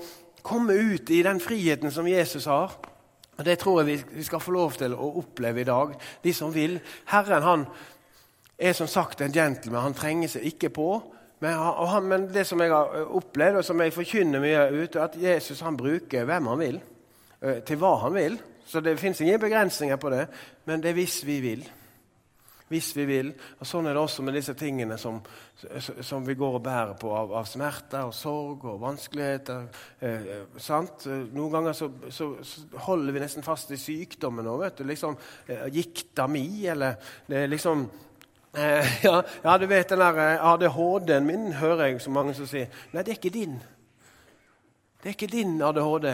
komme 0.40 0.72
ut 0.72 1.10
i 1.12 1.26
den 1.26 1.44
friheten 1.44 1.92
som 1.92 2.08
Jesus 2.08 2.48
har 2.48 2.72
Og 3.38 3.44
Det 3.44 3.58
tror 3.58 3.82
jeg 3.82 4.04
vi 4.10 4.22
skal 4.26 4.40
få 4.40 4.50
lov 4.50 4.72
til 4.72 4.94
å 4.94 5.12
oppleve 5.20 5.60
i 5.62 5.68
dag, 5.68 5.94
de 6.24 6.32
som 6.34 6.50
vil. 6.54 6.80
Herren 7.06 7.42
han 7.42 7.66
er 8.58 8.74
som 8.74 8.90
sagt 8.90 9.20
en 9.22 9.32
gentleman. 9.32 9.82
Han 9.82 9.94
trenger 9.94 10.32
seg 10.32 10.48
ikke 10.50 10.72
på. 10.74 10.88
Men, 11.40 11.54
han, 11.54 12.08
men, 12.10 12.26
det 12.34 12.46
som 12.46 12.58
jeg 12.60 12.72
har 12.72 13.12
opplevd, 13.14 13.60
og 13.60 13.64
som 13.64 13.80
jeg 13.80 13.94
forkynner 13.94 14.42
mye 14.42 14.64
ute, 14.74 15.02
at 15.02 15.14
Jesus 15.22 15.62
han 15.62 15.78
bruker 15.78 16.26
hvem 16.26 16.50
han 16.50 16.58
vil, 16.58 16.80
eh, 17.40 17.60
til 17.62 17.78
hva 17.78 17.94
han 18.02 18.16
vil. 18.18 18.40
Så 18.66 18.82
det 18.82 18.98
fins 18.98 19.20
ingen 19.20 19.40
begrensninger 19.40 19.96
på 19.96 20.10
det. 20.10 20.24
Men 20.66 20.82
det 20.82 20.90
er 20.90 20.98
hvis 20.98 21.20
vi 21.26 21.38
vil 21.40 21.62
hvis 22.68 22.90
vi 22.96 23.04
vil. 23.08 23.30
Og 23.58 23.68
Sånn 23.68 23.88
er 23.88 23.96
det 23.96 24.02
også 24.02 24.24
med 24.26 24.36
disse 24.36 24.54
tingene 24.58 24.98
som, 25.00 25.20
som 26.04 26.26
vi 26.26 26.36
går 26.38 26.58
og 26.58 26.64
bærer 26.64 26.94
på 27.00 27.12
av, 27.16 27.32
av 27.40 27.48
smerter 27.48 28.08
og 28.08 28.14
sorg 28.16 28.66
og 28.68 28.80
vanskeligheter. 28.82 29.68
Eh, 30.04 30.28
sant? 30.60 31.08
Noen 31.08 31.54
ganger 31.54 31.76
så, 31.76 31.90
så, 32.12 32.30
så, 32.44 32.66
holder 32.88 33.16
vi 33.16 33.24
nesten 33.24 33.46
fast 33.46 33.72
i 33.74 33.80
sykdommen 33.80 34.46
nå. 34.46 34.58
vet 34.62 34.80
du, 34.80 34.86
liksom 34.88 35.16
eh, 35.46 35.66
Gikta 35.74 36.28
mi, 36.30 36.46
eller 36.68 37.00
det 37.26 37.42
er 37.42 37.52
liksom 37.52 37.88
eh, 38.54 38.94
ja, 39.06 39.18
ja, 39.42 39.58
du 39.58 39.66
vet 39.70 39.94
den 39.94 40.04
der 40.04 40.22
eh, 40.24 40.46
ADHD-en 40.52 41.28
min, 41.28 41.52
hører 41.58 41.88
jeg 41.88 42.02
så 42.04 42.14
mange 42.14 42.36
som 42.36 42.48
sier. 42.48 42.72
Nei, 42.92 43.04
det 43.04 43.16
er 43.16 43.20
ikke 43.20 43.34
din. 43.34 43.60
Det 44.98 45.12
er 45.12 45.16
ikke 45.16 45.30
din 45.30 45.60
ADHD. 45.62 46.10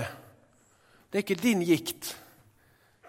Det 1.10 1.20
er 1.20 1.26
ikke 1.26 1.42
din 1.42 1.62
gikt. 1.64 2.14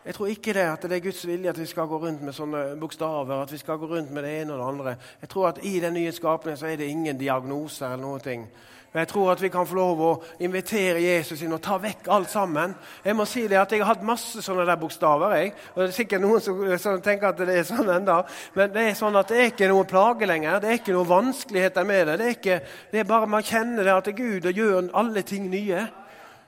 Jeg 0.06 0.14
tror 0.14 0.28
ikke 0.30 0.54
det 0.54 0.68
at 0.70 0.84
det 0.86 1.00
er 1.00 1.02
Guds 1.02 1.28
vilje 1.28 1.50
at 1.50 1.60
vi 1.60 1.66
skal 1.66 1.88
gå 1.90 1.98
rundt 1.98 2.22
med 2.22 2.34
sånne 2.34 2.76
bokstaver. 2.78 3.42
at 3.42 3.52
vi 3.52 3.58
skal 3.58 3.78
gå 3.78 3.88
rundt 3.90 4.12
med 4.12 4.24
det 4.24 4.42
ene 4.42 4.54
og 4.54 4.60
det 4.60 4.68
andre. 4.68 4.96
Jeg 5.22 5.30
tror 5.30 5.48
at 5.48 5.60
I 5.64 5.80
den 5.80 5.94
nye 5.94 6.12
skapningen 6.12 6.58
så 6.58 6.68
er 6.68 6.76
det 6.76 6.86
ingen 6.86 7.18
diagnoser 7.18 7.86
eller 7.86 8.06
noe. 8.06 8.20
ting. 8.20 8.48
Men 8.94 9.00
jeg 9.00 9.08
tror 9.08 9.32
at 9.32 9.42
vi 9.42 9.50
kan 9.50 9.68
få 9.68 9.76
lov 9.76 10.02
å 10.02 10.12
invitere 10.40 11.02
Jesus 11.02 11.42
inn 11.42 11.52
og 11.52 11.62
ta 11.62 11.76
vekk 11.78 12.06
alt 12.08 12.30
sammen. 12.30 12.76
Jeg 13.04 13.16
må 13.16 13.26
si 13.26 13.48
det 13.48 13.58
at 13.60 13.72
jeg 13.72 13.82
har 13.82 13.90
hatt 13.96 14.06
masse 14.08 14.40
sånne 14.42 14.64
der 14.66 14.80
bokstaver. 14.80 15.36
jeg. 15.36 15.52
Og 15.74 15.82
Det 15.82 15.88
er 15.90 15.92
sikkert 15.92 16.22
noen 16.22 16.40
som, 16.42 16.78
som 16.80 17.02
tenker 17.02 17.28
at 17.28 17.38
det 17.38 17.58
er 17.58 17.68
sånn 17.68 17.90
enda. 17.90 18.22
Men 18.54 18.72
det 18.72 18.86
er 18.88 18.94
sånn 18.94 19.16
at 19.20 19.28
det 19.28 19.38
er 19.42 19.52
ikke 19.52 19.68
noe 19.68 19.84
plage 19.84 20.26
lenger. 20.26 20.60
Det 20.60 20.70
er 20.70 20.80
ikke 20.80 20.96
noen 20.96 21.10
vanskeligheter 21.10 21.84
med 21.84 22.08
det. 22.08 22.18
Det 22.18 22.26
er, 22.26 22.38
ikke, 22.38 22.60
det 22.94 23.00
er 23.00 23.10
bare 23.10 23.28
man 23.28 23.44
kjenner 23.44 23.84
det 23.84 23.98
at 23.98 24.16
Gud 24.16 24.48
gjør 24.54 24.92
alle 24.94 25.26
ting 25.28 25.50
nye. 25.50 25.88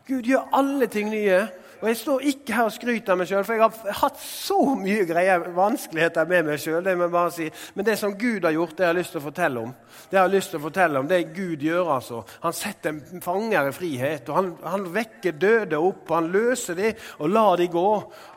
Gud 0.08 0.24
gjør 0.24 0.48
alle 0.56 0.88
ting 0.88 1.10
nye. 1.12 1.48
Og 1.82 1.88
Jeg 1.88 1.98
står 1.98 2.24
ikke 2.32 2.56
her 2.58 2.68
og 2.68 2.74
skryter 2.74 3.14
av 3.14 3.20
meg 3.20 3.30
sjøl, 3.30 3.44
for 3.46 3.54
jeg 3.54 3.64
har 3.64 3.98
hatt 4.02 4.22
så 4.22 4.58
mye 4.80 5.04
greier, 5.06 5.44
vanskeligheter 5.54 6.30
med 6.30 6.48
meg 6.48 6.62
sjøl. 6.62 6.88
Si. 7.34 7.50
Men 7.76 7.86
det 7.86 7.98
som 8.00 8.16
Gud 8.18 8.46
har 8.48 8.56
gjort, 8.56 8.74
det 8.78 8.86
har 8.86 8.96
jeg 8.96 9.02
lyst 9.04 9.14
til 9.14 9.22
å 9.22 9.28
fortelle 9.28 9.66
om. 9.68 9.76
Det 10.10 10.18
har 10.18 10.28
jeg 10.28 10.36
lyst 10.38 10.54
til 10.54 10.60
å 10.60 10.64
fortelle 10.64 11.02
om, 11.02 11.10
det 11.10 11.20
Gud 11.36 11.62
gjør. 11.62 11.92
altså. 11.98 12.24
Han 12.42 12.56
setter 12.56 12.96
en 12.96 13.22
fanger 13.22 13.70
i 13.70 13.76
frihet. 13.76 14.30
og 14.30 14.36
Han, 14.36 14.50
han 14.64 14.88
vekker 14.94 15.38
døde 15.38 15.78
opp. 15.78 16.10
og 16.10 16.16
Han 16.16 16.32
løser 16.34 16.78
dem 16.78 17.06
og 17.20 17.30
lar 17.30 17.58
dem 17.62 17.72
gå. 17.74 17.88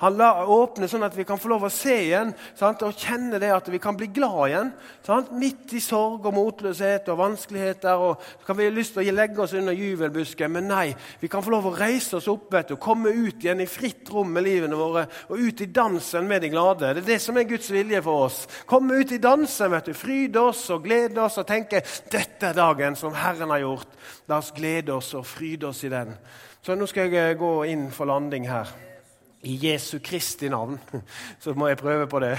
Han 0.00 0.16
lar, 0.20 0.44
åpner 0.50 0.90
sånn 0.90 1.07
at 1.07 1.16
vi 1.16 1.24
kan 1.29 1.40
få 1.40 1.53
lov 1.55 1.64
å 1.68 1.72
se 1.72 1.96
igjen 2.07 2.35
sant? 2.59 2.83
og 2.83 2.96
kjenne 2.96 3.40
det 3.40 3.50
at 3.53 3.68
vi 3.72 3.81
kan 3.81 3.96
bli 3.96 4.11
glad 4.12 4.50
igjen. 4.50 4.72
Sant? 5.07 5.33
Midt 5.33 5.72
i 5.76 5.81
sorg 5.85 6.26
og 6.26 6.37
motløshet 6.37 7.09
og 7.12 7.20
vanskeligheter. 7.22 7.96
og 7.96 8.20
så 8.20 8.46
kan 8.46 8.59
vi 8.59 8.68
ha 8.68 8.74
lyst 8.74 8.96
til 8.96 9.09
å 9.09 9.16
legge 9.16 9.42
oss 9.42 9.55
under 9.57 9.76
juvelbusken, 9.76 10.53
men 10.53 10.68
nei. 10.68 10.87
Vi 11.20 11.29
kan 11.29 11.44
få 11.44 11.55
lov 11.55 11.70
å 11.70 11.76
reise 11.76 12.18
oss 12.18 12.29
opp 12.29 12.50
vet 12.53 12.72
du, 12.72 12.76
komme 12.81 13.12
ut 13.14 13.30
ut 13.31 13.45
igjen 13.45 13.62
i 13.64 13.69
fritt 13.71 14.11
rom 14.12 14.29
med 14.35 14.45
livene 14.45 14.77
våre 14.79 15.07
og 15.31 15.38
ut 15.40 15.62
i 15.64 15.71
dansen 15.71 16.29
med 16.29 16.45
de 16.45 16.53
glade. 16.53 16.93
Det 16.99 17.05
er 17.05 17.11
det 17.14 17.21
som 17.23 17.38
er 17.40 17.49
Guds 17.49 17.71
vilje 17.73 18.03
for 18.05 18.27
oss. 18.27 18.43
Komme 18.69 19.01
ut 19.01 19.14
i 19.16 19.23
dansen, 19.23 19.73
vet 19.73 19.88
du, 19.88 19.95
fryde 19.97 20.45
oss 20.51 20.66
og 20.75 20.85
glede 20.85 21.23
oss 21.23 21.40
og 21.40 21.49
tenke 21.49 21.85
dette 22.12 22.51
er 22.51 22.59
dagen 22.59 22.99
som 22.99 23.16
Herren 23.16 23.55
har 23.55 23.64
gjort. 23.64 23.99
La 24.29 24.43
oss 24.43 24.53
glede 24.57 24.95
oss 24.99 25.14
og 25.19 25.27
fryde 25.29 25.71
oss 25.71 25.83
i 25.87 25.93
den. 25.93 26.14
Så 26.61 26.77
nå 26.77 26.87
skal 26.90 27.09
jeg 27.14 27.40
gå 27.40 27.57
inn 27.71 27.88
for 27.95 28.11
landing 28.11 28.51
her 28.51 28.89
i 29.42 29.55
Jesu 29.57 29.98
Kristi 30.05 30.48
navn, 30.48 30.79
så 31.40 31.55
må 31.57 31.70
jeg 31.70 31.79
prøve 31.81 32.05
på 32.07 32.18
det. 32.20 32.35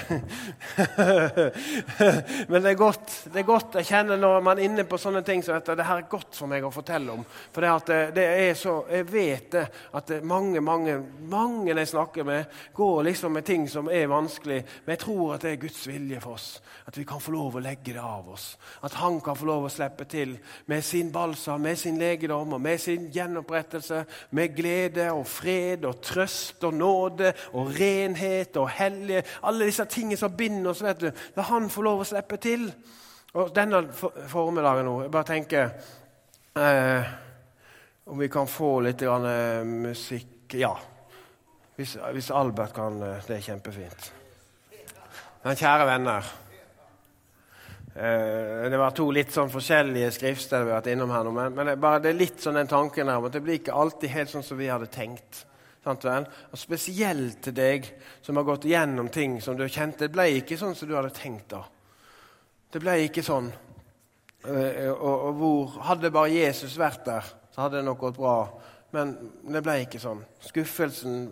Men 2.52 2.62
det 2.62 2.70
er 2.72 2.78
godt. 2.78 3.16
det 3.34 3.42
er 3.42 3.48
godt. 3.48 3.78
Jeg 3.80 3.88
kjenner 3.90 4.20
når 4.22 4.44
man 4.46 4.60
er 4.60 4.68
inne 4.68 4.86
på 4.86 5.00
sånne 5.02 5.24
ting 5.26 5.42
som 5.42 5.58
at 5.58 5.66
det 5.66 5.88
her 5.88 6.04
er 6.04 6.12
godt 6.12 6.38
for 6.38 6.52
meg 6.52 6.62
å 6.68 6.70
fortelle 6.74 7.16
om. 7.16 7.24
For 7.26 7.66
det, 7.66 7.98
det, 8.14 8.26
er 8.44 8.54
så, 8.58 8.76
Jeg 8.92 9.08
vet 9.10 9.48
det, 9.56 9.64
at 9.98 10.14
mange, 10.30 10.62
mange, 10.62 11.00
mange 11.26 11.74
jeg 11.74 11.90
snakker 11.90 12.28
med, 12.28 12.54
går 12.78 13.02
liksom 13.10 13.34
med 13.34 13.50
ting 13.50 13.66
som 13.70 13.90
er 13.90 14.06
vanskelig. 14.12 14.62
Men 14.86 14.94
jeg 14.94 15.04
tror 15.08 15.34
at 15.36 15.48
det 15.48 15.56
er 15.56 15.64
Guds 15.66 15.82
vilje 15.90 16.22
for 16.22 16.38
oss. 16.38 16.52
At 16.86 17.02
vi 17.02 17.08
kan 17.08 17.24
få 17.24 17.34
lov 17.34 17.58
å 17.58 17.66
legge 17.66 17.96
det 17.98 18.06
av 18.06 18.30
oss. 18.30 18.52
At 18.86 19.00
Han 19.02 19.18
kan 19.26 19.40
få 19.40 19.50
lov 19.50 19.66
å 19.66 19.74
slippe 19.74 20.06
til 20.06 20.38
med 20.70 20.86
sin 20.86 21.10
balsam, 21.12 21.66
med 21.66 21.82
sin 21.82 21.98
legedom 21.98 22.54
og 22.54 22.62
med 22.62 22.78
sin 22.82 23.10
gjenopprettelse, 23.10 24.06
med 24.38 24.54
glede 24.54 25.10
og 25.16 25.26
fred 25.26 25.90
og 25.90 25.98
trøst 26.06 26.62
og 26.70 26.78
nåde 26.78 26.91
nåde 26.92 27.34
og 27.58 27.72
renhet 27.80 28.58
og 28.62 28.70
hellige 28.76 29.24
Alle 29.48 29.70
disse 29.72 29.86
tingene 29.90 30.20
som 30.20 30.36
binder 30.38 30.72
oss. 30.72 30.84
vet 30.84 31.00
du. 31.00 31.12
La 31.36 31.48
Han 31.50 31.70
få 31.70 31.82
lov 31.88 32.04
å 32.04 32.08
slippe 32.08 32.38
til. 32.38 32.68
Og 33.34 33.52
denne 33.56 33.86
formiddagen 33.96 34.86
nå 34.86 35.02
Jeg 35.06 35.12
bare 35.12 35.30
tenker 35.30 35.70
eh, 36.60 37.12
om 38.12 38.20
vi 38.20 38.28
kan 38.30 38.48
få 38.48 38.80
litt 38.84 39.00
grann, 39.00 39.26
eh, 39.26 39.64
musikk 39.64 40.54
Ja. 40.54 40.76
Hvis, 41.76 41.96
hvis, 42.14 42.32
Albert 42.32 42.74
kan 42.76 43.02
eh, 43.02 43.22
Det 43.28 43.38
er 43.38 43.46
kjempefint. 43.46 44.12
Men 45.44 45.56
kjære 45.56 45.86
venner 45.88 46.28
eh, 47.96 48.68
Det 48.70 48.82
var 48.82 48.92
to 48.98 49.08
litt 49.16 49.32
sånn 49.32 49.54
forskjellige 49.54 50.12
skriftsteder 50.18 50.68
vi 50.68 50.74
har 50.74 50.82
vært 50.82 50.92
innom 50.92 51.14
her 51.16 51.24
nå. 51.24 51.32
Men, 51.38 51.56
men 51.56 51.72
det, 51.72 51.78
bare, 51.80 52.04
det 52.04 52.12
er 52.12 52.20
litt 52.20 52.44
sånn 52.44 52.60
den 52.60 52.70
tanken 52.70 53.08
her 53.08 53.22
om 53.22 53.30
at 53.30 53.38
det 53.38 53.44
blir 53.46 53.62
ikke 53.62 53.80
alltid 53.80 54.12
helt 54.12 54.34
sånn 54.34 54.46
som 54.46 54.60
vi 54.60 54.70
hadde 54.72 54.92
tenkt. 54.92 55.46
Og 55.86 56.60
spesielt 56.60 57.42
til 57.42 57.56
deg 57.58 57.88
som 58.22 58.38
har 58.38 58.46
gått 58.46 58.68
igjennom 58.70 59.10
ting 59.10 59.40
som 59.42 59.58
du 59.58 59.64
har 59.64 59.74
kjent. 59.74 59.98
det 60.00 60.12
ble 60.14 60.28
ikke 60.38 60.58
sånn 60.58 60.76
som 60.76 60.88
du 60.88 60.96
hadde 60.96 61.14
tenkt. 61.16 61.50
da. 61.50 61.64
Det 62.72 62.80
ble 62.80 63.00
ikke 63.08 63.24
sånn. 63.26 63.50
Eh, 64.46 64.92
og, 64.92 65.16
og 65.28 65.34
hvor 65.38 65.80
Hadde 65.86 66.12
bare 66.14 66.34
Jesus 66.34 66.78
vært 66.78 67.06
der, 67.06 67.26
så 67.54 67.66
hadde 67.66 67.78
det 67.78 67.86
nok 67.86 68.00
gått 68.00 68.18
bra. 68.18 68.36
Men 68.92 69.16
det 69.48 69.64
ble 69.66 69.82
ikke 69.86 70.02
sånn. 70.02 70.22
Skuffelsen 70.44 71.32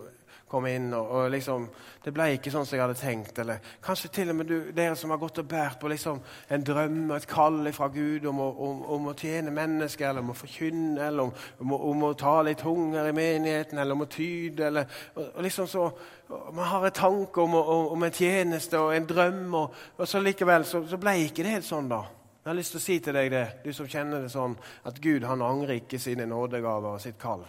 kom 0.50 0.66
inn. 0.70 0.90
Og, 0.94 1.12
og 1.16 1.32
liksom, 1.34 1.68
Det 2.04 2.14
ble 2.16 2.30
ikke 2.36 2.52
sånn 2.54 2.66
som 2.68 2.78
jeg 2.78 2.84
hadde 2.84 3.00
tenkt. 3.00 3.40
Eller 3.44 3.64
kanskje 3.86 4.12
til 4.16 4.34
og 4.34 4.40
med 4.40 4.50
du, 4.50 4.58
dere 4.76 4.98
som 5.00 5.14
har 5.14 5.22
gått 5.22 5.42
og 5.42 5.48
båret 5.50 5.80
på 5.80 5.92
liksom, 5.92 6.22
en 6.50 6.66
drøm 6.66 7.00
og 7.10 7.16
et 7.18 7.30
kall 7.30 7.72
fra 7.76 7.90
Gud 7.94 8.28
om 8.30 8.42
å, 8.44 8.50
om, 8.68 8.84
om 8.98 9.10
å, 9.12 9.16
tjene 9.20 9.54
mennesker, 9.56 10.10
eller 10.10 10.26
om 10.26 10.34
å 10.34 10.38
forkynne, 10.38 11.00
eller 11.08 11.30
om, 11.60 11.74
om, 11.76 12.06
å 12.10 12.14
ta 12.20 12.40
litt 12.46 12.64
tunger 12.64 13.10
i 13.10 13.16
menigheten, 13.16 13.80
eller 13.80 13.98
om 13.98 14.06
å 14.06 14.12
tyde. 14.12 14.68
Eller, 14.70 15.02
og, 15.16 15.26
og 15.36 15.44
liksom 15.46 15.70
så, 15.70 15.90
Man 16.30 16.68
har 16.70 16.84
en 16.86 16.94
tanke 16.94 17.42
om, 17.42 17.56
om, 17.58 18.04
en 18.06 18.14
tjeneste 18.14 18.78
og 18.78 18.94
en 18.94 19.08
drøm, 19.10 19.56
og 19.58 20.04
så 20.06 20.22
likevel 20.22 20.66
så, 20.66 20.84
så 20.86 21.00
ble 21.02 21.16
ikke 21.24 21.42
det 21.42 21.56
helt 21.58 21.66
sånn, 21.66 21.90
da. 21.90 22.04
Jeg 22.40 22.52
har 22.54 22.56
lyst 22.56 22.72
til 22.72 22.80
å 22.80 22.84
si 22.84 23.00
til 23.04 23.18
deg 23.18 23.32
det, 23.34 23.46
du 23.66 23.74
som 23.76 23.88
kjenner 23.90 24.24
det 24.24 24.30
sånn, 24.32 24.54
at 24.88 25.02
Gud 25.04 25.26
han 25.28 25.42
angrer 25.44 25.82
ikke 25.82 26.00
sine 26.02 26.30
nådegaver 26.30 26.96
og 26.96 27.02
sitt 27.04 27.18
kall. 27.20 27.44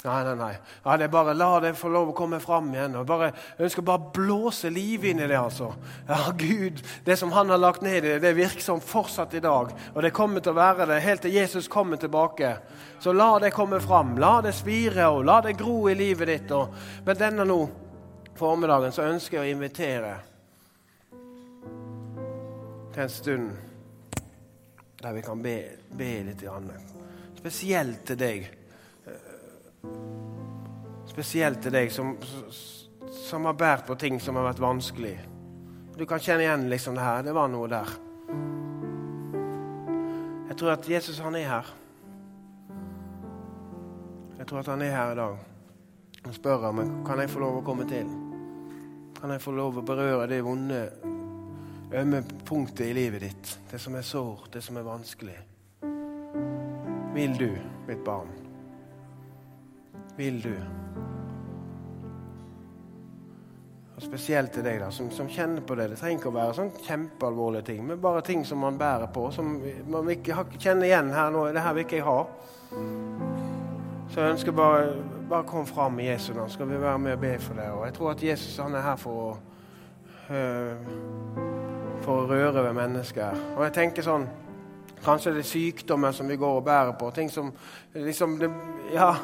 Nei, 0.00 0.24
nei, 0.24 0.34
nei. 0.34 0.54
Ja, 0.84 0.94
det 0.96 1.04
er 1.04 1.12
bare 1.12 1.34
La 1.36 1.58
det 1.60 1.74
få 1.76 1.90
lov 1.92 2.08
å 2.08 2.16
komme 2.16 2.38
fram 2.40 2.70
igjen. 2.72 2.94
og 2.96 3.06
bare, 3.06 3.32
Jeg 3.58 3.66
ønsker 3.66 3.82
bare 3.84 4.00
å 4.00 4.12
blåse 4.14 4.70
liv 4.72 5.04
inn 5.04 5.20
i 5.20 5.26
det. 5.26 5.36
altså. 5.36 5.74
Ja, 6.08 6.30
Gud, 6.32 6.80
Det 7.04 7.18
som 7.18 7.32
han 7.32 7.50
har 7.50 7.58
lagt 7.58 7.82
ned 7.82 8.04
i 8.04 8.08
det, 8.08 8.20
det 8.22 8.28
er 8.30 8.34
virksomt 8.34 8.82
fortsatt 8.84 9.34
i 9.34 9.40
dag. 9.40 9.72
Og 9.94 10.02
det 10.02 10.12
kommer 10.12 10.40
til 10.40 10.52
å 10.52 10.56
være 10.56 10.86
det 10.86 11.02
helt 11.02 11.22
til 11.22 11.32
Jesus 11.32 11.68
kommer 11.68 11.96
tilbake. 11.96 12.56
Så 12.98 13.12
la 13.12 13.38
det 13.38 13.52
komme 13.52 13.80
fram. 13.80 14.16
La 14.16 14.40
det 14.40 14.54
spire 14.54 15.08
og 15.08 15.24
la 15.24 15.40
det 15.40 15.58
gro 15.58 15.88
i 15.88 15.94
livet 15.94 16.28
ditt. 16.28 16.50
Og, 16.50 16.72
men 17.04 17.16
denne 17.16 17.44
nå, 17.44 17.68
formiddagen, 18.36 18.92
så 18.92 19.02
ønsker 19.02 19.42
jeg 19.42 19.52
å 19.52 19.56
invitere 19.56 20.14
til 22.94 23.02
en 23.02 23.08
stund 23.08 23.50
der 25.02 25.12
vi 25.12 25.20
kan 25.20 25.42
be, 25.42 25.58
be 25.92 26.22
litt. 26.24 26.44
Spesielt 27.36 28.04
til 28.06 28.16
deg 28.16 28.59
Spesielt 31.10 31.60
til 31.64 31.74
deg 31.74 31.90
som, 31.92 32.14
som 33.26 33.48
har 33.48 33.58
båret 33.58 33.86
på 33.88 33.96
ting 33.98 34.20
som 34.22 34.38
har 34.38 34.50
vært 34.50 34.62
vanskelig. 34.62 35.16
Du 35.98 36.06
kan 36.08 36.22
kjenne 36.22 36.46
igjen 36.46 36.68
liksom 36.70 36.94
det 36.96 37.04
her. 37.04 37.24
Det 37.26 37.34
var 37.36 37.50
noe 37.52 37.68
der. 37.68 37.90
Jeg 40.48 40.56
tror 40.58 40.72
at 40.72 40.88
Jesus, 40.88 41.18
han 41.20 41.36
er 41.36 41.48
her. 41.48 41.68
Jeg 44.38 44.48
tror 44.48 44.62
at 44.62 44.72
han 44.72 44.82
er 44.82 44.94
her 44.96 45.12
i 45.12 45.18
dag. 45.18 45.38
og 46.24 46.34
spør 46.34 46.66
om 46.68 46.80
kan 47.04 47.20
jeg 47.20 47.30
få 47.30 47.40
lov 47.40 47.60
å 47.60 47.64
komme 47.64 47.84
til. 47.88 48.08
Kan 49.20 49.34
jeg 49.34 49.44
få 49.44 49.52
lov 49.52 49.78
å 49.78 49.84
berøre 49.84 50.26
det 50.28 50.40
vonde, 50.44 50.80
ømme 51.92 52.22
punktet 52.48 52.86
i 52.88 52.96
livet 52.96 53.20
ditt? 53.20 53.54
Det 53.70 53.80
som 53.80 53.94
er 53.94 54.02
sårt, 54.02 54.52
det 54.52 54.62
som 54.64 54.76
er 54.80 54.88
vanskelig. 54.88 55.36
Vil 57.12 57.36
du, 57.36 57.50
mitt 57.88 58.04
barn? 58.04 58.39
Vil 60.20 60.40
du? 60.44 60.54
Og 63.96 64.02
Spesielt 64.04 64.52
til 64.52 64.64
deg 64.64 64.80
da, 64.80 64.88
som, 64.92 65.10
som, 65.12 65.28
kjenner 65.28 65.64
på 65.64 65.76
det. 65.76 65.90
Det 65.92 66.00
trenger 66.00 66.20
ikke 66.20 66.32
å 66.32 66.36
være 66.38 66.56
sånn 66.56 66.72
kjempealvorlige 66.86 67.68
ting, 67.72 67.80
men 67.88 68.00
bare 68.00 68.24
ting 68.24 68.44
som 68.48 68.62
man 68.64 68.78
bærer 68.80 69.10
på, 69.12 69.26
som 69.34 69.58
man 69.92 70.12
ikke 70.12 70.44
kjenner 70.56 70.88
igjen 70.88 71.12
her 71.12 71.32
nå. 71.34 71.46
Det 71.52 71.64
her 71.64 71.76
vil 71.76 71.88
ikke 71.88 72.00
jeg 72.00 72.08
ha. 72.08 72.18
Så 74.10 74.22
jeg 74.22 74.36
ønsker 74.36 74.56
bare 74.56 74.92
bare 75.30 75.46
kom 75.46 75.66
fram 75.66 76.00
i 76.00 76.08
Jesu 76.08 76.32
navn. 76.34 76.50
Skal 76.50 76.68
vi 76.68 76.80
være 76.80 76.98
med 76.98 77.12
og 77.12 77.20
be 77.20 77.38
for 77.38 77.54
det. 77.54 77.68
Og 77.70 77.84
jeg 77.86 77.94
tror 77.94 78.10
at 78.10 78.22
Jesus 78.22 78.56
han 78.58 78.74
er 78.74 78.82
her 78.82 78.96
for 78.98 79.20
å, 79.22 79.36
øh, 80.34 80.88
for 82.02 82.22
å 82.22 82.26
røre 82.32 82.64
ved 82.64 82.72
mennesker. 82.74 83.36
Og 83.56 83.62
jeg 83.68 83.76
tenker 83.76 84.02
sånn 84.02 84.26
Kanskje 85.04 85.32
det 85.32 85.44
er 85.44 85.48
sykdommer 85.48 86.12
som 86.12 86.28
vi 86.28 86.36
går 86.36 86.58
og 86.60 86.64
bærer 86.64 86.92
på. 86.98 87.10
ting 87.10 87.30
som 87.30 87.52
liksom 87.94 88.38
det, 88.38 88.50
Ja, 88.92 89.14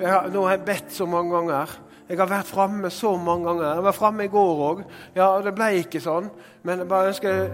har, 0.00 0.28
nå 0.28 0.42
har 0.46 0.56
jeg 0.56 0.64
bedt 0.64 0.92
så 0.92 1.06
mange 1.06 1.34
ganger. 1.34 1.68
Jeg 2.08 2.18
har 2.18 2.26
vært 2.26 2.46
framme 2.46 2.90
så 2.90 3.16
mange 3.16 3.44
ganger. 3.44 3.74
Jeg 3.74 3.84
var 3.84 3.92
framme 3.92 4.24
i 4.24 4.32
går 4.32 4.62
òg. 4.70 4.82
Ja, 5.14 5.40
det 5.44 5.54
ble 5.54 5.68
ikke 5.82 6.00
sånn. 6.00 6.30
Men 6.62 6.78
jeg 6.78 6.88
bare 6.88 7.12
ønsker 7.12 7.50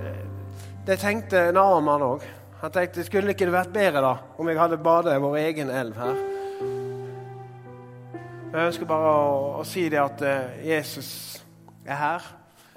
Det 0.87 0.99
tenkte 1.01 1.49
en 1.49 1.57
annen 1.57 1.85
mann 1.85 2.03
òg. 2.05 2.25
Han 2.61 2.72
tenkte 2.72 3.05
skulle 3.05 3.33
ikke 3.33 3.47
det 3.49 3.53
vært 3.53 3.72
bedre 3.72 4.01
da, 4.05 4.12
om 4.39 4.49
jeg 4.49 4.59
hadde 4.61 4.77
badet 4.81 5.16
i 5.16 5.20
vår 5.20 5.37
egen 5.37 5.70
elv 5.72 5.97
her. 5.97 6.20
Jeg 8.55 8.68
ønsker 8.68 8.87
bare 8.87 9.11
å, 9.11 9.33
å 9.59 9.64
si 9.66 9.89
det 9.89 9.99
at 9.99 10.20
uh, 10.22 10.53
Jesus 10.64 11.09
er 11.85 11.99
her. 11.99 12.29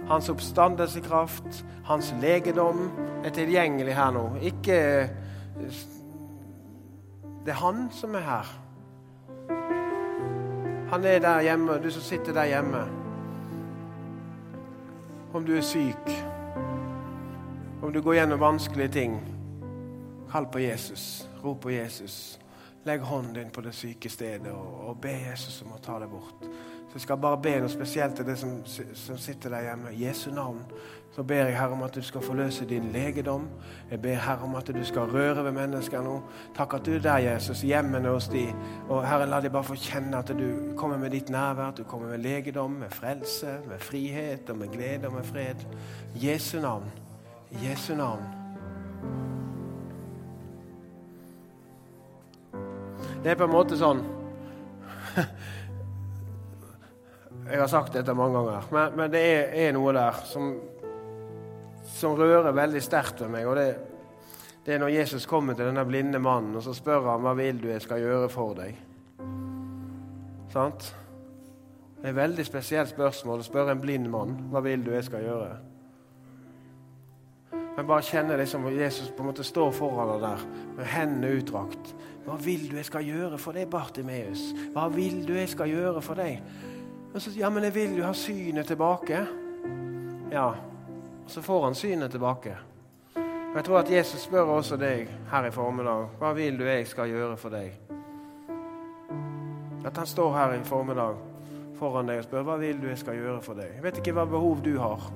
Hans 0.05 0.29
oppstandelsekraft, 0.29 1.65
hans 1.83 2.13
legedom, 2.21 2.91
er 3.25 3.33
tilgjengelig 3.33 3.95
her 3.95 4.11
nå. 4.11 4.29
Ikke 4.41 5.09
Det 7.45 7.53
er 7.53 7.59
han 7.63 7.87
som 7.91 8.15
er 8.15 8.19
her. 8.19 8.49
Han 10.89 11.03
er 11.03 11.19
der 11.19 11.41
hjemme, 11.41 11.79
du 11.83 11.89
som 11.91 12.01
sitter 12.01 12.33
der 12.33 12.45
hjemme. 12.45 12.83
Om 15.33 15.45
du 15.45 15.55
er 15.55 15.61
syk, 15.61 16.11
om 17.81 17.93
du 17.93 18.01
går 18.01 18.13
gjennom 18.13 18.39
vanskelige 18.39 18.87
ting, 18.87 19.17
kall 20.31 20.47
på 20.51 20.59
Jesus. 20.59 21.29
Rop 21.43 21.59
på 21.61 21.69
Jesus. 21.69 22.39
Legg 22.85 23.01
hånden 23.01 23.33
din 23.33 23.49
på 23.49 23.61
det 23.61 23.75
syke 23.75 24.09
stedet 24.09 24.51
og, 24.51 24.89
og 24.89 25.01
be 25.01 25.11
Jesus 25.11 25.61
om 25.61 25.75
å 25.75 25.81
ta 25.83 25.99
deg 25.99 26.11
bort. 26.11 26.47
Så 26.87 26.93
Jeg 26.95 27.01
skal 27.01 27.17
bare 27.17 27.37
be 27.41 27.59
noe 27.59 27.69
spesielt 27.69 28.15
til 28.15 28.25
det 28.25 28.37
som, 28.39 28.61
som 28.65 29.17
sitter 29.17 29.49
der 29.49 29.61
hjemme. 29.61 29.91
Jesu 29.91 30.31
navn 30.31 30.61
så 31.17 31.23
ber 31.23 31.35
jeg 31.35 31.57
Herre 31.57 31.73
om 31.73 31.81
at 31.83 31.95
du 31.95 32.01
skal 32.01 32.21
forløse 32.21 32.65
din 32.65 32.91
legedom. 32.93 33.47
Jeg 33.91 34.01
ber 34.01 34.13
Herre 34.13 34.43
om 34.43 34.55
at 34.55 34.67
du 34.67 34.83
skal 34.85 35.01
røre 35.01 35.43
ved 35.43 35.51
mennesker 35.51 36.01
nå. 36.01 36.19
Takk 36.55 36.73
at 36.73 36.85
du 36.85 36.91
er 36.93 36.99
der, 36.99 37.17
Jesus, 37.17 37.61
hjemmene 37.61 38.09
hos 38.09 38.27
de. 38.27 38.43
Og 38.89 39.07
Herre, 39.07 39.25
la 39.25 39.41
de 39.41 39.49
bare 39.49 39.63
få 39.63 39.75
kjenne 39.75 40.17
at 40.17 40.29
du 40.29 40.75
kommer 40.77 40.97
med 40.97 41.09
ditt 41.09 41.29
nærvær. 41.29 41.71
At 41.71 41.77
du 41.77 41.83
kommer 41.83 42.09
med 42.09 42.17
legedom, 42.17 42.71
med 42.71 42.89
frelse, 42.93 43.57
med 43.67 43.79
frihet 43.79 44.49
og 44.49 44.57
med 44.57 44.67
glede 44.67 45.07
og 45.07 45.13
med 45.13 45.23
fred. 45.23 45.65
Jesu 46.15 46.59
navn. 46.61 46.91
Jesu 47.63 47.95
navn. 47.95 48.23
Det 53.23 53.31
er 53.31 53.35
på 53.35 53.47
en 53.49 53.57
måte 53.57 53.77
sånn 53.79 54.05
Jeg 57.47 57.61
har 57.61 57.69
sagt 57.71 57.93
dette 57.95 58.13
mange 58.17 58.41
ganger, 58.41 58.65
men, 58.75 58.95
men 58.99 59.11
det 59.11 59.21
er, 59.23 59.45
er, 59.55 59.69
noe 59.75 59.93
der 59.95 60.17
som, 60.27 60.49
som 61.95 62.17
rører 62.19 62.51
veldig 62.55 62.81
sterkt 62.83 63.23
ved 63.23 63.31
meg. 63.31 63.47
og 63.47 63.55
det, 63.55 63.67
det, 64.65 64.73
er 64.75 64.81
når 64.83 64.91
Jesus 64.97 65.25
kommer 65.29 65.55
til 65.55 65.69
denne 65.69 65.85
blinde 65.87 66.19
mannen 66.19 66.59
og 66.59 66.65
så 66.65 66.75
spør 66.75 67.07
han, 67.13 67.23
hva 67.23 67.35
vil 67.39 67.61
du 67.63 67.69
jeg 67.71 67.85
skal 67.85 68.03
gjøre 68.03 68.27
for 68.33 68.57
deg. 68.57 68.83
Sant? 70.51 70.91
Det 71.97 72.03
er 72.03 72.11
et 72.11 72.19
veldig 72.19 72.45
spesielt 72.45 72.91
spørsmål 72.91 73.41
å 73.41 73.47
spørre 73.47 73.73
en 73.73 73.81
blind 73.81 74.11
mann 74.11 74.35
hva 74.51 74.61
vil 74.65 74.83
du 74.83 74.91
jeg 74.91 75.07
skal 75.07 75.23
gjøre. 75.25 75.55
Men 77.77 77.85
bare 77.87 78.05
kjenne 78.05 78.37
liksom 78.39 78.65
Jesus 78.73 79.11
på 79.13 79.23
en 79.23 79.31
måte 79.31 79.45
står 79.45 79.71
foran 79.77 80.15
deg 80.15 80.23
der 80.25 80.45
med 80.77 80.87
hendene 80.91 81.35
utdrakt. 81.39 81.93
Hva 82.25 82.35
vil 82.41 82.65
du 82.67 82.75
jeg 82.75 82.89
skal 82.89 83.05
gjøre 83.07 83.37
for 83.39 83.55
deg, 83.55 83.69
Bartimeus? 83.71 84.49
Hva 84.73 84.89
vil 84.91 85.21
du 85.23 85.37
jeg 85.37 85.51
skal 85.53 85.71
gjøre 85.71 86.01
for 86.03 86.19
deg? 86.19 86.41
Og 87.17 87.21
så, 87.21 87.31
ja, 87.33 87.49
men 87.49 87.63
jeg 87.63 87.73
vil 87.73 87.95
jo 87.97 88.03
ha 88.05 88.13
synet 88.13 88.67
tilbake. 88.69 89.23
Ja, 90.31 90.51
og 91.25 91.31
så 91.33 91.41
får 91.41 91.63
han 91.63 91.75
synet 91.75 92.11
tilbake. 92.11 92.51
Og 93.15 93.55
Jeg 93.55 93.63
tror 93.65 93.79
at 93.79 93.91
Jesus 93.91 94.19
spør 94.21 94.51
også 94.59 94.77
deg 94.77 95.09
her 95.31 95.47
i 95.47 95.51
formiddag 95.51 96.11
hva 96.19 96.29
vil 96.37 96.59
du 96.59 96.61
jeg 96.67 96.85
skal 96.87 97.09
gjøre 97.09 97.37
for 97.41 97.49
deg. 97.49 97.73
At 99.85 99.97
han 99.97 100.05
står 100.05 100.35
her 100.35 100.53
i 100.59 100.61
formiddag 100.63 101.17
foran 101.79 102.13
deg 102.13 102.21
og 102.21 102.27
spør 102.29 102.45
hva 102.51 102.59
vil 102.61 102.77
du 102.83 102.85
jeg 102.91 103.01
skal 103.01 103.17
gjøre 103.17 103.41
for 103.41 103.57
deg. 103.57 103.73
Jeg 103.79 103.87
vet 103.87 103.97
ikke 103.97 104.13
hva 104.19 104.29
behov 104.29 104.61
du 104.61 104.75
har. 104.77 105.09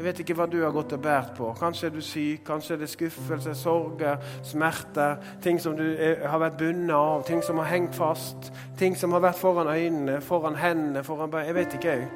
Jeg 0.00 0.06
vet 0.06 0.20
ikke 0.22 0.32
hva 0.38 0.46
du 0.48 0.62
har 0.62 0.70
gått 0.72 0.94
og 0.96 1.02
båret 1.04 1.34
på. 1.36 1.50
Kanskje 1.58 1.90
er 1.90 1.92
du 1.92 2.00
syk, 2.00 2.38
kanskje 2.46 2.72
er 2.72 2.78
det 2.80 2.86
skuffelse, 2.88 3.52
sorger, 3.60 4.22
smerter. 4.48 5.18
Ting 5.44 5.58
som 5.60 5.74
du 5.76 5.82
er, 5.92 6.22
har 6.24 6.40
vært 6.40 6.54
bundet 6.56 6.94
av, 6.96 7.20
ting 7.28 7.42
som 7.44 7.58
har 7.60 7.66
hengt 7.68 7.92
fast. 7.92 8.48
Ting 8.80 8.94
som 8.96 9.12
har 9.12 9.20
vært 9.20 9.36
foran 9.36 9.68
øynene, 9.68 10.14
foran 10.24 10.56
hendene, 10.56 11.02
foran. 11.04 11.34
Jeg 11.44 11.54
vet 11.54 11.76
ikke, 11.76 11.92
jeg. 11.92 12.08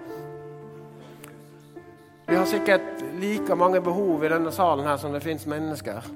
Vi 2.31 2.39
har 2.39 2.49
sikkert 2.49 3.05
like 3.21 3.55
mange 3.55 3.83
behov 3.85 4.25
i 4.25 4.31
denne 4.33 4.53
salen 4.53 4.89
her 4.89 4.97
som 4.97 5.13
det 5.13 5.21
fins 5.23 5.45
mennesker. 5.45 6.09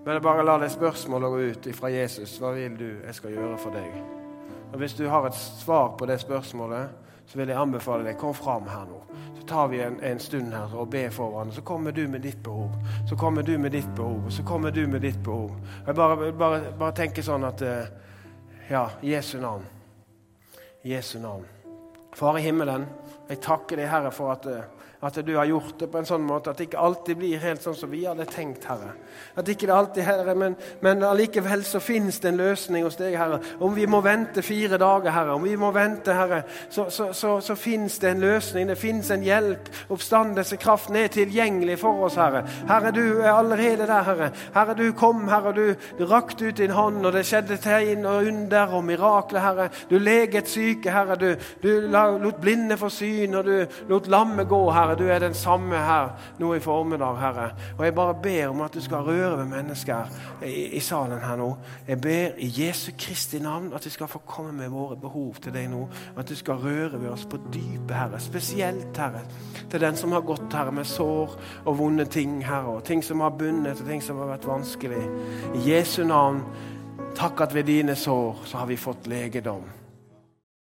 Men 0.00 0.16
jeg 0.16 0.24
bare 0.26 0.42
la 0.42 0.56
det 0.58 0.72
spørsmålet 0.74 1.30
gå 1.30 1.44
ut 1.52 1.70
fra 1.78 1.92
Jesus. 1.94 2.34
Hva 2.42 2.50
vil 2.58 2.74
du 2.82 2.88
jeg 2.88 3.14
skal 3.14 3.38
gjøre 3.38 3.62
for 3.62 3.78
deg? 3.78 3.94
Og 4.72 4.82
Hvis 4.82 4.98
du 4.98 5.06
har 5.06 5.30
et 5.30 5.38
svar 5.38 5.94
på 5.94 6.10
det 6.10 6.18
spørsmålet, 6.18 6.90
så 7.30 7.38
vil 7.38 7.52
jeg 7.52 7.62
anbefale 7.62 8.02
deg 8.08 8.16
kom 8.18 8.32
fram 8.34 8.64
her 8.66 8.88
nå. 8.90 8.96
Så 9.38 9.44
tar 9.46 9.68
vi 9.70 9.78
en, 9.84 10.00
en 10.02 10.18
stund 10.18 10.50
her 10.50 10.72
og 10.74 10.88
ber 10.90 11.12
for 11.14 11.30
hverandre. 11.30 11.54
Så 11.54 11.62
kommer 11.62 11.94
du 11.94 12.02
med 12.10 12.24
ditt 12.26 12.40
behov. 12.42 12.74
Så 13.06 13.16
kommer 13.16 13.46
du 13.46 13.52
med 13.58 13.70
ditt 13.70 13.92
behov. 13.94 14.24
Så 14.34 14.42
kommer 14.42 14.74
du 14.74 14.80
med 14.90 15.04
ditt 15.06 15.20
behov. 15.22 15.52
Jeg 15.86 15.94
bare, 15.94 16.32
bare, 16.32 16.72
bare 16.80 16.96
tenker 16.98 17.22
sånn 17.22 17.46
at 17.46 17.62
eh, 17.62 17.86
Ja, 18.70 18.82
Jesu 19.02 19.38
navn. 19.38 19.62
Jesu 20.82 21.20
navn. 21.22 21.46
Far 22.18 22.38
i 22.38 22.42
himmelen, 22.42 22.88
jeg 23.28 23.38
takker 23.46 23.78
deg, 23.78 23.86
Herre, 23.92 24.10
for 24.10 24.34
at 24.34 24.50
eh, 24.50 24.66
at 25.00 25.26
du 25.26 25.36
har 25.36 25.48
gjort 25.48 25.78
det 25.80 25.86
på 25.88 25.96
en 25.98 26.08
sånn 26.08 26.24
måte 26.28 26.52
at 26.52 26.58
det 26.60 26.66
ikke 26.68 26.80
alltid 26.84 27.16
blir 27.16 27.40
helt 27.40 27.62
sånn 27.64 27.76
som 27.76 27.88
vi 27.88 28.02
hadde 28.04 28.26
tenkt, 28.28 28.66
Herre. 28.68 28.92
At 29.38 29.48
ikke 29.48 29.68
det 29.70 29.72
alltid, 29.72 30.04
Herre, 30.04 30.34
men, 30.36 30.56
men 30.84 31.04
allikevel 31.06 31.62
så 31.64 31.80
finnes 31.80 32.18
det 32.20 32.28
en 32.28 32.40
løsning 32.40 32.84
hos 32.84 32.98
deg, 33.00 33.14
Herre. 33.16 33.38
Om 33.64 33.72
vi 33.78 33.86
må 33.88 34.02
vente 34.04 34.44
fire 34.44 34.76
dager, 34.80 35.08
Herre, 35.14 35.36
om 35.38 35.46
vi 35.46 35.54
må 35.56 35.70
vente, 35.72 36.12
Herre, 36.12 36.42
så, 36.68 36.90
så, 36.92 37.10
så, 37.16 37.38
så 37.40 37.56
finnes 37.56 37.96
det 38.02 38.10
en 38.10 38.20
løsning. 38.20 38.68
Det 38.68 38.76
finnes 38.76 39.08
en 39.14 39.24
hjelp. 39.24 39.70
Oppstandelse, 39.88 40.58
kraften 40.60 41.00
er 41.00 41.08
tilgjengelig 41.14 41.78
for 41.80 42.04
oss, 42.04 42.18
Herre. 42.20 42.44
Herre, 42.68 42.92
du 42.92 43.22
er 43.22 43.30
allerede 43.32 43.88
der, 43.88 44.04
Herre. 44.04 44.30
Herre, 44.52 44.76
du 44.76 44.92
kom, 44.92 45.24
Herre, 45.32 45.54
du, 45.56 45.64
du 45.96 46.04
rakte 46.12 46.50
ut 46.50 46.60
din 46.60 46.76
hånd, 46.76 47.00
og 47.06 47.16
det 47.16 47.24
skjedde 47.30 47.56
tegn 47.64 48.04
og 48.04 48.28
under 48.28 48.76
og 48.76 48.84
mirakler, 48.84 49.46
Herre. 49.46 49.70
Du 49.88 49.96
leget 49.96 50.52
syke, 50.52 50.92
Herre. 50.92 51.16
Du, 51.16 51.32
du 51.64 51.72
lot 51.88 52.40
blinde 52.44 52.76
få 52.76 52.92
syn, 52.92 53.40
og 53.40 53.48
du 53.48 53.80
lot 53.88 54.12
lamme 54.12 54.44
gå, 54.44 54.62
Herre. 54.76 54.89
Herre, 54.90 54.98
du 54.98 55.08
er 55.08 55.18
den 55.18 55.34
samme 55.34 55.76
her 55.76 56.08
nå 56.38 56.54
i 56.54 56.60
formiddag, 56.60 57.18
Herre. 57.20 57.50
Og 57.78 57.84
jeg 57.84 57.94
bare 57.94 58.14
ber 58.22 58.48
om 58.48 58.60
at 58.60 58.74
du 58.74 58.80
skal 58.82 59.04
røre 59.06 59.38
ved 59.38 59.44
mennesker 59.46 60.10
i, 60.42 60.64
i 60.74 60.80
salen 60.80 61.20
her 61.22 61.36
nå. 61.38 61.52
Jeg 61.88 62.00
ber 62.00 62.38
i 62.38 62.48
Jesu 62.56 62.90
Kristi 62.98 63.38
navn 63.38 63.70
at 63.74 63.86
vi 63.86 63.90
skal 63.90 64.08
få 64.10 64.18
komme 64.26 64.52
med 64.52 64.68
våre 64.74 64.96
behov 64.96 65.38
til 65.42 65.54
deg 65.54 65.70
nå. 65.70 65.84
At 66.18 66.28
du 66.28 66.34
skal 66.34 66.58
røre 66.58 66.98
ved 66.98 67.08
oss 67.12 67.26
på 67.30 67.38
dypet, 67.54 67.94
Herre. 67.94 68.20
Spesielt, 68.20 68.98
Herre, 68.98 69.22
til 69.70 69.80
den 69.80 69.96
som 69.96 70.12
har 70.12 70.26
gått, 70.26 70.50
Herre, 70.52 70.74
med 70.74 70.84
sår 70.90 71.38
og 71.64 71.78
vonde 71.78 72.04
ting, 72.10 72.40
Herre. 72.46 72.80
Og 72.80 72.84
ting 72.84 73.04
som 73.04 73.22
har 73.22 73.30
bundet, 73.30 73.78
og 73.80 73.86
ting 73.86 74.02
som 74.02 74.18
har 74.18 74.34
vært 74.34 74.50
vanskelig. 74.50 75.04
I 75.54 75.68
Jesu 75.70 76.02
navn, 76.04 76.42
takk 77.14 77.46
at 77.46 77.54
ved 77.54 77.70
dine 77.70 77.94
sår 77.94 78.42
så 78.44 78.64
har 78.64 78.66
vi 78.66 78.80
fått 78.80 79.06
legedom. 79.06 79.79